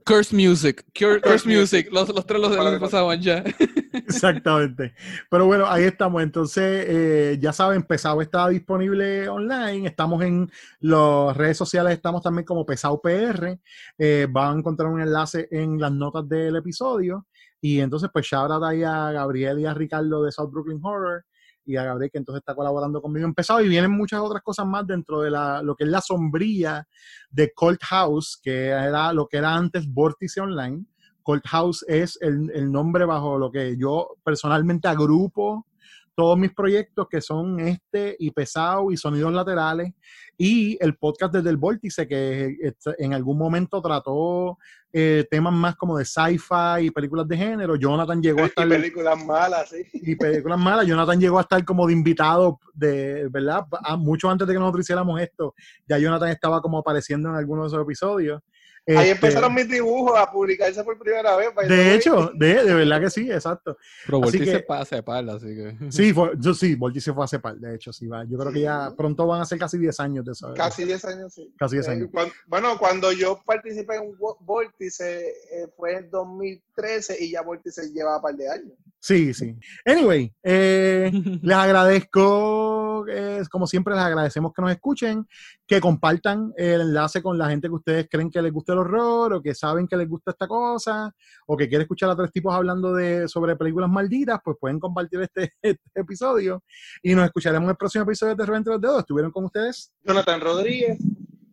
Curse 0.06 0.34
Music. 0.36 0.84
Curse 0.96 1.20
Curse 1.20 1.48
Music. 1.48 1.86
Music. 1.86 1.88
Los, 1.92 2.08
los 2.14 2.24
tres 2.24 2.40
los, 2.40 2.50
Para 2.50 2.62
los 2.70 2.74
que- 2.74 2.80
pasaban 2.80 3.20
ya. 3.20 3.42
Exactamente. 3.92 4.94
Pero 5.30 5.46
bueno, 5.46 5.66
ahí 5.66 5.84
estamos. 5.84 6.22
Entonces, 6.22 6.84
eh, 6.88 7.38
ya 7.40 7.52
saben, 7.52 7.82
Pesado 7.82 8.20
está 8.22 8.48
disponible 8.48 9.28
online. 9.28 9.88
Estamos 9.88 10.22
en 10.22 10.50
las 10.80 11.36
redes 11.36 11.56
sociales, 11.56 11.92
estamos 11.94 12.22
también 12.22 12.44
como 12.44 12.64
Pesado 12.66 13.00
PR. 13.00 13.58
Eh, 13.98 14.26
van 14.30 14.56
a 14.56 14.58
encontrar 14.58 14.88
un 14.90 15.00
enlace 15.00 15.48
en 15.50 15.80
las 15.80 15.90
notas 15.92 16.28
del 16.28 16.54
episodio. 16.56 17.26
Y 17.62 17.80
entonces, 17.80 18.10
pues, 18.12 18.26
shout 18.26 18.50
out 18.50 18.62
ahí 18.62 18.82
a 18.82 19.10
Gabriel 19.12 19.58
y 19.60 19.64
a 19.64 19.72
Ricardo 19.72 20.22
de 20.22 20.32
South 20.32 20.50
Brooklyn 20.50 20.80
Horror. 20.82 21.24
Y 21.64 21.76
a 21.76 21.84
Gabriel, 21.84 22.10
que 22.10 22.18
entonces 22.18 22.40
está 22.40 22.54
colaborando 22.54 23.00
conmigo 23.00 23.24
en 23.24 23.32
Pesado. 23.32 23.62
Y 23.62 23.68
vienen 23.68 23.92
muchas 23.92 24.20
otras 24.20 24.42
cosas 24.42 24.66
más 24.66 24.86
dentro 24.86 25.20
de 25.22 25.30
la, 25.30 25.62
lo 25.62 25.74
que 25.74 25.84
es 25.84 25.90
la 25.90 26.02
sombrilla 26.02 26.86
de 27.30 27.52
Cold 27.54 27.78
House, 27.82 28.38
que 28.42 28.66
era 28.66 29.14
lo 29.14 29.26
que 29.26 29.38
era 29.38 29.54
antes 29.54 29.86
Vórtice 29.86 30.42
Online 30.42 30.84
Cold 31.22 31.42
House 31.46 31.84
es 31.88 32.18
el, 32.20 32.50
el 32.54 32.70
nombre 32.70 33.04
bajo 33.04 33.38
lo 33.38 33.50
que 33.50 33.76
yo 33.76 34.16
personalmente 34.24 34.88
agrupo 34.88 35.66
todos 36.14 36.38
mis 36.38 36.52
proyectos 36.52 37.06
que 37.08 37.20
son 37.20 37.60
este 37.60 38.16
y 38.18 38.30
pesado 38.30 38.90
y 38.90 38.96
sonidos 38.96 39.32
laterales 39.32 39.92
y 40.36 40.76
el 40.80 40.96
podcast 40.96 41.32
desde 41.32 41.50
el 41.50 41.56
vórtice 41.56 42.06
que 42.06 42.56
este, 42.60 42.94
en 42.98 43.14
algún 43.14 43.38
momento 43.38 43.80
trató 43.80 44.58
eh, 44.92 45.26
temas 45.30 45.54
más 45.54 45.76
como 45.76 45.96
de 45.96 46.04
sci-fi 46.04 46.86
y 46.86 46.90
películas 46.90 47.26
de 47.26 47.36
género. 47.36 47.76
Jonathan 47.76 48.22
llegó 48.22 48.40
a 48.40 48.46
estar... 48.46 48.66
Y 48.66 48.70
películas 48.70 49.24
malas, 49.24 49.70
sí. 49.70 49.86
Y 49.94 50.16
películas 50.16 50.58
malas. 50.58 50.86
Jonathan 50.86 51.18
llegó 51.18 51.38
a 51.38 51.42
estar 51.42 51.64
como 51.64 51.86
de 51.86 51.94
invitado, 51.94 52.60
de 52.74 53.28
verdad, 53.28 53.64
a, 53.84 53.96
mucho 53.96 54.28
antes 54.28 54.46
de 54.46 54.52
que 54.52 54.58
nosotros 54.58 54.84
hiciéramos 54.84 55.20
esto. 55.20 55.54
Ya 55.86 55.98
Jonathan 55.98 56.28
estaba 56.28 56.60
como 56.60 56.78
apareciendo 56.78 57.30
en 57.30 57.36
algunos 57.36 57.70
de 57.70 57.76
esos 57.76 57.84
episodios. 57.86 58.42
Ahí 58.84 58.96
Este, 58.96 59.10
empezaron 59.12 59.54
mis 59.54 59.68
dibujos 59.68 60.18
a 60.18 60.28
publicarse 60.30 60.82
por 60.82 60.98
primera 60.98 61.36
vez. 61.36 61.48
De 61.68 61.94
hecho, 61.94 62.32
de, 62.34 62.64
de 62.64 62.74
verdad 62.74 63.00
que 63.00 63.10
sí, 63.10 63.30
exacto. 63.30 63.76
Pero 64.04 64.18
Así 64.24 64.38
Volti 64.38 64.50
se 64.50 64.60
pasa 64.60 64.96
de 64.96 65.02
parla, 65.04 65.34
así 65.34 65.46
que. 65.46 65.76
Sí, 65.92 66.12
fue, 66.12 66.32
yo 66.38 66.52
sí, 66.52 66.74
Volti 66.74 67.00
se 67.00 67.12
fue 67.12 67.24
hace 67.24 67.38
par, 67.38 67.54
de 67.56 67.76
hecho, 67.76 67.92
sí 67.92 68.08
va. 68.08 68.24
Yo 68.24 68.36
creo 68.38 68.52
que 68.52 68.60
ya 68.62 68.92
pronto 68.96 69.24
van 69.26 69.40
a 69.40 69.44
ser 69.44 69.58
casi 69.60 69.78
10 69.78 70.00
años 70.00 70.24
de 70.24 70.32
eso. 70.32 70.52
Casi 70.54 70.84
10 70.84 71.04
años, 71.04 71.32
sí. 71.32 71.54
Casi 71.56 71.76
10 71.76 71.86
Eh, 71.86 71.90
años. 71.92 72.10
bueno, 72.48 72.76
cuando 72.76 73.12
yo 73.12 73.40
participé 73.46 73.94
en 73.96 74.16
Vórtice 74.40 75.28
eh, 75.28 75.68
fue 75.76 75.98
en 75.98 76.10
2013 76.10 77.16
y 77.24 77.30
ya 77.30 77.42
Vórtice 77.42 77.88
lleva 77.92 78.16
un 78.16 78.22
par 78.22 78.34
de 78.34 78.48
años. 78.50 78.72
Sí, 79.02 79.34
sí. 79.34 79.58
Anyway, 79.84 80.32
eh, 80.44 81.10
les 81.42 81.56
agradezco, 81.56 83.04
eh, 83.08 83.42
como 83.50 83.66
siempre, 83.66 83.94
les 83.94 84.04
agradecemos 84.04 84.52
que 84.54 84.62
nos 84.62 84.70
escuchen, 84.70 85.26
que 85.66 85.80
compartan 85.80 86.52
el 86.56 86.82
enlace 86.82 87.20
con 87.20 87.36
la 87.36 87.50
gente 87.50 87.66
que 87.66 87.74
ustedes 87.74 88.06
creen 88.08 88.30
que 88.30 88.40
les 88.40 88.52
gusta 88.52 88.74
el 88.74 88.78
horror 88.78 89.32
o 89.32 89.42
que 89.42 89.56
saben 89.56 89.88
que 89.88 89.96
les 89.96 90.08
gusta 90.08 90.30
esta 90.30 90.46
cosa 90.46 91.12
o 91.48 91.56
que 91.56 91.68
quieren 91.68 91.82
escuchar 91.82 92.10
a 92.10 92.16
tres 92.16 92.30
tipos 92.30 92.54
hablando 92.54 92.94
de, 92.94 93.26
sobre 93.26 93.56
películas 93.56 93.90
malditas, 93.90 94.38
pues 94.44 94.56
pueden 94.60 94.78
compartir 94.78 95.20
este, 95.22 95.52
este 95.62 96.00
episodio 96.00 96.62
y 97.02 97.16
nos 97.16 97.24
escucharemos 97.24 97.64
en 97.64 97.70
el 97.70 97.76
próximo 97.76 98.04
episodio 98.04 98.36
de 98.36 98.46
Revente 98.46 98.70
los 98.70 98.80
Dedos. 98.80 99.00
Estuvieron 99.00 99.32
con 99.32 99.46
ustedes 99.46 99.92
Jonathan 100.04 100.40
Rodríguez. 100.40 100.98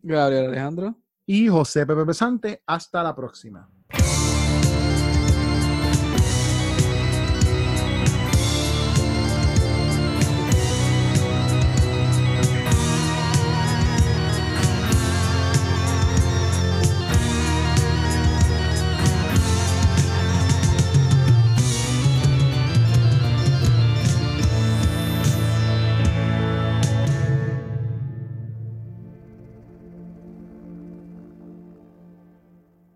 Gabriel 0.02 0.46
Alejandro. 0.46 0.94
y 1.26 1.48
José 1.48 1.84
Pepe 1.84 2.06
Pesante. 2.06 2.62
Hasta 2.64 3.02
la 3.02 3.16
próxima. 3.16 3.68